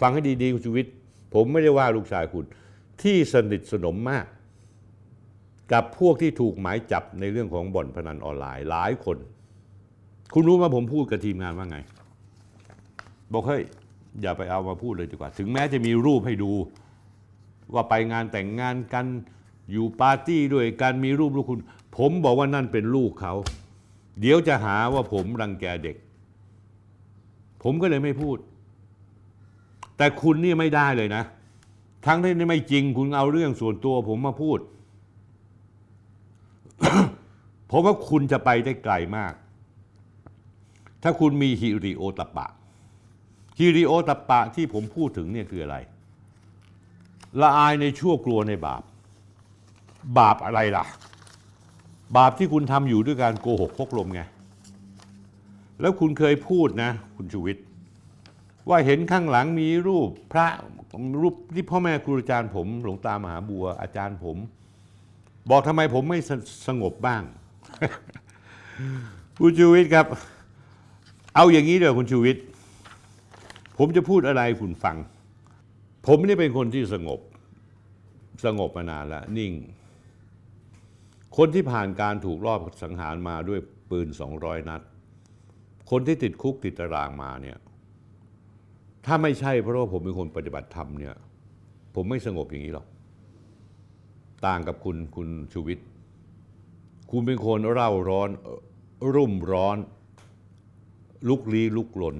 [0.02, 0.94] ฟังให้ดีๆคุณชูวิทย์
[1.34, 2.46] ผมไม่ได้ว่าลูกชายคุณ
[3.02, 4.26] ที่สนิทสนมมาก
[5.72, 9.18] กับพวกที่ถูกหมายจับในเรื่องของบ่อนพนันออนไลน์หลายคน
[10.34, 11.78] คุณรู้ไหมผมพูดกับทีมงานว่าไง
[13.34, 13.64] บอกเฮ้ย
[14.22, 16.52] อย่าไปเอามาพูดเลยดีกว่า ถึงแม้จะมีรูปให้ดู
[17.74, 19.06] ว่าไปงานแต่งงานกัน
[19.72, 21.60] อยู่ปาร์ตี้ด้วยกันมีรูปลูกคุณ
[21.98, 23.34] ผมบอกว่านั่นเป็นลูกเขา
[24.20, 25.98] เดี๋ยวจะหาว่าผมรังแกเด็ก
[27.64, 28.38] ผมก็เลยไม่พูด
[29.98, 31.24] แต่คุณนี่ไม่ได้เลยนะ
[32.06, 34.60] ทั้งที่นี่ไม่จริงคุณเอาเรื่องส่วนตัว ผมมาพูด
[37.72, 39.34] ผมว่าคุณจะไปได้ไกลมาก
[41.04, 42.48] ถ้าคุณมีฮิริโอตปปะ
[43.60, 45.78] ฮิริโอตปะที่ผมพูดถึงเนี่ยคืออะไร
[47.42, 48.84] ละอายในชั่วกลัวในบาป
[50.20, 50.86] บาปอะไรล่ะ
[52.18, 54.22] บาปที่คุณทำอยู่ด้วยการโกหกพกลมไง
[55.82, 57.64] แล้วคุณเคยพูดนะ คุณชูวิทย์
[58.70, 60.48] ว่าเห็นข้างหลังมีรูปพระ
[61.22, 64.38] รูปที่พ่อแม่ครูอาจารย์ผมหลวงตามหาบัวอาจารย์ผม
[65.50, 66.32] บอกทำไมผมไม่ส
[66.68, 67.22] สงบบ้าง
[69.42, 70.06] คุณชูวิทย์ครับ
[71.36, 72.44] เอาอย่างนี้เดี๋ยวคุณชูวิทย์
[73.78, 74.98] ผมจะพูดอะไรคุณฟัง
[76.08, 77.20] ผมนี่เป็นคนที่สงบ
[78.46, 79.52] สงบมานานแล้วนิ่ง
[81.38, 83.60] คนที่ผ่านการถูกรอบสังหารมาด้วย
[83.90, 84.08] ปืน
[84.38, 84.82] 200 นัด
[85.92, 87.58] คนที่ติดคุกติดตารางมาเนี่ย
[89.06, 91.16] ถ้าไม่ใช่เพราะว่าผมเป็นคนปฏิบัติธรรมเนี่ย
[91.96, 92.88] ผมไม่สงบอย่างนี้หรอก
[94.46, 95.86] ต่างกับคุณคุณชูวิทย์
[97.12, 98.30] คุณเป็นคนเร่าร้อน
[99.16, 99.78] รุ่มร้อน
[101.30, 102.16] ลุกลี้ลุกลน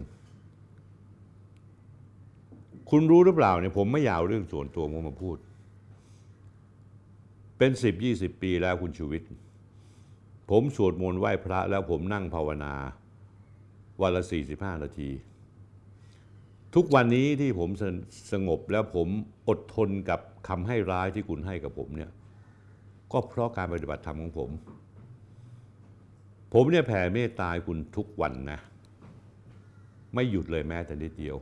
[2.90, 5.38] คุณรู้หรือเปล่าเนี่ยผมไม่อยากเอาเรื่องส่วนตัวผมมาพูด
[7.58, 9.30] เป็นสิบยี่สิบปีแล้วคุณชูวิทย์
[10.50, 12.74] ผมสวดมนต์ไหว้พระแล้วผมนั่งภาวนา
[14.02, 15.10] วันละสี่สิบห้านาที
[16.76, 17.84] ทุกวันนี้ที่ผมส
[18.32, 19.08] สงบแล้วผม
[19.50, 22.12] อดทนกับคำให้ร้ายที่คุณให้กับผมเนี่ย
[23.12, 24.50] ก็เพราะการปฏิบัติธรรมของผม
[26.54, 28.60] ผมเนี่ยแผ่เมตตาคุณทุกวันนะ
[30.14, 31.38] ไม่หยุดเลยแม้แต่นิดเดียว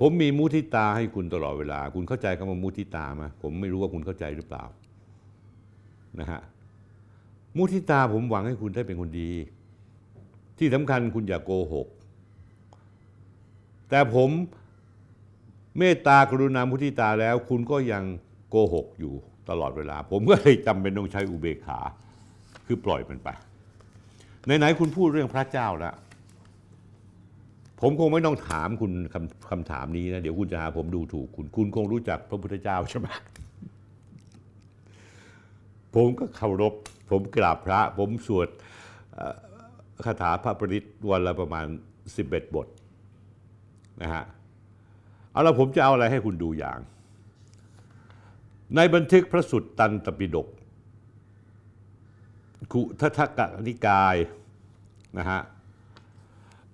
[0.00, 4.64] ผมมีมุทิตาให้คุณตลอดเวลา คุณเข้าใจคำว่ามุทิตาไหมผมไม่รู้ว่าคุณเข้าใจหรือเปล่า
[6.20, 6.40] นะฮะ
[7.56, 9.30] มุทิตาผมหวังให้คุณได้เป็นคนดี
[10.58, 11.88] ที่สำคัญคุณอย่าโกหก
[13.90, 14.30] แต่ผม
[15.78, 18.04] เมตตากรุณามุทิตาแล้ว คุณก็ยัง
[18.50, 19.14] โกหกอยู่
[19.48, 21.80] ตลอดเวลา ผมก็เลยจำเป็นต้องใช้อุเบกขา
[22.66, 23.28] คือปล่อยมันไป
[24.44, 25.94] ไหนๆคุณพูดเรื่องพระเจ้าแล้ว
[27.80, 33.06] ผมคงไม่ต้องถามคุณคำคำถามนี้นะเดี๋ยวคุณจะหาผมดูถูกคุณ คุณคงรู้จักพระพุทธเจ้าใช่ไหม
[35.94, 36.74] ผมก็เคารพ
[37.10, 38.48] ผมกราบพระ ผมสวด
[40.04, 41.66] คาถาพระปริตวันละประมาณ
[42.10, 42.66] 11 บท
[44.02, 44.24] นะฮะ
[45.32, 46.78] เอาละผมจะเอาอะไรให้คุณดูอย่าง
[48.76, 50.48] ในบันทึกพระสุตตันตปิฎก
[52.72, 54.16] คุททกนิกาย
[55.18, 55.40] นะฮะ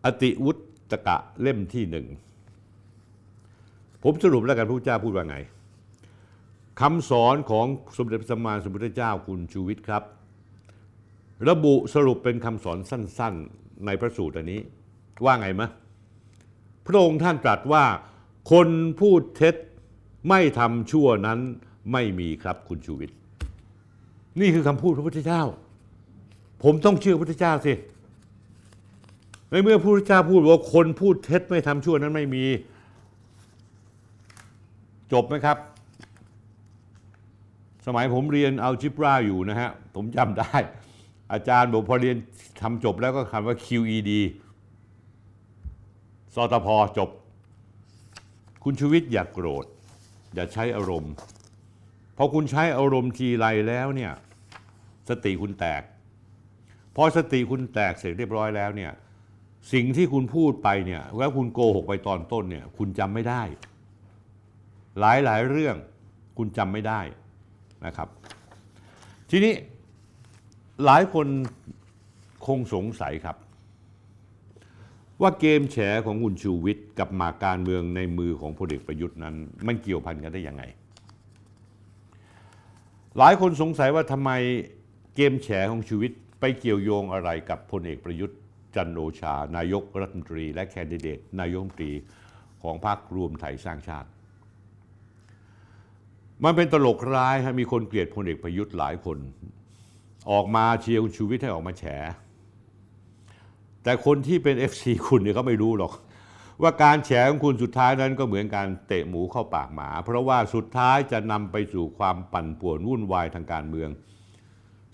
[0.05, 0.57] อติวุต
[0.91, 2.07] ตกะเล่มที่หนึ่ง
[4.03, 5.37] ผมสรุปแล้วกันพระพุทธเจ้าพูดว่าไง
[6.81, 10.03] คำสอนของสมเด็จพระสัมมาสัมพุทธเจ้าคุณชูวิทย์ครับ
[11.49, 14.61] ระบุสรุปเป็นคำสอนสั้น ๆในพระสูตรอันนี้
[15.25, 15.69] ว่าไงมะ
[16.87, 17.85] พระองค์ท่านตรัสว่า
[18.53, 18.69] คน
[19.01, 19.55] พูดเท็จ
[20.29, 21.39] ไม่ทำชั่วนั้น
[21.93, 23.17] ไม่มีครับคุณชูวิทย์
[24.41, 25.43] นี่คือคำพูดพระพุทธเจ้า
[26.63, 27.73] ผมต้องเชื่อพระพุทธเจ้าสิ
[29.51, 32.45] ในเมื่อพระพุทธเจ้าพูดว่าคนพูดเท็จไม่ทำชั่วนั้นไม่มี
[35.13, 35.59] จบไหมครับ
[37.87, 40.55] สมัยผมเรียนอัลจิบราอยู่นะฮะ ผมจำได้
[41.33, 42.17] อาจารย์บอกพอเรียน
[42.61, 44.11] ทำจบแล้วก็คำว่า QED
[46.35, 46.69] สตพ
[46.99, 47.11] จบ
[48.65, 49.65] คุณชูวิทย์อย่ากโกรธ
[50.35, 51.13] อย่าใช้อารมณ์
[52.17, 54.13] พอคุณใช้อารมณ์ทีไรแล้วเนี่ย
[55.09, 55.83] สติคุณแตก
[56.97, 58.93] พอสติคุณแตกเสร็จเรียบร้อยแล้วเนี่ย
[59.73, 63.43] สิ่งที่คุณพูดไปเนี่ยแล้วคุณโกหกไปตอนต้นเนี่ย คุณจำไม่ได้
[65.01, 65.77] หลายหลายเรื่อง
[66.39, 67.01] คุณจำไม่ได้
[67.87, 68.09] นะครับ
[69.31, 69.55] ทีนี้
[70.85, 71.27] หลายคน
[72.47, 73.37] คงสงสัยครับ
[75.21, 75.77] ว่าเกมแฉ
[76.07, 79.35] ของคุณชูวิทย์กับหมากการเมืองในมือของพลเอกประยุทธ์นั้น
[79.67, 80.63] มันเกี่ยวพันกันได้ยังไง
[83.19, 84.31] หลายคนสงสัยว่าทำไม
[85.15, 88.39] เกมแฉของชูวิทย์ไปเกี่ยวโยงอะไรกับพลเอกประยุทธ์
[88.75, 91.93] จันทร์โอชา นายกรัฐมนตรี และแคนดิเดตนายกรัฐมนตรี
[92.63, 94.09] ของพรรครวมไทยสร้างชาติ
[96.45, 99.19] มันเป็นตลกร้ายฮะมีคนเกลียดพลเอกประยุทธ์หลายคน
[100.31, 101.85] ออกมาเชียร์คุณชูวิทย์ให้ออกมาแฉ
[103.83, 105.93] แต่คนที่เป็น FC คุณเนี่ยเขาไม่รู้หรอก
[106.63, 113.89] ว่าการแฉของคุณสุดท้ายนั้นก็เหมือนการเตะหมูเข้าปากหมา เพราะว่าสุดท้ายจะนำไปสู่ความปั่นป่วนวุ่นวายทางการเมือง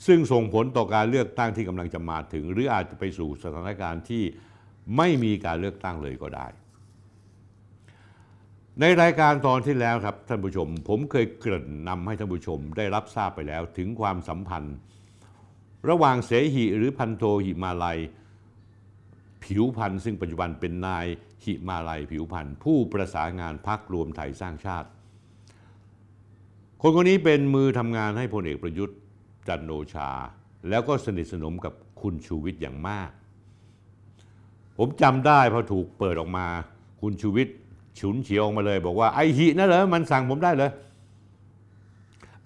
[0.06, 4.22] ซึ่งส่งผลต่อการเลือกตั้งที่กำลังจะมาถึง หรืออาจจะไปสู่สถานการณ์ที่
[4.96, 6.46] ไม่มีการเลือกตั้งเลยก็ได้
[8.80, 14.76] ในรายการตอนที่แล้วครับท่านผู้ชม ผมเคยเกริ่นนำให้ท่านผู้ชมได้รับทราบไปแล้วถึงความสัมพันธ์
[15.88, 17.98] ระหว่างเสหิหรือพันโทหิมาลัย
[19.44, 21.06] ผิวพันธ์ซึ่งปัจจุบันเป็นนาย
[21.44, 24.88] หิมาลัยผิวพันธ์ผู้ประสานงานพักรวมไทยสร้างชาติ
[26.80, 28.96] คนคนนี้เป็นมือทำงานให้พลเอกประยุทธ์
[29.48, 30.10] จันโอชา
[30.68, 33.10] แล้วก็สนิทสนมกับคุณชูวิทย์อย่างมาก
[34.78, 36.46] ผมจำได้พอถูกเปิดออกมา
[37.00, 37.54] คุณชูวิทย์
[38.00, 40.70] ฉุนเฉียวออกมาเลย บอกว่าไอหินั่นเหรอมันสั่งผมได้เลย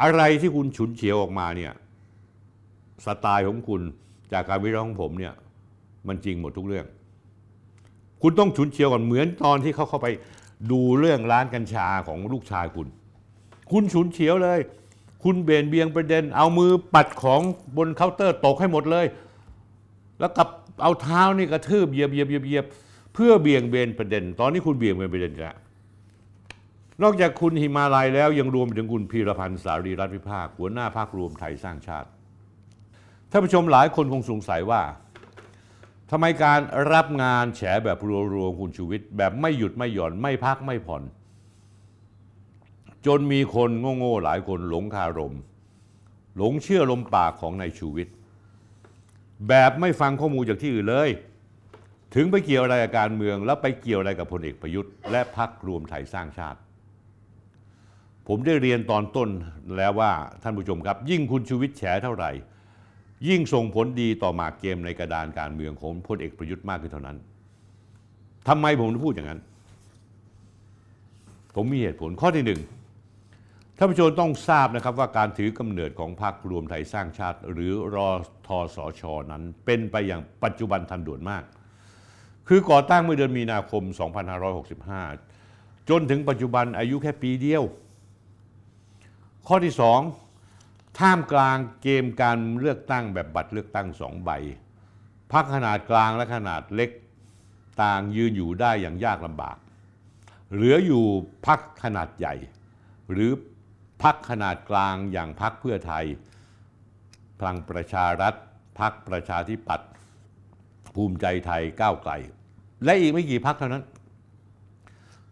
[0.02, 1.72] อะไรที่คุณฉุนเฉียวออกมาเนี่ย
[3.04, 3.82] สไตล์ของคุณ
[4.32, 5.34] จากการวิเคราะห์ของผมเนี่ย
[6.08, 6.86] มันจริงหมดทุกเรื่อง
[8.22, 10.08] คุณต้องฉุนเฉียวก่อนเหมือนตอนที่เขาเข้าไป
[10.70, 12.88] ดูเรื่องร้านกัญชาของลูกชายคุณ
[13.70, 14.58] คุณฉุนเฉียวเลย
[15.26, 17.40] คุณเบนเบียงประเด็น เอามือปัดของ
[17.76, 19.06] บนเคาน์เตอร์ตกให้หมดเลย
[20.20, 20.48] แล้วกับ
[20.82, 22.64] เอาเท้านี่กระทืบเหยียบเหยียบเหยียบเหยียบ
[23.14, 25.56] เพื่อเบี่ยงเบนประเด็น ตอนนี้คุณเบี่ยงเบนประเด็นแล้ว
[27.02, 32.08] นอกจากคุณหิมาลัยแล้วยังรวมไปถึงคุณพีรพันธ์สารีรัฐวิภาคหัวหน้าภาครวมไทยสร้างชาติ
[33.30, 34.82] ท่านผู้ชมหลายคนคงสงสัยว่า
[36.10, 36.60] ทำไมการ
[36.92, 37.98] รับงานแฉแบบ
[38.32, 41.02] รัวๆคุณชูวิทย์แบบไม่หยุดไม่หย่อนไม่พักไม่ผ่อน
[43.06, 45.34] จนมีคนโง่ๆหลายคนหลงคารม
[46.36, 48.14] หลงเชื่อลมปากของนายชูวิทย์
[49.48, 51.10] แบบไม่ฟังข้อมูลจากที่อื่นเลย
[52.14, 56.58] ถึงไปเกี่ยวอะไรกับการเมือง แล้วไปเกี่ยวอะไรกับพลเอกประยุทธ์และพักรวมไทยสร้างชาติ
[58.28, 59.28] ผมได้เรียนตอนต้น
[59.76, 60.12] แล้วว่า
[60.42, 62.30] ท่านผู้ชมครับ ยิ่งคุณชูวิทย์แฉเท่าไหร่
[63.28, 67.16] ยิ่งส่งผลดีต่อหมากเกมในกระดานการเมืองของพลเอกประยุทธ์มากขึ้นเท่านั้น
[68.48, 69.40] ทำไมผมถึงพูดอย่างนั้น
[71.54, 72.60] ผมมีเหตุผลข้อที่หนึ่ง
[73.78, 78.08] ท่านผู้ชมต้องทราบนะครับว่าการถือกำเนิดของพรรครวมไทยสร้างชาติ หรือรอ
[78.46, 81.44] ทอสอชอนั้น เป็นไปอย่างปัจจุบันทันด่วนมาก
[82.48, 83.82] คือก่อตั้งเมื่อเดือนมีนาคม
[84.66, 87.62] 2565 จนถึงปัจจุบันอายุแค่ปีเดียว
[89.46, 90.00] ข้อที่สอง
[90.98, 94.30] ท่ามกลางเกมการเลือกตั้งแบบบัตรเลือกตั้งสองใบ
[95.32, 96.90] พักขนาดกลางและขนาดเล็ก
[97.82, 99.56] ต่างยืนอยู่ได้อย่างยากลำบาก
[100.52, 101.04] เหลืออยู่
[101.46, 102.34] พักขนาดใหญ่
[103.12, 103.30] หรือ
[104.02, 106.04] พักขนาดกลางอย่างพักเพื่อไทย
[107.38, 108.34] พลังประชารัฐ
[108.80, 109.88] พักประชาธิปัตย์
[110.94, 112.12] ภูมิใจไทยก้าวไกล
[112.84, 113.84] และอีกไม่กี่พักเท่านั้น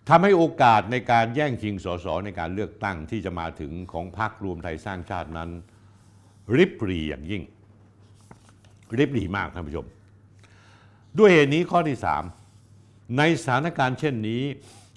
[0.09, 5.51] ทำให้โอกาสในการแย่งชิงสสในการเลือกตั้งที่จะมาถึงของพรรครวมไทยสร้างชาตินั้น
[6.57, 7.43] ริบหรี่อย่างยิ่ง
[8.99, 9.87] ริบหรี่มากท่านผู้ชม
[11.19, 11.99] ด้วยเหตุนี้ข้อที่
[12.57, 14.43] 3 ในสถานการณ์เช่นนี้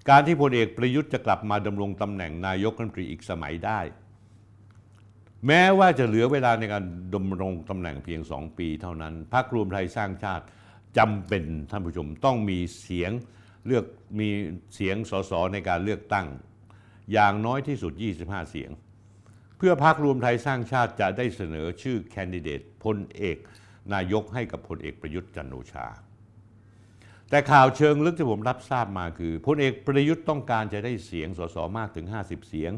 [0.10, 3.80] การที่พลเอกประยุทธ์จะกลับมาดำรงตำแหน่งนายกรัฐมนตรีอีกสมัยได้
[5.48, 10.46] แม้ว่าจะเหลือเวลาในการดำรงตำแหน่งเพียงสองปีเท่านั้นพรรครวมไทยสร้างชาติ
[10.98, 13.12] จำเป็นท่านผู้ชมต้องมีเสียง
[13.68, 13.86] เลือก
[14.20, 14.30] มี
[14.76, 16.28] เสียงสสในการเลือกตั้ง
[17.14, 18.72] อย่างน้อยที่สุด 25 เสียง
[19.58, 23.38] เพื่อพรรครวมไทยสร้างชาติจะได้เสนอชื่อแคนดิเดตพลเอก
[23.94, 25.88] นายกให้กับพลเอกประยุทธ์จันโอชา
[27.30, 32.72] แต่ข่าวเชิงลึกที่ผมรับทราบมาคือพลเอกประยุทธ์ต้องการจะได้เสียงสสมากถึง 50 เสียง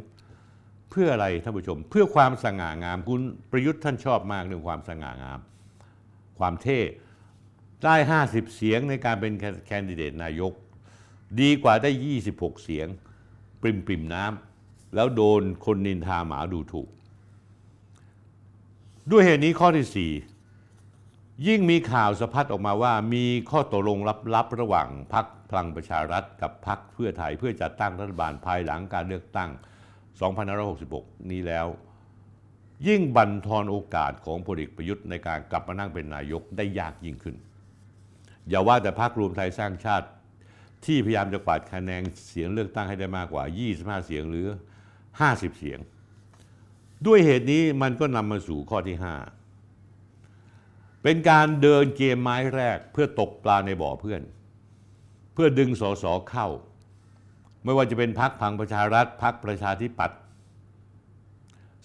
[0.90, 3.22] เพื่ออะไรท่านผู้ชม เพื่อความสง่างามคุณ
[3.52, 5.40] ประยุทธ์ท่านชอบมากเรื่องความสง่างาม
[6.40, 6.80] ความเท่
[7.84, 7.96] ได้
[8.26, 9.34] 50 เสียงในการเป็น
[9.66, 10.54] แคนดิเดตนายก
[11.42, 11.90] ดีกว่าได้
[12.26, 12.88] 26 เสียง
[13.62, 16.90] ปริมปริมน้ำแล้วโดนคนนินทาหมาดูถูก
[19.12, 20.39] ด้วยเหตุนี้ข้อที่ 4
[21.48, 24.00] ยิ่งมีข่าวสะพัดออกมาว่ามีข้อตกลง
[24.36, 29.50] ลับๆ ระหว่างพักพลังประชารัฐกับพักเพื่อไทยเพื่อจัดตั้งรัฐบาลภายหลังการเลือกตั้ง
[30.40, 31.68] 2566 นี้แล้ว
[32.88, 37.36] ยิ่งบั่นทอนโอกาสของพลเอกประยุทธ์ในการกลับมานั่งเป็นนายกได้ยากยิ่งขึ้น
[38.50, 40.08] อย่าว่าแต่พรรครวมไทยสร้างชาติ
[40.86, 43.44] ที่พยายามจะกวาดคะแนนเสียงเลือกตั้งให้ได้มากกว่า
[43.76, 44.48] 25 เสียงหรือ
[45.04, 45.80] 50 เสียง
[47.06, 49.39] ด้วยเหตุนี้มันก็นำมาสู่ข้อที่ 5
[51.04, 54.22] เป็นการเดินเกมไม้แรกเพื่อตกปลาในบ่อเพื่อน
[55.34, 56.48] เพื่อดึงสสเข้า
[57.64, 60.20] ไม่ว่าจะเป็นพักพังประชารัฐพักประชาธิปัตย์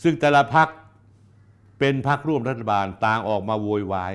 [0.02, 0.68] ซึ่งแต่ละพัก
[1.78, 4.14] เป็นพักร่วมรัฐบาลต่างออกมาโวยวาย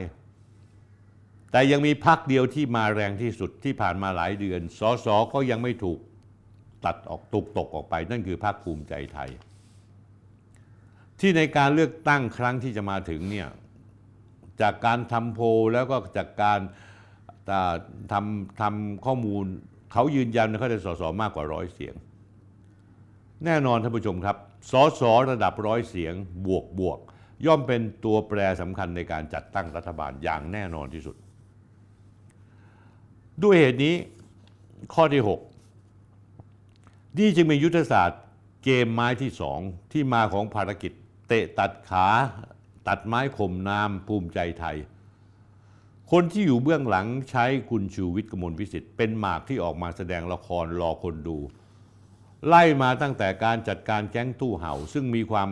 [1.51, 5.99] แต่ยังมีพักเดียวที่มาแรงที่สุดที่ผ่านมาหลายเดือน สสก็ยังไม่ถูก
[6.85, 9.30] ตัดออกตกตกออกไป นั่นคือพักภูมิใจไทย
[11.19, 13.47] ที่ในการเลือกตั้งครั้งที่จะมาถึงเนี่ย
[14.61, 16.60] จากการทำโพลแล้วก็จากการ
[18.11, 19.45] ทำทำข้อมูล
[19.94, 21.95] เขายืนยันเขาได้สสมากกว่าร้อยเสียง
[23.45, 24.38] แน่นอนท่านผู้ชมครับ
[24.72, 26.14] สสระดับร้อยเสียง
[26.45, 26.99] บวกบวก
[27.45, 31.15] ย่อมเป็นตัวแปรสำคัญในการจัดตั้งรัฐบาลอย่างแน่นอนที่สุด
[33.44, 33.95] ด้วยเหตุนี้
[34.94, 35.22] ข้อที่
[36.06, 38.22] 6 นี่จึงเป็นยุทธศาสตร์
[38.64, 39.60] เกมไม้ที่สอง
[39.91, 40.91] ที่มาของภารกิจ
[41.27, 42.07] เตะตัดขา
[42.90, 44.78] ตัดไม้ข่มน้ำภูมิใจไทย
[46.11, 51.38] คนที่อยู่เบื้องหลังใช้คุณชูวิทย์กมลวิสิทธิ์เป็นหมากที่ออกมาแสดงละครรอคนดู
[52.48, 55.49] ไล่มาตั้งแต่การจัดการแก๊งตู้เห่า ซึ่งมีความ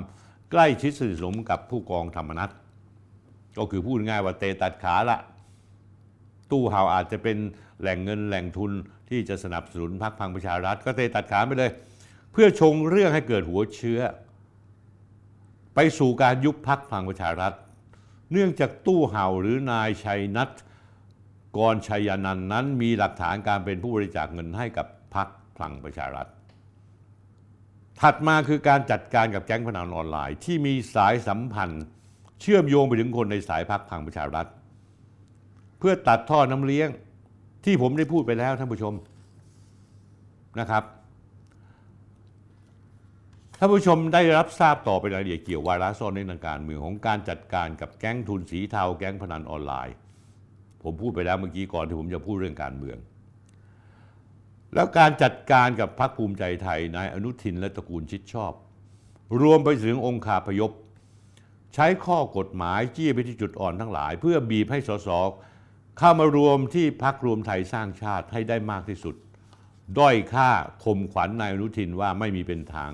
[0.51, 2.49] ใกล้ชิดสนิทสนมกับผู้กองธรรมนัฐ
[3.57, 5.19] ก็คือพูดง่ายว่าเตะตัดขาละ
[6.51, 7.37] ตู้เห่าอาจจะเป็น
[7.81, 8.71] แหล่งเงินแหล่งทุน
[9.09, 11.71] ที่จะสนับสนุนพรรคพังประชารัฐก็เตะตัดขาไปเลย
[12.31, 13.99] เพื่อชงเรื่องให้เกิดหัวเชื้อ
[15.79, 17.53] ไปสู่การยุบพักพังประชารัฐ
[18.31, 20.49] เนื่องจากตู้เห่าหรือนายชัยนัท
[21.57, 26.27] กรชัยนันนั้นมีหลักฐานการเป็นผู้บริจาคเงินให้กับพักพลังประชารัฐ
[28.01, 31.83] ถัดมาคือการจัดการกับแก๊งพนันออนไลน์ ที่มีสายสัมพันธ์
[32.41, 34.47] เชื่อมโยงไปถึงคนในสายพักพังประชารัฐ
[35.79, 36.89] เพื่อตัดท่อน้ำเลี้ยง
[37.65, 38.93] ที่ผมได้พูดไปแล้วท่านผู้ชม
[40.59, 40.83] นะครับ
[43.59, 49.95] ท่านผู้ชมได้รับทราบต่อไปรายละเอียดเกี่ยววาระซ่อนในทางการเมืองของการจัดการกับแก๊งทุนสีเทาแก๊งพนันออนไลน์
[50.83, 52.97] ผมพูดไปแล้วเมื่อกี้ก่อนที่ผมจะพูดเรื่องการเมือง
[54.73, 58.53] แล้วการจัดการกับพรรคภูมิใจไทยนายอนุทินและตระกูลชิดชอบ
[59.41, 60.71] รวมไปถึงองค์คาพยพ
[61.73, 65.09] ใช้ข้อกฎหมายจี้ไปที่จุดอ่อนทั้งหลาย เพื่อบีบให้สส
[65.97, 69.15] เข้ามารวมที่พักรวมไทยสร้างชาติให้ได้มากที่สุด
[69.97, 70.49] ด้อยค่า
[70.83, 72.93] ข่มขวัญนายอนุทินว่าไม่มีเป็นทาง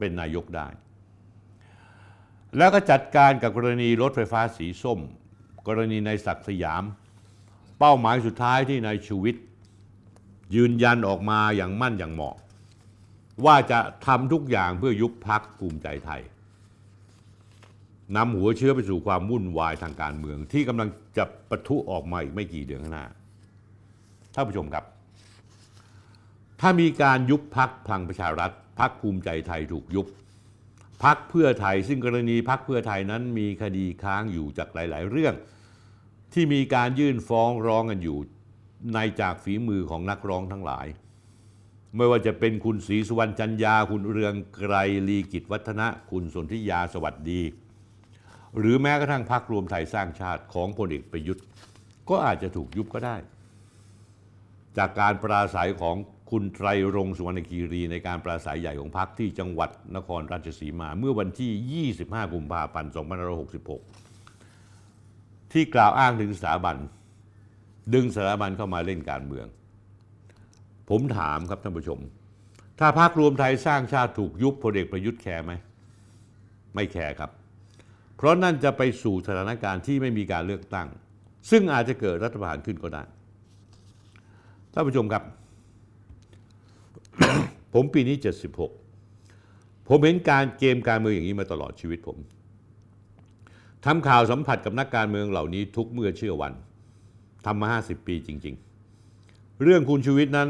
[0.00, 0.68] เป็นนายกได้
[2.56, 5.00] แล้วก็จัดการกับกรณีรถไฟฟ้าสีส้ม
[5.68, 6.82] กรณีในศักสยาม
[7.78, 9.44] เป้าหมายสุดท้ายที่นายชูวิทย์
[10.54, 12.36] ยืนยันออกมาอย่างมั่นอย่างเหมาะ
[13.44, 16.22] ว่าจะทำทุกอย่างเพื่อยุบพักภูมิใจไทย
[18.16, 23.06] นำหัวเชื้อไปสู่ความวุ่นวายทางการเมือง ที่กำลังจะปะทุออกมาอีกไม่กี่เดือนข้างหน้า
[24.34, 24.84] ท่านผู้ชมครับ
[26.60, 30.06] ถ้ามีการยุบพักพลังประชารัฐ พักภูมิใจไทยถูกยุบ
[31.04, 35.34] พักเพื่อไทย ซึ่งกรณีพักเพื่อไทยนั้นมีคดีค้างอยู่จากหลาย ๆ เรื่อง
[36.32, 38.18] ที่มีการยื่นฟ้องร้องกันอยู่
[38.94, 40.86] ในจากฝีมือของนักร้องทั้งหลาย
[41.96, 44.74] ไม่ว่าจะเป็นคุณศรีสุวรรณจันยา คุณเรืองไกร
[45.08, 47.42] ลีกิจวัฒนะ คุณสนธิยาสวัสดี
[48.58, 51.44] หรือแม้กระทั่งพรรครวมไทยสร้างชาติของพลเอกประยุทธ์
[52.08, 53.16] ก็อาจจะถูกยุบก็ได้
[54.78, 55.96] จากการปราศัยของ
[56.30, 62.92] คุณไตรรงสุวรรณคีรีในการปราศัยใหญ่ของพรรคที่จังหวัดนครราชสีมา เมื่อวันที่ 25 กุมภาพันธ์
[64.16, 66.76] 2566 ที่กล่าวอ้างถึงสถาบัน
[67.94, 69.46] ดึงสถาบันเข้ามาเล่นการเมือง
[70.90, 71.98] ผมถามครับท่านผู้ชม
[72.78, 75.52] ถ้าพรรครวมไทยสร้างชาติถูกยุบพลเอกประยุทธ์แคร์ไหม
[76.74, 77.30] ไม่แคร์ครับ
[78.16, 80.88] เพราะนั่นจะไปสู่สถานการณ์ที่ไม่มีการเลือกตั้ง
[81.50, 83.02] ซึ่งอาจจะเกิดรัฐประหารขึ้นก็ได้
[84.72, 85.24] ท่านผู้ชมครับ
[87.74, 88.16] ผมปีนี้
[89.02, 92.18] 76 ผมเห็นการเกมการเมืองอย่างนี้มาตลอดชีวิตผม
[93.84, 96.52] ทำข่าวสัมผัสกับนักการเมืองเหล่านี้ทุกเมื่อเชื่อวัน
[97.46, 98.54] ทำมา 50 ปีจริง
[99.08, 100.48] ๆ เรื่องคุณชูวิทย์นั้น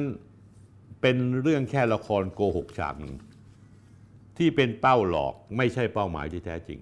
[1.00, 3.14] เป็นเรื่องแค่ละครโกหกฉากหนึ่ง
[4.36, 6.78] ที่เป็นเป้าหลอกไม่ใช่เป้าหมายที่แท้จริง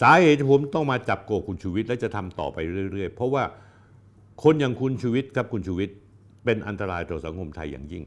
[0.00, 2.58] สาเหตุที่ผมต้องมาจับโกคุณชูวิทย์และจะทำต่อไป
[2.92, 3.44] เรื่อย ๆ เพราะว่า
[4.42, 5.96] คนอย่างคุณชูวิทย์ครับคุณชูวิทย์
[6.48, 8.04] เป็นอันตรายต่อสังคมไทยอย่างยิ่ง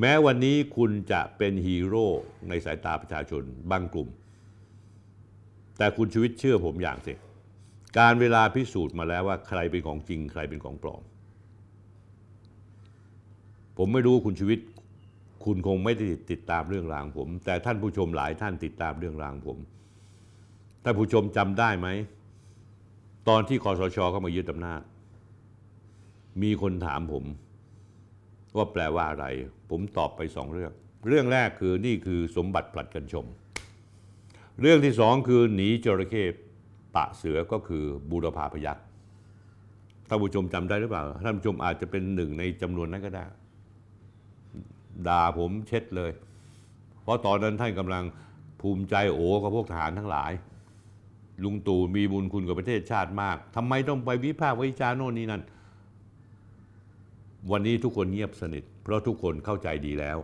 [0.00, 2.06] แม้วันนี้คุณจะเป็นฮีโร่
[2.48, 4.08] ในสายตาประชาชนบางกลุ่ม
[5.78, 7.14] แต่คุณชูวิทย์เชื่อผมอย่างสิ
[7.98, 11.02] การเวลาพิสูจน์มาแล้วว่าใครเป็นของจริง ใครเป็นของปลอม
[13.78, 14.60] ผมไม่รู้คุณชีวิต
[15.44, 19.58] คุณคงไม่ได้ติดตามเรื่องราวผม แต่ท่านผู้ชมหลายท่านติดตามเรื่องราวผม
[20.84, 21.88] ท่านผู้ชมจำได้ไหม
[23.28, 24.82] ตอนที่คอสชเข้ามายึดอำนาจ
[26.42, 27.24] มีคนถามผม
[28.56, 29.26] ว่าแปลว่าอะไร
[29.70, 30.72] ผมตอบไปสองเรื่อง
[31.08, 33.26] เรื่องแรกคือนี่คือสมบัติผลัดกันชม
[34.60, 36.24] เรื่องที่สองคือหนีจระเข้
[36.94, 38.84] ปะเสือก็คือบูรพาพยักษ์
[40.08, 43.24] ท่านผู้ชมจำได้หรือเปล่าท่านผู้ชมอาจจะเป็นหนึ่งในจำนวนนั้นก็ได้
[45.06, 46.10] ด่าผมเช็ดเลย
[47.02, 48.04] เพราะตอนนั้นท่านกำลัง
[48.60, 50.32] ภูมิใจโอ้กับพวกทหารทั้งหลาย
[51.44, 55.42] ลุงตู่มีบุญคุณกับประเทศชาติมากทำไมต้องไปวิพากษ์วิจารณ์โน่นนี่นั่น
[57.50, 60.18] วันนี้ทุกคนเงียบสนิท เพราะทุกคนเข้าใจดีแล้ว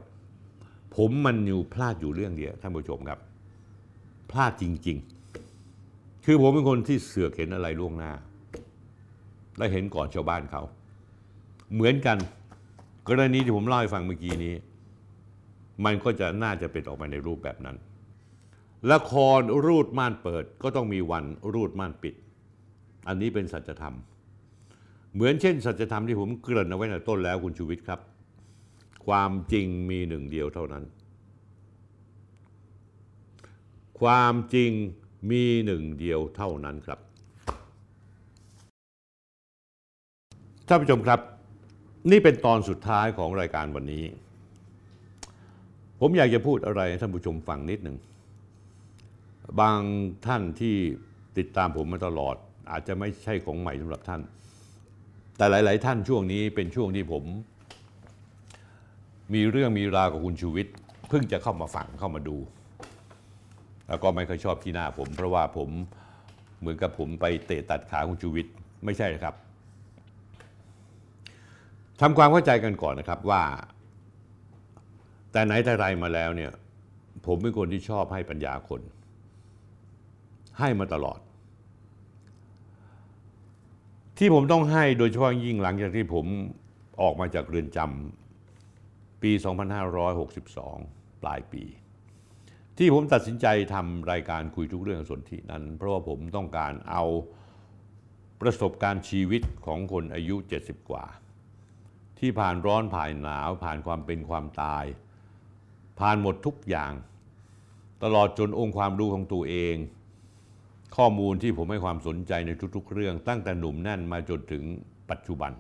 [0.97, 3.19] ผมมันอยู่พลาดอยู่เรื่องเดียวท่านผู้ชมครับ
[4.31, 4.99] พลาดจริง
[5.61, 8.13] ๆ คือผมเป็นคนที่เสือกเห็นอะไรล่วงหน้า
[9.59, 10.63] และเห็นก่อนชาวบ้านเขา
[11.75, 12.19] เหมือนกัน
[13.09, 14.55] กรณีที่ผมเล่าให้ฟังเมื่อกี้นี้
[15.85, 17.77] มันก็จะน่าจะเป็นออกมาในรูปแบบนั้น
[18.93, 21.25] ละครรูดม่านเปิดก็ต้องมีวัน
[21.55, 22.15] รูดม่านปิด
[23.09, 23.97] อันนี้เป็นสัจธรรม
[25.17, 28.01] เหมือนเช่น สัจธรรมที่ผมเกริ่นเอาไว้ในต้นแล้วคุณชูวิทย์ครับ
[29.07, 30.85] ความจริงมีหนึ่งเดียวเท่านั้น
[34.01, 34.71] ความจริง
[35.31, 36.99] มีหนึ่งเดียวเท่านั้นครับ
[40.69, 41.21] ท่านผู้ชมครับ
[42.11, 44.05] นี่เป็นตอนสุดท้ายของรายการวันนี้
[46.01, 47.97] ผมอยากจะพูดอะไรให้ท่านผู้ชมฟังนิดหนึ่ง
[49.61, 49.81] บาง
[50.27, 50.77] ท่านที่
[51.39, 52.37] ติดตามผมมาตลอด
[52.71, 54.21] อาจจะไม่ใช่ของใหม่สำหรับท่าน
[55.37, 57.25] แต่หลาย ๆ ท่านช่วงนี้เป็นช่วงที่ผม
[59.35, 60.75] มีเรื่องมีราวกับคุณชูวิทย์
[61.09, 62.37] เพิ่งจะเข้ามาฟังเข้ามาดู
[63.89, 65.71] แล้วก็ไม่ค่อยชอบที่หน้าผม เพราะว่าผม
[66.59, 68.53] เหมือนกับผมไปเตะตัดขาคุณชูวิทย์
[68.85, 69.35] ไม่ใช่ครับ
[72.01, 73.43] ทำความเข้าใจกันก่อนนะครับว่า
[75.33, 76.53] แต่ไหนแต่ไรมาแล้วเนี่ย
[77.27, 78.81] ผมเป็นคนที่ชอบให้ปัญญาคน
[80.59, 81.19] ให้มาตลอด
[84.19, 86.27] ที่ผมต้องให้โดยเฉพาะยิ่งหลังจากที่ผม
[87.03, 89.33] ออกมาจากเรือนจำปี
[90.27, 91.65] 2562 ปลายปี
[92.79, 97.05] ที่ผมตัดสินใจทำรายการคุยทุกเรื่องสนธินั้น เพราะว่าผมต้องการเอา
[98.41, 101.05] ประสบการณ์ชีวิตของคนอายุ 70 กว่า
[102.19, 104.85] ที่ผ่านร้อนผ่านหนาว ผ่านความเป็นความตาย
[106.01, 106.93] ผ่านหมดทุกอย่าง
[108.03, 109.77] ตลอดจนองค์ความรู้ของตัวเอง
[110.97, 114.63] ข้อมูลที่ผมให้ความสนใจในทุกๆ เรื่อง ตั้งแต่หนุ่มแน่นมาจนถึง
[115.11, 115.53] ปัจจุบัน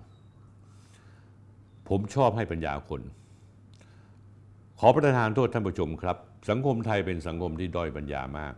[1.89, 3.03] ผมชอบให้ปัญญาคน
[4.78, 6.16] ขอประทานโทษท่านผู้ชมครับ
[6.48, 8.55] สังคมไทยเป็นสังคมที่ด้อยปัญญามาก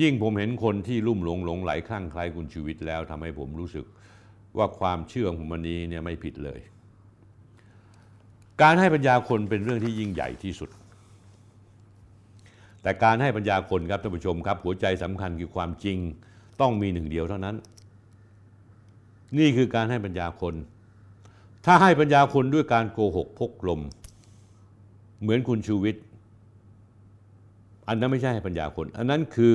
[0.00, 3.86] ยิ่งผมเห็นคนที่ลุ่มหลงหลงไหลคลั่งคล้ายคุณชีวิตแล้วทำให้ผมรู้สึก
[4.56, 6.60] ว่าความเชื่อของผมวันนี้เนี่ยไม่ผิดเลย
[8.62, 10.70] การให้ปัญญาคนเป็นเรื่องที่ยิ่งใหญ่ที่สุด
[12.86, 15.98] แต่การให้ปัญญาคนครับท่านผู้ชมครับ หัวใจสำคัญคือความจริง
[16.60, 17.56] ต้องมีหนึ่งเดียวเท่านั้น
[19.38, 20.54] นี่คือการให้ปัญญาคน
[21.66, 23.80] ถ้าให้ปัญญาคนด้วยการโกหกพกลม
[25.20, 26.02] เหมือนคุณชูวิทย์
[27.88, 29.54] อันนั้นไม่ใช่ให้ปัญญาคน อันนั้นคือ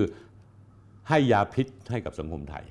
[1.09, 2.65] ให้ยาพิษให้กับสังคมไทย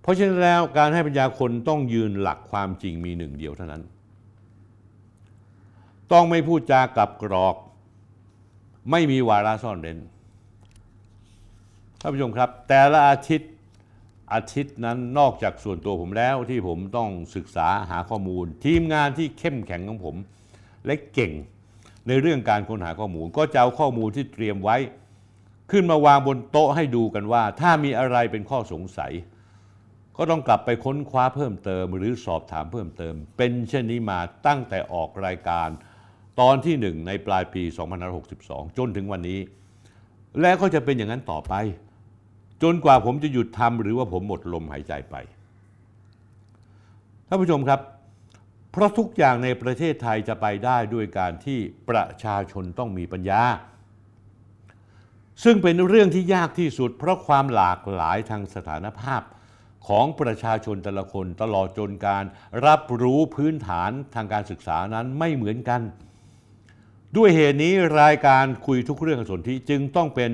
[0.00, 3.82] เพราะฉะนั้นแล้วการให้ปัญญาคนต้องยืนหลักความจริงมีหนึ่งเดียวเท่านั้น
[6.12, 7.56] ต้องไม่พูดจากับกรอก
[8.90, 9.98] ไม่มีวาระซ่อนเร้น
[12.00, 13.50] ท่านผู้ชมครับ แต่ละอาทิตย์
[14.34, 20.16] อาทิตย์นั้นนอกจากส่วนตัวผมแล้วที่ผมต้องศึกษาหาข้อมูล ทีมงานที่เข้มแข็งของผม
[20.86, 21.32] และเก่ง
[22.08, 24.76] ในเรื่องการค้นหาข้อมูล ก็จะเอาข้อมูลที่เตรียมไว้
[25.70, 29.12] ขึ้นมาวางบนโต๊ะให้ดูกันว่า ถ้ามีอะไรเป็นข้อสงสัย
[30.16, 35.68] ก็ต้องกลับไปค้นคว้าเพิ่มเติม หรือสอบถามเพิ่มเติม เป็นเช่นนี้มาตั้งแต่ออกรายการ
[36.40, 37.62] ตอนที่หนึ่งในปลายปี
[38.20, 39.40] 2562 จนถึงวันนี้
[40.40, 41.54] และก็จะเป็นอย่างนั้นต่อไป
[42.62, 45.14] จนกว่าผมจะหยุดทำหรือว่าผมหมดลมหายใจไป
[47.28, 47.80] ท่านผู้ชมครับ
[48.72, 51.58] เพราะทุกอย่างในประเทศไทยจะไปได้ด้วยการที่
[51.88, 53.42] ประชาชนต้องมีปัญญา
[55.44, 59.22] ซึ่งเป็นเรื่องที่ยากที่สุด เพราะความหลากหลายทางสถานภาพ
[59.88, 62.24] ของประชาชนแต่ละคนตลอดจนการ
[62.66, 65.82] รับรู้พื้นฐานทางการศึกษานั้นไม่เหมือนกัน
[67.16, 70.30] ด้วยเหตุนี้รายการคุยทุกเรื่องสนธิจึงต้องเป็น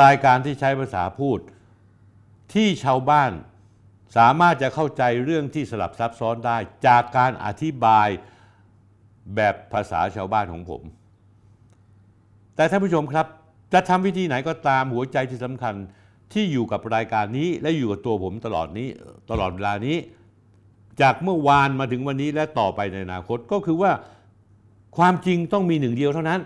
[0.00, 1.38] รายการที่ใช้ภาษาพูด
[2.54, 3.32] ที่ชาวบ้าน
[4.16, 8.08] สามารถจะเข้าใจเรื่องที่สลับซับซ้อนได้ จากการอธิบาย
[9.34, 10.82] แบบภาษาชาวบ้านของผม
[12.56, 13.26] แต่ท่านผู้ชมครับ
[13.72, 15.74] จะทำวิธีไหนก็ตามหัวใจที่สำคัญ
[16.32, 18.88] ที่อยู่กับรายการนี้และอยู่กับตัวผมตลอดนี้
[19.30, 19.96] ตลอดเวลานี้
[21.00, 23.92] จากเมื่อวานมาถึงวันนี้และต่อไปในอนาคตก็คือว่า
[24.96, 26.40] ความจริงต้องมีหนึ่งเดียวเท่านั้น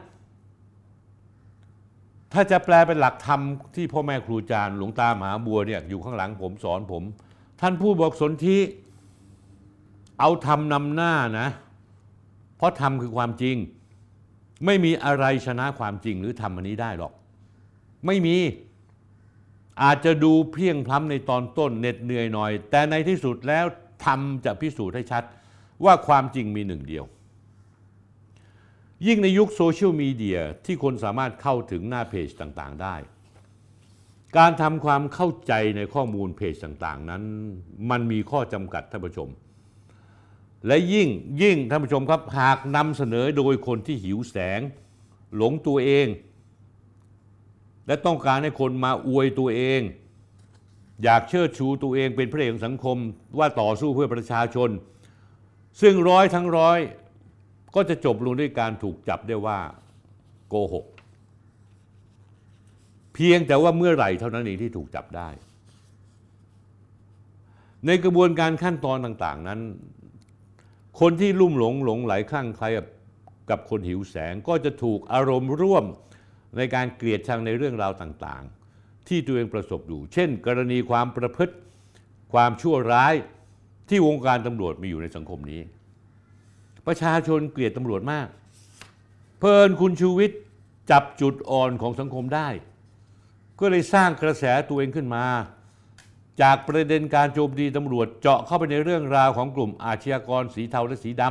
[2.32, 3.40] ถ้าจะแปลเป็นหลักธรรม
[3.74, 7.02] ที่พ่อแม่ครูอาจารย์หลวงตามหาบัวเนี่ยอยู่ข้างหลังผมสอนผม
[7.60, 8.58] ท่านผู้บอกสนธิ
[10.20, 11.48] เอาธรรมนำหน้านะ
[12.56, 13.56] เพราะธรรมคือความจริง
[14.66, 17.12] ไม่มีอะไรชนะความจริงหรือทำอันนี้ได้หรอก
[18.06, 18.36] ไม่มี
[19.82, 23.64] อาจจะดูเพียงพล้ำในตอนต้นเหน็ดเหนื่อยหน่อย แต่ในที่สุดแล้ว
[24.04, 25.22] ทำจะพิสูจน์ให้ชัด
[25.84, 27.04] ว่าความจริงมีหนึ่งเดียว
[29.06, 32.96] ยิ่งในยุคโซเชียลมีเดียที่คนสามารถเข้าถึงหน้าเพจต่างๆ ได้
[34.36, 37.22] การทำความเข้าใจในข้อมูลเพจต่างๆ นั้น
[37.90, 39.28] มันมีข้อจำกัดท่านผู้ชม
[40.66, 41.08] และยิ่ง
[41.42, 44.60] ยิ่งท่านผู้ชมครับหากนำเสนอโดยคนที่หิวแสง
[45.36, 46.06] หลงตัวเอง
[47.86, 49.80] และต้องการให้คนมาอวยตัวเอง
[51.02, 52.96] อยากเชิดชูตัวเองเป็นพระเอกของสังคม
[53.38, 54.70] ว่าต่อสู้เพื่อประชาชน
[55.80, 56.78] ซึ่งร้อยทั้งร้อย
[57.74, 59.58] ก็จะจบลงด้วยการถูกจับได้ว่า
[60.48, 60.86] โกหก
[63.14, 65.28] เพียงแต่ว่าเมื่อไหร่เท่านั้นเองที่ถูกจับได้
[67.86, 69.60] ในกระบวนการขั้นตอนต่าง ๆ นั้น
[71.00, 72.66] คนที่ลุ่มหลงหลงไหลคลั่งใคร
[73.50, 75.84] กับคนหิวแสงก็จะถูกอารมณ์ร่วม
[76.56, 78.42] ในการเกลียดชังในเรื่องราวต่าง
[78.76, 81.54] ๆ ที่ตัวเองประสบอยู่ เช่น กรณีความประพฤติ
[82.32, 83.14] ความชั่วร้าย
[83.88, 85.60] ที่วงการตำรวจมีอยู่ในสังคมนี้
[86.86, 88.28] ประชาชนเกลียดตำรวจมาก
[89.38, 90.38] เพลินคุณชูวิทย์
[90.90, 92.48] จับจุดอ่อนของสังคมได้
[93.60, 95.24] ก็เลยสร้างกระแสตัวเองขึ้นมา
[96.42, 101.22] จากประเด็นการโจมตีตำรวจเจาะเข้าไปในเรื่องราวของกลุ่มอาชญากรสีเทาและสีด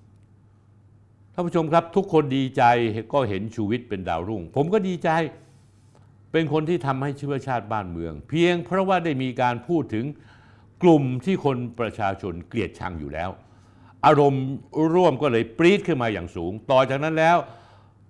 [0.00, 2.62] ำท่านผู้ชมครับทุกคนดีใจ
[3.12, 5.10] ก็เห็นชูวิทย์เป็นดาวรุ่ง ผมก็ดีใจ
[6.32, 10.04] เป็นคนที่ทำให้ชื้อชาติบ้านเมือง เพียงเพราะว่าได้มีการพูดถึง
[10.82, 13.30] กลุ่มที่คนประชาชนเกลียดชังอยู่แล้ว
[14.06, 14.44] อารมณ์
[14.94, 17.36] ร่วมก็เลยปรี๊ดขึ้นมาอย่างสูง ต่อจากนั้นแล้ว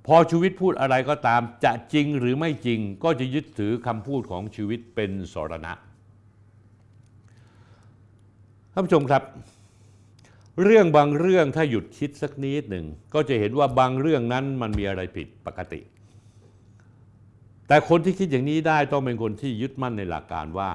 [0.06, 5.72] พอชูวิทย์พูดอะไรก็ตามจะจริงหรือไม่จริง ก็จะยึดถือคำพูดของชีวิตเป็นสรณะ
[8.72, 9.22] ท่านผู้ชมครับ
[10.64, 15.80] เรื่องบางเรื่องถ้าหยุดคิดสักนิดหนึ่งก็จะเห็นว่าบางเรื่องนั้นมันมีอะไรผิดปกติ
[17.68, 20.70] แต่คนที่คิดอย่างนี้ได้ต้องเป็นคนที่ยึดมั่นในหลักการว่า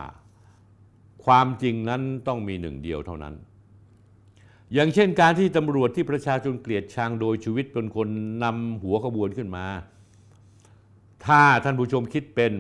[1.26, 3.35] ความจริงนั้นต้องมีหนึ่งเดียวเท่านั้น
[4.74, 8.08] อย่างเช่นการที่ตำรวจที่ประชาชนเกลียดชังโดยชีวิตเป็นคน
[8.44, 9.66] นำหัวขบวนขึ้นมา
[11.26, 12.52] ถ้าท่านผู้ชมคิดเป็น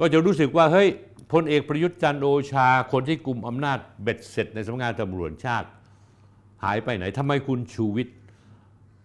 [0.00, 0.88] ก็จะรู้สึกว่าเฮ้ย
[1.32, 5.68] พลเอกประยุทธ์จันโอชา คนที่กลุ่มอำนาจเบ็ดเสร็จในสำนักงานตำรวจชาติ
[6.64, 8.16] หายไปไหนทำไมคุณชูวิทย์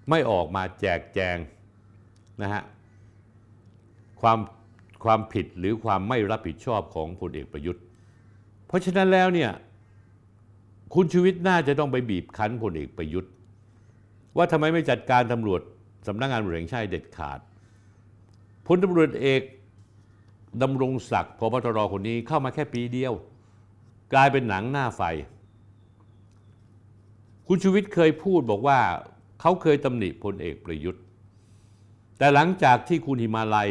[0.09, 1.37] ไม่ออกมาแจกแจง
[2.41, 2.63] นะฮะ
[4.21, 4.39] ความ
[5.03, 7.83] ความผิดหรือความไม่รับผิดชอบของพลเอกประยุทธ์
[8.67, 9.51] เพราะฉะนั้นแล้วเนี่ย
[10.93, 13.31] คุณชูวิทย์น่าจะต้องไปบีบคั้นพลเอกประยุทธ์
[14.37, 15.61] ว่าทำไมไม่จัดการตำรวจ
[16.07, 17.39] สำนักงานตำรวจแห่งชาติเด็ดขาด
[18.67, 19.41] พลตำรวจเอก
[20.61, 23.13] ดำรงศักดิ์พบตรคนนี้เข้ามาแค่ปีเดียว
[24.13, 25.01] กลายเป็นหนังหน้าไฟ
[27.47, 28.79] คุณชูวิทย์เคยพูดบอกว่า
[29.41, 31.01] เขาเคยตำหนิพลเอกประยุทธ์
[32.17, 33.69] แต่หลังจากที่คุณหิมาลัย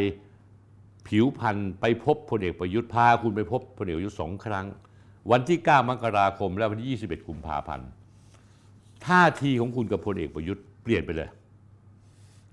[1.07, 4.65] ผิวพันธ์ไปพบพลเอกประยุทธ์พาคุณไปพบพลเอกประยุทธ์สองครั้ง
[5.31, 7.87] วันที่ 9 มกราคม และวันที่ 21 กุมภาพันธ์
[9.07, 11.29] ท่าทีของคุณกับพลเอกประยุทธ์เปลี่ยนไปเลย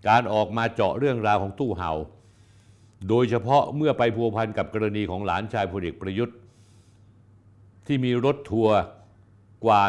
[0.09, 1.93] การออกมาเจาะเรื่องราวของตู้เห่า
[3.09, 6.37] โดยเฉพาะเมื่อไปพัวพันกับกรณีของหลานชายพลเอกประยุทธ์
[7.87, 8.79] ที่มีรถทัวร์
[9.65, 9.83] กว่า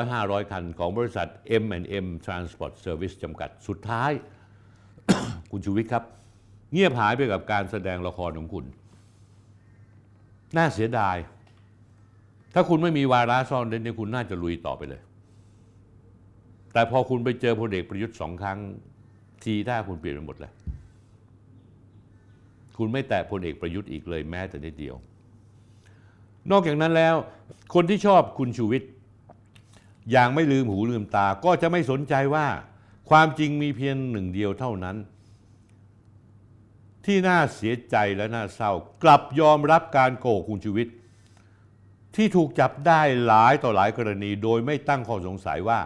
[0.00, 1.28] 400-500 คัน ของบริษัท
[1.62, 4.10] M&M Transport Service จำกัดสุดท้าย
[5.50, 6.04] คุณชูวิทย์ครับ
[6.72, 8.64] เงียบหายไปกับการแสดงละครของคุณ
[10.56, 11.16] น่าเสียดาย
[12.54, 15.02] ถ้าคุณไม่มีวาระซ่อนเร้นเนี่ยคุณน่าจะลุยต่อไปเลย
[16.72, 18.58] แต่พอคุณไปเจอพลเอกประยุทธ์สองครั้ง
[19.44, 20.52] ทีท่าคุณเปลี่ยนไปหมดเลย
[22.76, 24.94] คุณไม่แตะพลเอกประยุทธ์อีกเลยแม้แต่นิดเดียว
[26.50, 27.14] นอกจากนั้นแล้ว
[27.74, 28.90] คนที่ชอบคุณชูวิทย์
[30.10, 32.46] อย่างไม่ลืมหูลืมตา ก็จะไม่สนใจว่า
[33.10, 34.96] ความจริงมีเพียงหนึ่งเดียวเท่านั้น
[37.04, 38.72] ที่น่าเสียใจและน่าเศร้า
[39.02, 40.86] กลับยอมรับการโกหกคุณชีวิต
[42.16, 45.80] ที่ถูกจับได้หลายต่อหลายกรณี โดยไม่ตั้งข้อสงสัยว่า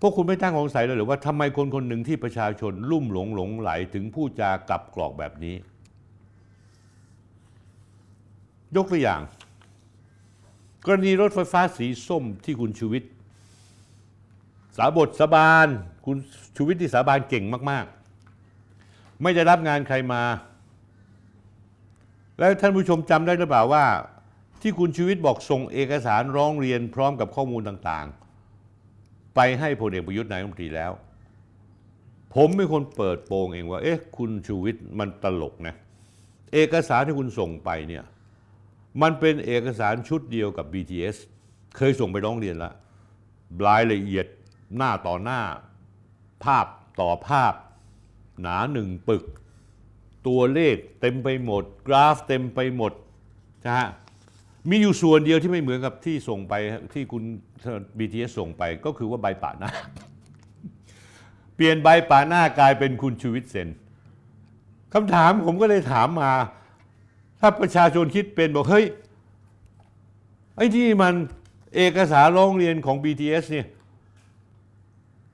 [0.00, 5.54] พวกคุณไม่ตั้งข้อสงสัยเลยหรือว่าทำไมคนคนหนึ่งที่ประชาชนลุ่มหลงหลงไหลถึงผู้จากลับกรอกแบบนี้
[8.76, 9.20] ยกตัวอย่าง
[10.86, 13.10] กรณีรถไฟฟ้าสีส้มที่คุณชูวิทย์
[14.76, 15.68] สาบทสาบาน
[16.06, 16.16] คุณ
[16.56, 17.84] ชูวิทย์ที่สาบานเก่งมาก
[18.52, 20.22] ๆ ไม่ได้รับงานใครมา
[22.38, 23.84] แล้วท่านผู้ชมจำได้หรือเปล่าว่า
[24.66, 30.92] ที่คุณชูวิทย์บอกส่งเอกสารร้องเรียนพร้อมกับข้อมูลต่างๆ ไปให้พลเอกประยุทธ์นายกรัฐมนตรีแล้ว
[32.34, 35.74] ผมเป็นคนเปิดโปงเองว่า เอ๊ะ คุณชูวิทย์มันตลกนะ
[36.54, 38.04] เอกสารที่คุณส่งไปเนี่ย
[39.02, 41.16] มันเป็นเอกสารชุดเดียวกับ BTS
[41.76, 42.74] เคยส่งไปร้องเรียนแล้ว
[43.66, 44.26] รายละเอียด
[44.76, 45.40] หน้าต่อหน้า
[46.44, 46.66] ภาพ
[47.00, 47.54] ต่อภาพ
[48.40, 49.24] หนาหนึ่งปึก
[50.26, 52.92] ตัวเลขเต็มไปหมด กราฟเต็มไปหมด
[53.66, 53.88] นะฮะ
[54.70, 56.54] มีอยู่ส่วนเดียวที่ไม่เหมือนกับที่ส่งไป
[56.94, 57.22] ที่คุณ
[57.98, 59.70] BTS ส่งไปก็คือว่าใบป่าหน้า
[61.54, 63.68] เปลี่ยนใบป่าหน้ากลายเป็นคุณชูวิทย์เซน
[64.92, 66.32] คำถามผมก็เลยถามมา
[67.40, 68.86] ถ้าประชาชนคิดเป็นบอก เฮ้ย
[70.56, 71.14] ไอ้ที่มัน
[71.76, 73.66] เอกสารร้องเรียนของ BTS เนี่ย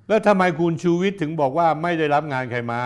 [0.08, 2.80] แล้วทำไมคุณชูวิทย์ถึงบอกว่าไม่ได้รับงานใครมา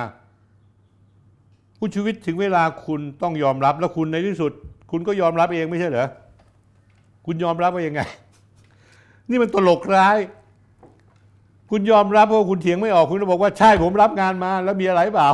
[1.79, 4.53] คุณชูวิทย์ถึงเวลาคุณต้องยอมรับแล้วคุณในที่สุด
[4.91, 6.09] คุณก็ยอมรับเองไม่ใช่เหรอ
[7.27, 8.01] คุณยอมรับว่ายังไง
[9.31, 10.19] นี่มันตลกร้าย
[11.71, 15.31] คุณยอมรับเพราะคุณเถียงไม่ออกคุณก็บอกว่าใช่ผมรับงานมา แล้วมีอะไรเปล่า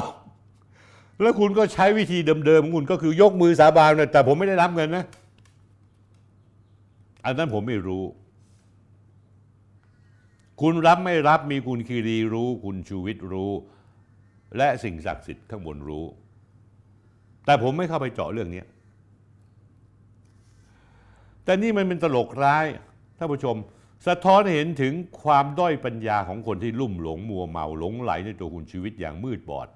[1.21, 5.05] แล้วคุณก็ใช้วิธีเดิมๆของคุณก็คือยกมือสาบานนะแต่ผมไม่ได้รับเงินนะ
[7.25, 8.05] อันนั้นผมไม่รู้
[10.61, 13.53] คุณรับไม่รับมีคุณคีรีรู้ คุณชูวิทย์รู้
[14.57, 16.05] และสิ่งศักดิ์สิทธิ์ข้างบนรู้
[17.45, 18.63] แต่ผมไม่เข้าไปเจาะเรื่องนี้
[21.51, 22.67] แต่นี่มันเป็นตลกร้าย
[23.19, 23.57] ท่านผู้ชม
[24.07, 29.69] สะท้อนเห็นถึงความด้อยปัญญาของคนที่ลุ่มหลงมัวเมาหลงไหลในตัวคุณชีวิตอย่างมืดบอด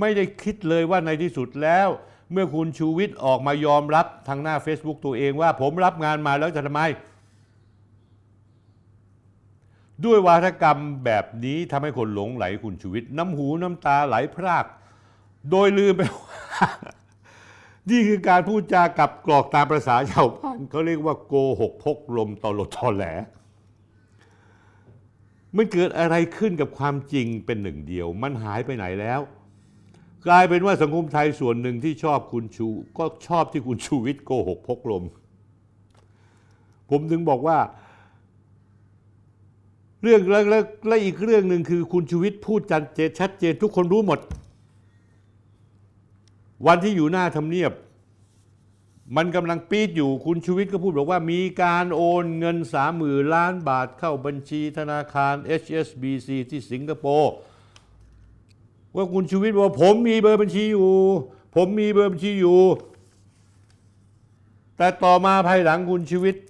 [0.00, 1.88] ไม่ได้คิดเลยว่าในที่สุดแล้ว
[2.32, 6.82] เมื่อคุณชูวิทย์ออกมายอมรับทางหน้า Facebook ตัวเองว่าผมรับงานมาแล้วจะทำไม
[10.04, 14.64] ด้วยวาทกรรมแบบนี้ทำให้คนหลงไหลคุณชูวิทย์น้ำหูน้ำตาไหลพราก
[15.50, 16.66] โดยลืมไปว่า
[17.90, 23.04] นี่คือการพูดจากับกรอกตามประษาชาวบ้านเขาเรียกว่าโกหกพกลมตอลดทอแหล
[25.56, 29.20] มันเกิดอะไรขึ้นกับความจริงเป็นหนึ่งเดียว มันหายไปไหนแล้ว
[30.26, 35.04] กลายเป็นว่าสังคมไทยส่วนหนึ่งที่ชอบคุณชู ก็ชอบที่คุณชูวิทย์โกหกพกลม
[36.90, 37.58] ผมถึงบอกว่า
[40.02, 44.18] เรื่องและและและอีกเรื่องหนึ่งคือคุณชูวิทย์พูดจันเจชัดเจนทุกคนรู้หมด
[46.66, 47.72] วันที่อยู่หน้าทำเนียบ
[49.16, 57.32] มันกำลังปีดอยู่คุณชูวิทย์ก็พูดบอกว่า มีการโอนเงินสามหมื่นล้านบาทเข้าบัญชีธนาคาร HSBC ที่สิงคโปร์
[58.96, 60.92] ว่าคุณชูวิทย์บอกว่าผมมีเบอร์บัญชีอยู่
[61.56, 62.60] ผมมีเบอร์บัญชีอยู่
[64.76, 66.44] แต่ต่อมาภายหลังคุณชูวิทย์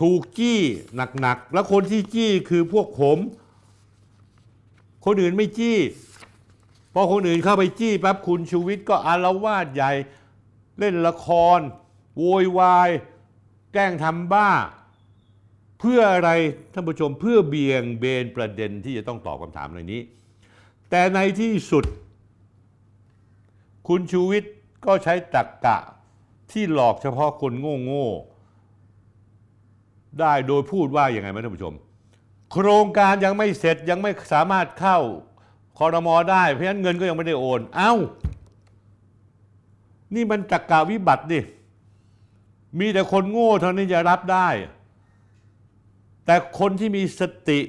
[0.00, 0.58] ถูกจี้
[1.20, 3.18] หนักๆ แล้วคนที่จี้คือพวกผม
[5.04, 5.76] คนอื่นไม่จี้
[6.94, 9.92] พอคนอื่นเข้าไปจี้ปั๊บคุณชูวิทย์ก็อารวาสใหญ่
[10.78, 11.58] เล่นละคร
[12.18, 12.90] โวยวาย
[13.72, 14.50] แกล้งทำบ้า
[15.80, 16.30] เพื่ออะไร
[16.72, 20.00] ท่านผู้ชมเพื่อเบี่ยงเบนประเด็นที่จะต้องตอบคำถามในนี้
[20.90, 21.84] แต่ในที่สุด
[23.88, 24.52] คุณชูวิทย์
[24.86, 25.78] ก็ใช้ตรรกกะ
[26.52, 27.52] ที่หลอกเฉพาะคน
[27.84, 31.74] โง่ๆได้โดยพูดว่าอย่างไงไหมท่านผู้ชม
[32.52, 34.98] โครงการยังไม่เสร็จยังไม่สามารถเข้า
[35.78, 37.94] คอรมอได้เพราะฉะนั้นเงินก็ยังไม่ได้โอน เอ้า
[40.14, 41.40] นี่มันจักกาวิบัติดิ
[42.78, 44.48] มีแต่คนโง่เท่านั้จะรับได้
[46.26, 47.60] แต่คนที่มีสติ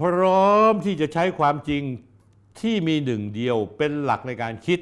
[0.00, 1.82] พร้อมที่จะใช้ความจริง
[2.60, 4.78] ที่มีหนึ่งเดียวเป็นหลักในการคิด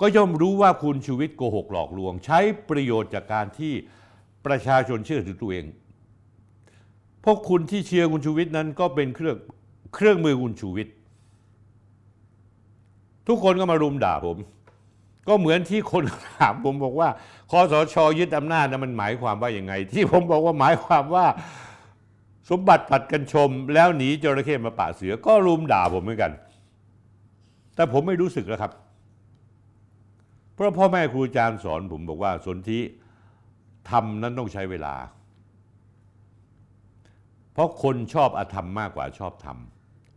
[0.00, 3.72] ก็ย่อมรู้ว่าคุณชูวิทย์โกหกหลอกลวง ใช้ประโยชน์จากการที่
[4.46, 5.66] ประชาชนเชื่อถือตัวเอง
[7.24, 9.36] พวกคุณที่เชียร์คุณชูวิทย์นั้นก็เป็นเครื่อง
[9.94, 10.94] เครื่องมือคุณชูวิทย์
[13.30, 14.36] ทุกคนก็มารุมด่าผม
[15.28, 16.04] ก็เหมือนที่คน
[16.38, 17.08] ถามผมบอกว่า
[17.50, 21.26] คอสชยึดอำนาจนะมันหมายความว่าอย่างไง ที่ผมบอกว่าหมายความว่า
[22.50, 26.32] สมบัติผัดกันชม แล้วหนีจระเข้มาป่าเสือ ก็รุมด่าผมเหมือนกัน
[27.74, 28.72] แต่ผมไม่รู้สึกแล้วครับ
[30.54, 32.80] เพราะพ่อแม่ครูอาจารย์สอนผมบอกว่าสนธิ
[33.90, 34.94] ทำนั้นต้องใช้เวลา
[37.52, 39.56] เพราะคนชอบอธรรมมากกว่าชอบธรรม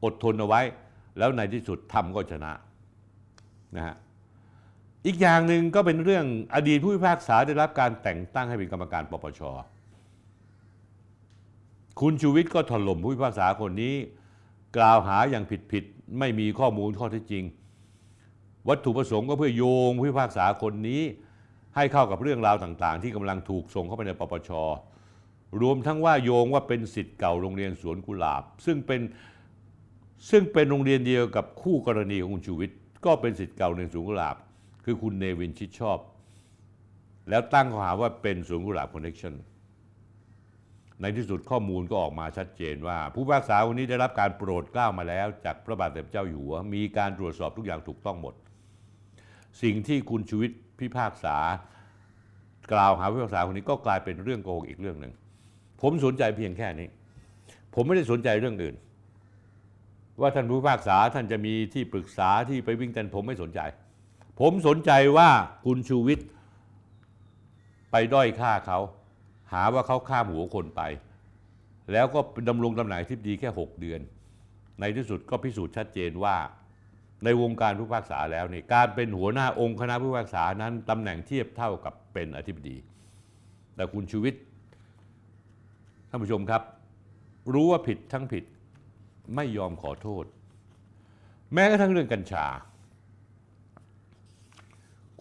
[0.04, 0.62] อดทนเอาไว้
[1.18, 2.52] แล้วในที่สุดธรรมก็ชนะ
[3.76, 3.96] นะฮะ
[5.06, 6.26] อีกอย่างหนึ่งก็เป็นเรื่อง
[6.56, 9.42] อดีตผู้พิพากษาได้รับการแต่งตั้งให้เป็นกรรมการปปช
[12.00, 13.96] คุณชูวิทย์ก็ถล่มผู้พิพากษาคนนี้
[14.78, 17.44] กล่าวหาอย่างผิดๆไม่มีข้อมูลข้อเท็จจริง
[18.70, 21.02] วัตถุประสงค์ก็เพื่อโยงผู้พิพากษาคนนี้
[21.76, 24.50] ให้เข้ากับเรื่องราวต่างๆ ที่กำลังถูกส่งเข้าไปในปปช
[25.62, 29.02] รวมทั้งว่าโยงว่าเป็นสิทธิ์เก่าโรงเรียนสวนกุหลาบ ซึ่งเป็น
[30.30, 34.36] ซึ่งเป็นโรงเรียนเดียวกับคู่กรณีของคุณชูวิทย์ ก็เป็นสิทธิ์เก่าโรงเรียนสวนกุหลาบ
[34.86, 36.00] คือคุณเนวินชิดชอบ
[37.30, 39.34] แล้วตั้งข้อหาว่าเป็นสวนกุหลาบคอนเนคชั่น
[41.02, 48.34] ในที่สุดข้อมูลก็ออกมาชัดเจนว่า ผู้พิพากษาคนนี้ได้รับการโปรดเกล้ามาแล้ว จากพระบาทสมเด็จเจ้าอยู่หัว มีการตรวจสอบทุกอย่างถูกต้องหมด
[49.62, 51.38] สิ่งที่คุณชูวิทย์พิพากษา
[52.74, 55.14] กล่าวหาผู้พิพากษาคนนี้ก็กลายเป็นเรื่องโกหกอีกเรื่องหนึ่ง
[55.82, 56.88] ผมสนใจเพียงแค่นี้
[57.74, 58.76] ผมไม่ได้สนใจเรื่องอื่น
[60.22, 63.60] ว่าท่านผู้พิพากษาท่านจะมีที่ปรึกษาที่ไปวิ่งเต้นผมไม่สนใจ
[64.40, 65.30] ผมสนใจว่า
[65.66, 66.28] คุณชูวิทย์
[67.92, 68.80] ไปด้อยค่าเขา
[69.54, 70.82] หาว่าเขาข้ามหัวคนไป
[71.92, 72.20] แล้วก็
[72.50, 74.02] ดำรงตำแหน่งที่ดีแค่ 6 เดือน
[74.80, 76.36] ในที่สุดก็พิสูจน์ชัดเจนว่า
[77.24, 82.78] ในวงการผู้พิพากษาแล้วนี่การเป็นหัวหน้าองค์คณะผู้พิพากษานั้นตำแหน่งเทียบเท่ากับเป็นอธิบดี
[83.76, 84.42] แต่คุณชูวิทย์
[86.10, 86.62] ท่านผู้ชมครับ
[87.54, 88.44] รู้ว่าผิดทั้งผิด
[89.36, 90.26] ไม่ยอมขอโทษ
[91.54, 92.46] แม้กระทั่งเรื่องกัญชา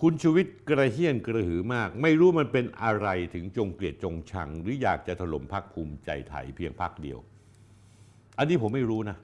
[0.00, 7.18] คุณชูวิทย์กระเฮี้ยนกระหือมาก ไม่รู้มันเป็นอะไรถึงจงเกลียดจงชัง หรืออยากจะถล่มพักภูมิใจไทยเพียงพักเดียว
[8.38, 9.16] อันนี้ผมไม่รู้นะ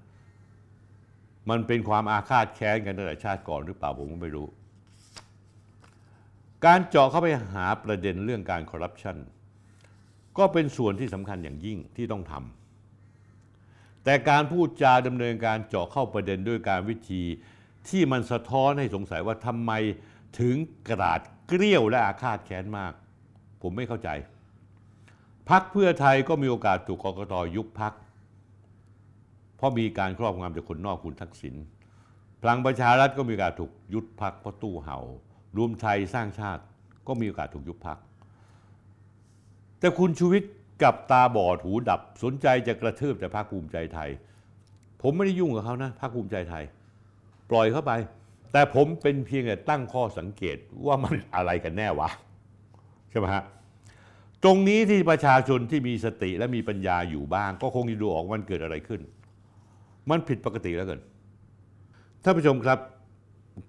[1.50, 4.46] มันเป็นความอาฆาตแค้นกันตั้งแต่ชาติก่อนหรือเปล่าผมก็ไม่รู้
[6.64, 9.16] การเจาะเข้าไปหาประเด็นเรื่องการคอร์รัปชัน
[10.38, 12.57] ก็เป็นส่วนที่สำคัญอย่างยิ่งที่ต้องทำ
[14.04, 17.22] แต่การพูดจาดำเนินการเจาะเข้าประเด็นด้วยการวิธี
[17.88, 19.72] ที่มันสะท้อนให้สงสัยว่าทำไม
[20.40, 20.56] ถึง
[20.90, 22.92] กราดเกลี้ยวและอาฆาตแค้นมาก
[23.62, 24.08] ผมไม่เข้าใจ
[25.48, 27.92] พักเพื่อไทยก็มีโอกาสถูกกรกตยุบพัก
[29.56, 31.54] เพราะมีการครอบงำจากคนนอกคุณทักษิณ
[32.40, 34.98] พลังประชารัฐก็มีโอกาสถูกยุบพักเพราะตู้เห่า
[35.56, 36.62] รวมไทยสร้างชาติ
[37.06, 37.98] ก็มีโอกาสถูกยุบพัก
[39.80, 40.50] แต่คุณชูวิทย์
[40.82, 44.10] กับตาบอดหูดับสนใจจะกระทืบแต่พรรคภูมิใจไทย
[45.02, 46.64] ผมไม่ได้ยุ่งกับเขานะพรรคภูมิใจไทย
[47.50, 47.92] ปล่อยเข้าไป
[48.52, 50.56] แต่ผมเป็นเพียงแต่ตั้งข้อสังเกต
[50.86, 52.08] ว่ามันอะไรกันแน่วะ
[53.10, 53.44] ใช่ไหมฮะ
[54.44, 59.00] ตรงนี้ที่ประชาชนที่มีสติและมีปัญญาอยู่บ้าง ก็คงจะดูออกว่ามันเกิดอะไรขึ้น
[60.10, 61.00] มันผิดปกติแล้วเกิน
[62.22, 62.78] ท่านผู้ชมครับ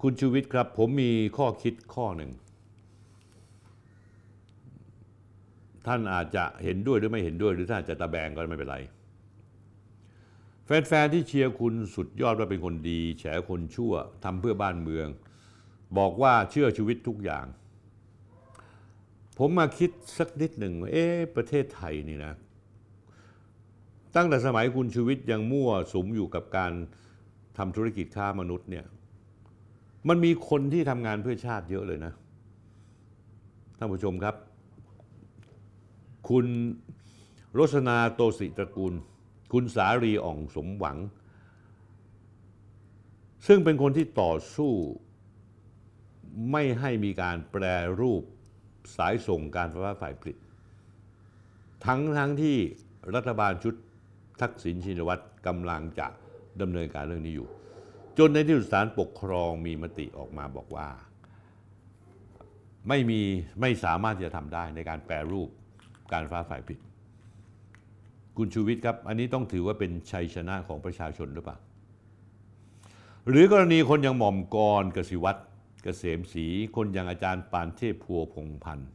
[0.01, 2.31] คุณชูวิทย์ครับ ผมมีข้อคิดข้อหนึ่ง
[5.87, 8.77] ท่านอาจจะเห็นด้วยหรือไม่เห็นด้วย หรือท่านอาจจะตะแบงก็ไม่เป็นไร
[10.65, 13.93] แฟนๆที่เชียร์คุณสุดยอดว่าเป็นคนดี แฉคนชั่ว
[14.23, 15.07] ทำเพื่อบ้านเมือง
[15.97, 17.45] บอกว่าเชื่อชีวิตทุกอย่าง
[19.37, 22.33] ผมมาคิดสักนิดหนึ่งเอ๊ะประเทศไทยนี่นะ
[24.15, 26.71] ตั้งแต่สมัยคุณชูวิทย์ยังมั่วสุมอยู่กับการ
[27.57, 28.85] ทำธุรกิจค้ามนุษย์เนี่ย
[30.07, 32.13] มันมีคนที่ทำงานเพื่อชาติเยอะเลยนะ
[33.77, 34.35] ท่านผู้ชมครับ
[36.29, 36.45] คุณ
[37.57, 38.93] รสนาโตสิตระกูล
[39.53, 40.97] คุณสารีอ่องสมหวัง
[43.47, 44.73] ซึ่งเป็นคนที่ต่อสู้
[46.51, 47.63] ไม่ให้มีการแปร
[47.99, 48.23] รูป
[48.97, 50.37] สายส่งการไฟฟ้าฝ่ายผลิต
[51.85, 52.57] ทั้งทั้งที่
[53.15, 53.75] รัฐบาลชุด
[54.41, 56.07] ทักษิณชินวัตรกำลังจะ
[56.61, 57.49] ดำเนินการเรื่องนี้อยู่
[58.17, 60.89] จนในที่สุดศาลปกครองมีมติออกมาบอกว่า
[62.87, 63.21] ไม่มี
[63.61, 65.49] ไม่สามารถที่จะทำได้ในการแปรรูป
[66.11, 66.79] การฟ้าฝ่ายผลิต
[68.37, 71.57] คุณชูวิทย์ครับ อันนี้ต้องถือว่าเป็นชัยชนะของประชาชนหรือเปล่า
[73.29, 75.41] หรือกรณีคนอย่างหม่อมกรกสิวัตร
[75.83, 76.45] เกษมศรี
[76.75, 78.89] คนอย่างอาจารย์ปานเทพพัวพงพันธ์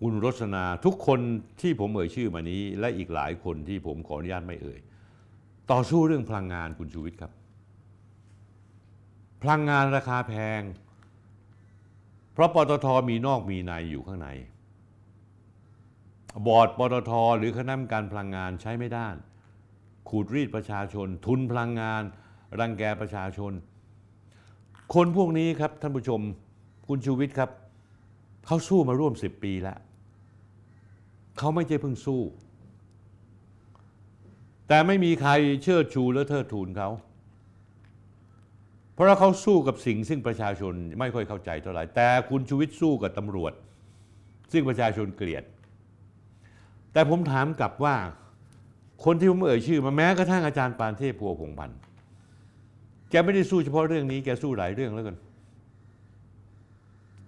[0.00, 1.20] คุณรสนาทุกคน
[1.60, 4.78] ที่ผมเอ่ยชื่อมานี้ และอีกหลายคนที่ผมขออนุญาตไม่เอ่ย
[5.70, 7.32] ต่อสู้เรื่องพลังงานคุณชูวิทย์ครับ
[9.42, 10.60] พลังงานราคาแพง
[12.38, 14.28] เพราะปตทมีนอกมีในอยู่ข้างใน
[16.46, 19.06] บอร์ดปตทหรือคณะกรรมการพลังงานใช้ไม่ได้
[20.08, 22.02] ขูดรีดประชาชน ทุนพลังงาน
[22.60, 23.52] รังแกประชาชน
[24.94, 26.20] คนพวกนี้ครับท่านผู้ชม
[26.86, 27.50] คุณชูวิทย์ครับ
[28.46, 29.78] เขาสู้มาร่วมสิบปีแล้ว
[31.38, 32.20] เขาไม่ใช่เพิ่งสู้
[34.68, 35.32] แต่ไม่มีใคร
[35.62, 36.90] เชิดชูและเทิดทูนเขา
[38.98, 43.52] เพราะเขาสู้กับสิ่งซึ่งประชาชนไม่ค่อยเข้าใจเท่าไหร่ แต่คุณชูวิทย์สู้กับตำรวจ
[44.52, 45.44] ซึ่งประชาชนเกลียด
[46.92, 47.96] แต่ผมถามกลับว่า
[49.04, 51.78] คนที่ผมเอ่ยชื่อ มาแม้กระทั่งอาจารย์ปานเทพพัวพงพันธ์
[53.10, 55.16] แกไม่ได้สู้เฉพาะเรื่องนี้แกสู้หลายเรื่องแล้วกัน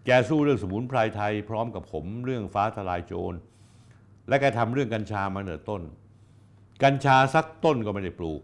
[0.06, 3.34] แกสู้เรื่องสมุนไพรไทย พร้อมกับผมเรื่องฟ้าทลายโจร
[4.28, 5.82] และแกทำเรื่องกัญชามาเหนือต้น
[6.82, 8.40] กัญชาสักต้นก็ไม่ได้ปลูก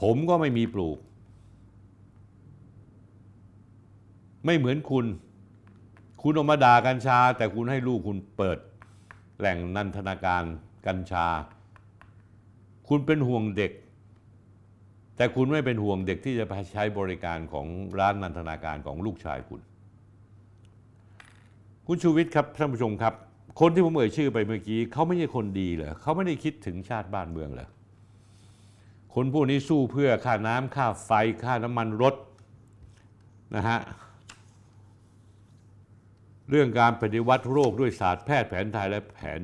[0.00, 0.98] ผมก็ไม่มีปลูก
[4.44, 5.06] ไม่เหมือนคุณ
[6.22, 8.58] คุณออกมาด่ากัญชา แต่คุณให้ลูกคุณเปิด
[9.38, 10.44] แหล่งนันทนาการ
[10.86, 11.26] กัญชา
[12.88, 13.72] คุณเป็นห่วงเด็ก
[15.16, 17.66] แต่คุณไม่เป็นห่วงเด็กที่จะไปใช้บริการของ
[17.98, 19.60] ร้านนันทนาการของลูกชายคุณ
[21.86, 23.14] คุณชูวิทย์ครับท่านผู้ชมครับ
[23.60, 27.68] คนที่ผมเอ่ยชื่อไปเมื่อกี้เขาไม่ใช่คนดีเหรอเขาไม่ได้คิดถึงชาติบ้านเมืองเหรอ
[29.14, 31.10] คนพวกนี้สู้เพื่อค่าน้ำค่าไฟ
[31.44, 32.14] ค่าน้ำมันรถ
[33.56, 33.78] นะฮะ
[36.50, 39.40] เรื่องการปฏิวัติโรคด้วยศาสตร์แพทย์แผนไทยและแผน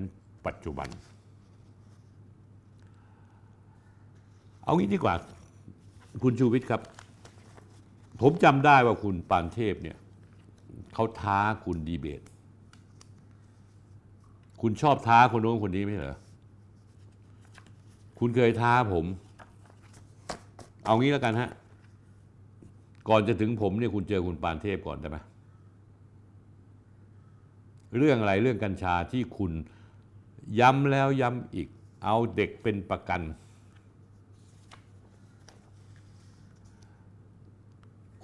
[0.46, 0.88] ปัจจุบัน
[4.64, 5.14] เอางี้ดีกว่า
[6.22, 6.80] คุณชูวิทย์ครับ
[8.20, 9.96] ผมจำได้ว่าคุณปานเทพเนี่ย
[10.94, 12.22] เขาท้าคุณดีเบต
[14.60, 16.16] คุณชอบท้าคนโน้นคนนี้ไหมเหรอ
[18.18, 19.04] คุณเคยท้าผม
[20.84, 21.50] เอางี้แล้วกันฮะ
[23.08, 25.18] ก่อนจะถึงผมเนี่ยคุณเจอคุณปานเทพก่อนได้ไหม
[27.98, 29.52] เรื่องอะไรเรื่องกัญชาที่คุณ
[30.60, 31.68] ย้ำแล้วย้ำอีก
[32.04, 33.20] เอาเด็กเป็นประกัน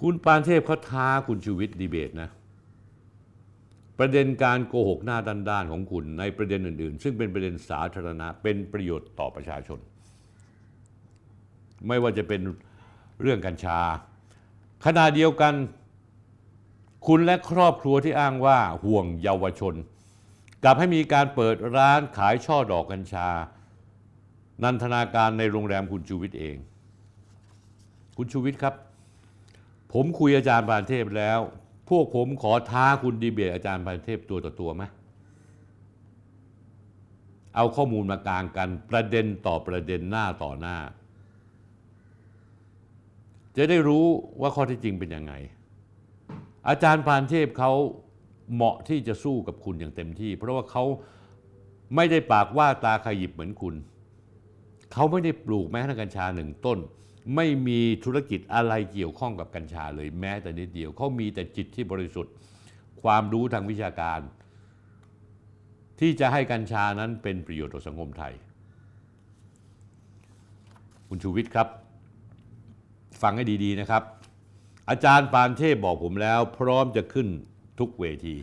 [0.01, 2.29] คุณปานเทพเขาท้าคุณชูวิทย์ดีเบตนะ
[3.99, 9.79] ประเด็นการโกหกหน้าด้านๆของคุณในประเด็นอื่นๆ ซึ่งเป็นประเด็นสาธารณะเป็นประโยชน์ต่อประชาชน
[11.87, 12.41] ไม่ว่าจะเป็น
[13.21, 13.79] เรื่องกัญชา
[14.85, 15.53] ขณะเดียวกัน
[17.07, 19.75] คุณและครอบครัวที่อ้างว่าห่วงเยาวชน
[20.63, 23.27] กลับให้มีการเปิดร้านขายช่อดอกกัญชา
[24.63, 26.57] นันทนาการในโรงแรมคุณชูวิทย์เอง
[28.17, 28.75] คุณชูวิทย์ครับ
[29.93, 31.39] ผมคุยอาจารย์ปานเทพแล้ว
[31.89, 34.83] พวกผมขอท้าคุณดีเบตอาจารย์ปานเทพตัวต่อตัวไหม
[37.55, 40.77] เอาข้อมูลมากลางกันประเด็นต่อประเด็นหน้าต่อหน้า
[43.55, 44.05] จะได้รู้
[44.41, 45.33] ว่าข้อที่จริงเป็นยังไง
[46.69, 47.71] อาจารย์ปานเทพเขา
[48.53, 50.83] เหมาะที่จะสู้กับคุณอย่างเต็มที่ เพราะว่าเขา
[51.95, 53.75] ไม่ได้ปากว่าตาขยิบเหมือนคุณ
[54.93, 56.79] เขาไม่ได้ปลูกแม้แต่กัญชาหนึ่งต้น
[57.35, 62.33] ไม่มีธุรกิจอะไรเกี่ยวข้องกับกัญชาเลยแม้แต่นิดเดียวเขามีแต่จิตที่บริสุทธิ์
[63.01, 64.19] ความรู้ทางวิชาการ
[65.99, 68.33] ที่จะให้กัญชานั้นเป็นประโยชน์ต่อสังคมไทย
[71.07, 71.67] คุณชูวิทย์ครับ
[73.21, 74.03] ฟังให้ดี ๆ นะครับ
[74.93, 77.27] อาจารย์ปานเทพบอกผมแล้ว พร้อมจะขึ้น
[77.79, 78.35] ทุกเวที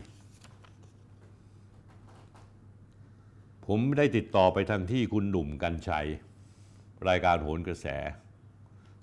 [3.66, 6.07] ผมได้ติดต่อไปทางที่คุณหนุ่มกัญชัย
[7.09, 7.87] รายการโหนกระแส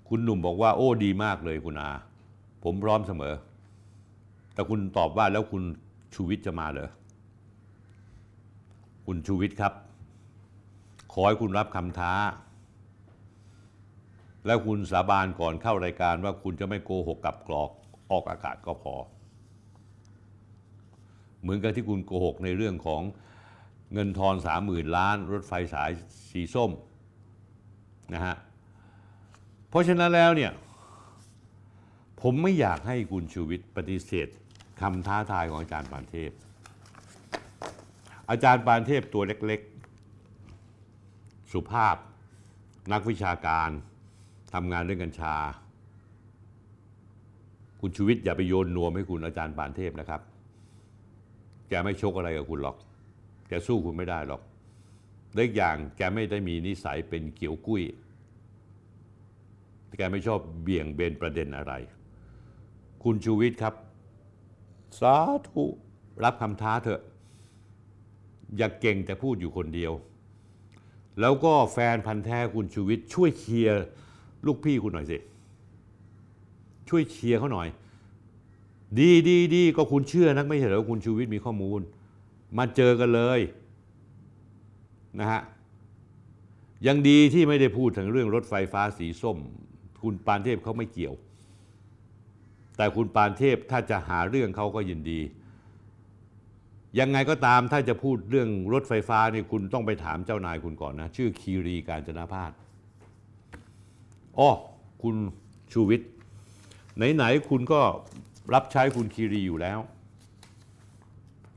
[0.08, 1.92] คุณหนุ่มบอกว่าโอ้ดีมากเลยคุณอา
[2.64, 3.34] ผมพร้อมเสมอ
[4.54, 5.62] แต่คุณตอบว่าแล้วคุณ
[6.14, 6.90] ชูวิทย์จะมาเหรอ
[9.06, 9.72] คุณชูวิทย์ครับ
[11.12, 12.12] ขอให้คุณรับคำท้า
[14.46, 17.70] แล้วคุณสาบานก่อนเข้ารายการว่าคุณจะไม่โกหกกับกรอก
[18.10, 18.94] ออกอากาศก็พอ
[21.40, 23.02] เหมือนกับที่คุณโกหกในเรื่องของ
[23.92, 25.90] เงินทอนสามหมื่นล้าน รถไฟสาย
[26.30, 26.70] สีส้ม
[28.14, 28.36] นะฮะ
[29.68, 30.52] เพราะฉะนั้นแล้วเนี่ย
[32.20, 34.28] ผมไม่อยากให้คุณชูวิทย์ปฏิเสธ
[34.80, 36.30] คำท้าทายของอาจารย์ปานเทพ
[38.30, 41.96] อาจารย์ปานเทพตัวเล็กๆ สุภาพ
[42.92, 43.70] นักวิชาการ
[44.54, 45.34] ทำงานเรื่องกัญชา
[47.80, 50.20] คุณชูวิทย์อย่าไปโยนนวมให้คุณอาจารย์ปานเทพนะครับ
[51.68, 52.76] แกไม่ชกอะไรกับคุณหรอก
[53.48, 54.42] แกสู้คุณไม่ได้หรอก
[55.34, 57.82] เล็กอย่างแกไม่ได้มีนิสัยเป็นเกี่ยวกุ้ย
[59.98, 61.72] แกไม่ชอบเบี่ยงเบนประเด็นอะไร
[63.02, 63.74] คุณชูวิทย์ครับ
[65.00, 65.16] สา
[65.48, 65.64] ธุ
[66.24, 67.02] รับคำท้าเถอะ
[68.56, 69.92] อย่าเก่งแต่พูดอยู่คนเดียว
[71.20, 73.82] แล้วก็แฟนพันธ์แท้คุณชูวิทย์ช่วยเคลียร์
[74.46, 75.18] ลูกพี่คุณหน่อยสิ
[76.88, 77.68] ช่วยเชียร์เขาหน่อย
[78.98, 81.80] ดีดีดีก็คุณเชื่อนักไม่ใช่เหรอว่าคุณชูวิทย์มีข้อมูล
[82.58, 83.40] มาเจอกันเลย
[85.20, 85.42] นะฮะ
[86.86, 89.38] ยังดีที่ไม่ได้พูดถึงเรื่องรถไฟฟ้าสีส้ม
[90.02, 91.14] คุณปานเทพเขาไม่เกี่ยว
[92.76, 95.20] แต่คุณปานเทพถ้าจะหาเรื่องเขาก็ยินดี
[97.00, 102.52] ยังไงก็ตามถ้าจะพูดเรื่องรถไฟฟ้านี่คุณต้องไปถามเจ้านายคุณก่อนนะ ชื่อคีรีการจนาพาส
[104.38, 104.50] อ้อ
[105.02, 105.16] คุณ
[105.72, 106.08] ชูวิทย์
[107.14, 107.80] ไหนๆคุณก็
[108.54, 109.78] รับใช้คุณคีรีอยู่แล้ว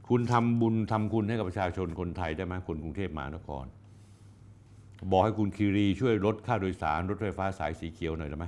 [0.10, 3.66] คุณทำบุญทำคุณให้กับประชาชนคนไทยได้ไหมคนกรุงเทพมหานคร
[5.12, 8.46] บอกให้คุณคีรีช่วยลดค่าโดยสารรถไฟฟ้าสายสีเขียวหน่อยได้ไหม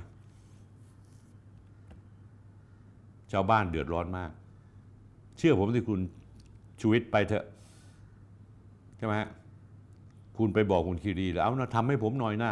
[3.32, 4.30] ชาวบ้านเดือดร้อนมาก
[5.38, 6.00] เชื่อผมที่คุณ
[6.80, 7.44] ชูวิทย์ไปเถอะ
[8.96, 9.28] ใช่ไหมฮะ
[10.38, 12.50] คุณไปบอกคุณคีรีแล้วเอานะทำให้ผมหน่อยนะ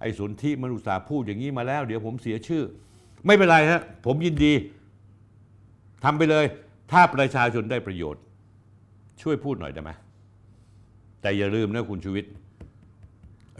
[0.00, 2.62] ไอ้สนที่มันอุตส่าพูดอย่างนี้มาแล้ว เดี๋ยวผมเสียชื่อ
[3.26, 4.52] ไม่เป็นไรฮะผมยินดี
[6.04, 6.44] ทำไปเลย
[6.92, 8.22] ถ้าประชาชนได้ประโยชน์
[9.22, 9.90] ช่วยพูดหน่อยได้ไหม
[11.20, 12.32] แต่อย่าลืมนะคุณชูวิทย์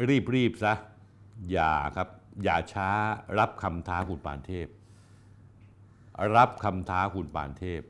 [0.09, 0.75] รีบรีบซะ
[1.51, 2.09] อย่าครับ
[2.45, 2.89] อย่าช้า
[3.39, 4.67] รับคำท้าคุณปานเทพ
[6.37, 7.83] รับคำท้าคุณปานเทพ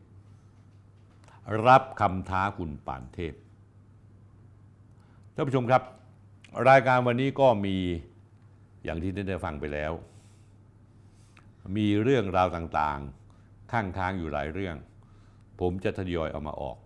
[1.67, 3.35] รับคำท้าคุณปานเทพ
[5.35, 5.83] ท่านผู้ชมครับ
[6.69, 7.77] รายการวันนี้ก็มี
[8.89, 9.93] อย่างที่ได้ฟังไปแล้ว
[11.77, 14.77] มีเรื่องราวต่างๆ ข้างค้างอยู่หลายเรื่อง
[15.61, 16.77] ผมจะทยอยเอามาออก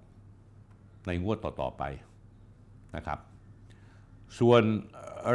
[1.06, 1.82] ในงวดต่อๆไป
[2.96, 3.18] นะครับ
[4.38, 4.62] ส่วน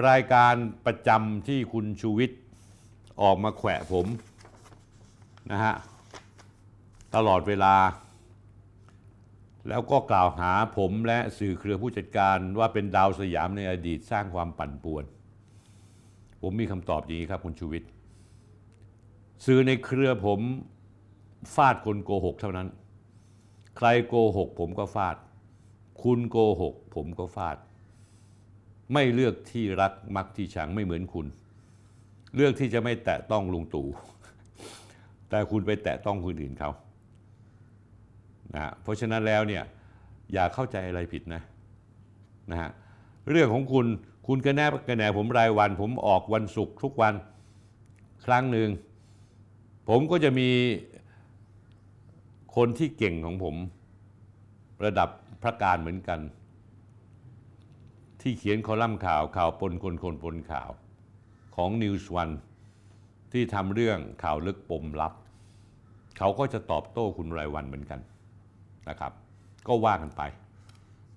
[0.07, 0.53] รายการ
[0.85, 2.39] ประจำที่คุณชูวิทย์
[3.22, 4.06] ออกมาแขวะผม
[5.52, 5.76] นะฮะ
[7.15, 7.76] ตลอดเวลา
[9.69, 15.06] แล้วก็กล่าวหาผมและสื่อเครือผู้จัดการว่าเป็นดาวสยามในอดีตสร้างความปั่นป่วน
[16.41, 17.89] ผมมีคำตอบอย่างนี้ครับคุณชูวิทย์
[19.45, 20.39] สื่อในเครือผม
[21.55, 22.68] ฟาดคนโกหกเท่านั้น
[23.77, 25.15] ใครโกหกผมก็ฟาด
[26.03, 27.57] คุณโกหกผมก็ฟาด
[28.93, 31.27] ไม่เลือกที่รักมักที่ชังไม่เหมือนคุณ
[32.35, 33.88] เลือกที่จะไม่แตะต้องลุงตู่
[35.30, 36.72] แต่คุณไปแตะต้องคนอื่นเขา
[38.53, 39.64] นะฮะเพราะฉะนั้นแล้วเนี่ย
[40.34, 41.41] อย่าเข้าใจอะไรผิดนะ
[42.51, 42.69] นะฮะ
[43.30, 43.85] เรื่องของคุณ
[44.28, 47.14] คุณกระแนบกระแหนผมรายวัน ผมออกวันศุกร์ทุกวัน
[48.26, 48.70] ครั้งหนึ่ง
[49.90, 50.49] ผมก็จะมี
[52.56, 53.56] คนที่เก่งของผม
[54.86, 55.10] ระดับ
[55.41, 56.20] พระการเหมือนกัน
[58.22, 60.70] ที่เขียนคอลัมน์ข่าวข่าวปนคนคนปนข่าว
[61.56, 62.34] ของ News One
[63.32, 65.14] ที่ทำเรื่องข่าวลึกปมลับ
[66.18, 67.99] เขาก็จะตอบโต้คุณรายวันเหมือนกัน
[68.90, 69.12] นะครับ
[69.68, 70.22] ก็ว่ากันไป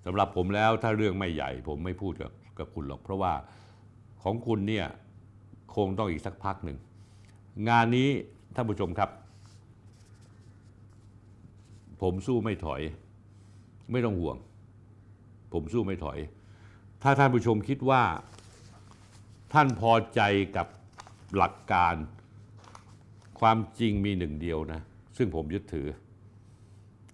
[0.04, 2.30] สำหรับผมแล้วถ้าเรื่องไม่ใหญ่ผมไม่พูดกับ
[2.60, 3.32] กับคุณหรอก เพราะว่า
[4.22, 4.86] ของคุณเนี่ย
[5.76, 6.78] คงต้องอีกสักพักหนึ่ง
[7.68, 8.08] งานนี้
[8.54, 9.10] ท่านผู้ชมครับ
[12.02, 12.80] ผมสู้ไม่ถอย
[13.90, 14.36] ไม่ต้องห่วง
[15.52, 16.18] ผมสู้ไม่ถอย
[17.02, 18.02] ถ้าท่านผู้ชมคิดว่า
[19.52, 20.20] ท่านพอใจ
[20.56, 20.66] กับ
[21.36, 21.94] หลักการ
[23.40, 24.80] ความจริงมีหนึ่งเดียวนะ
[25.16, 25.86] ซึ่งผมยึดถือ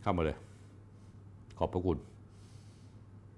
[0.02, 0.36] เข้ามาเลย
[1.58, 1.98] ขอบพระคุณ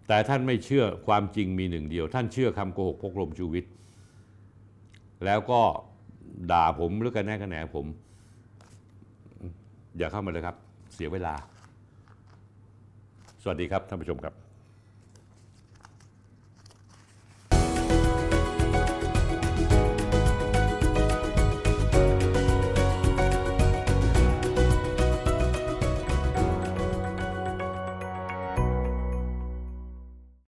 [0.08, 3.70] แต่ท่านไม่เชื่อความจริงมีหนึ่งเดียว ท่านเชื่อคำโกหกพกลมชูวิทย์
[5.24, 5.60] แล้วก็
[6.50, 7.86] ด่าผมหรือกันแน่กันแหนผม
[9.98, 10.56] อย่าเข้ามาเลยครับ
[10.94, 11.34] เสียเวลา
[13.42, 14.47] สวัสดีครับท่านผู้ชมครับ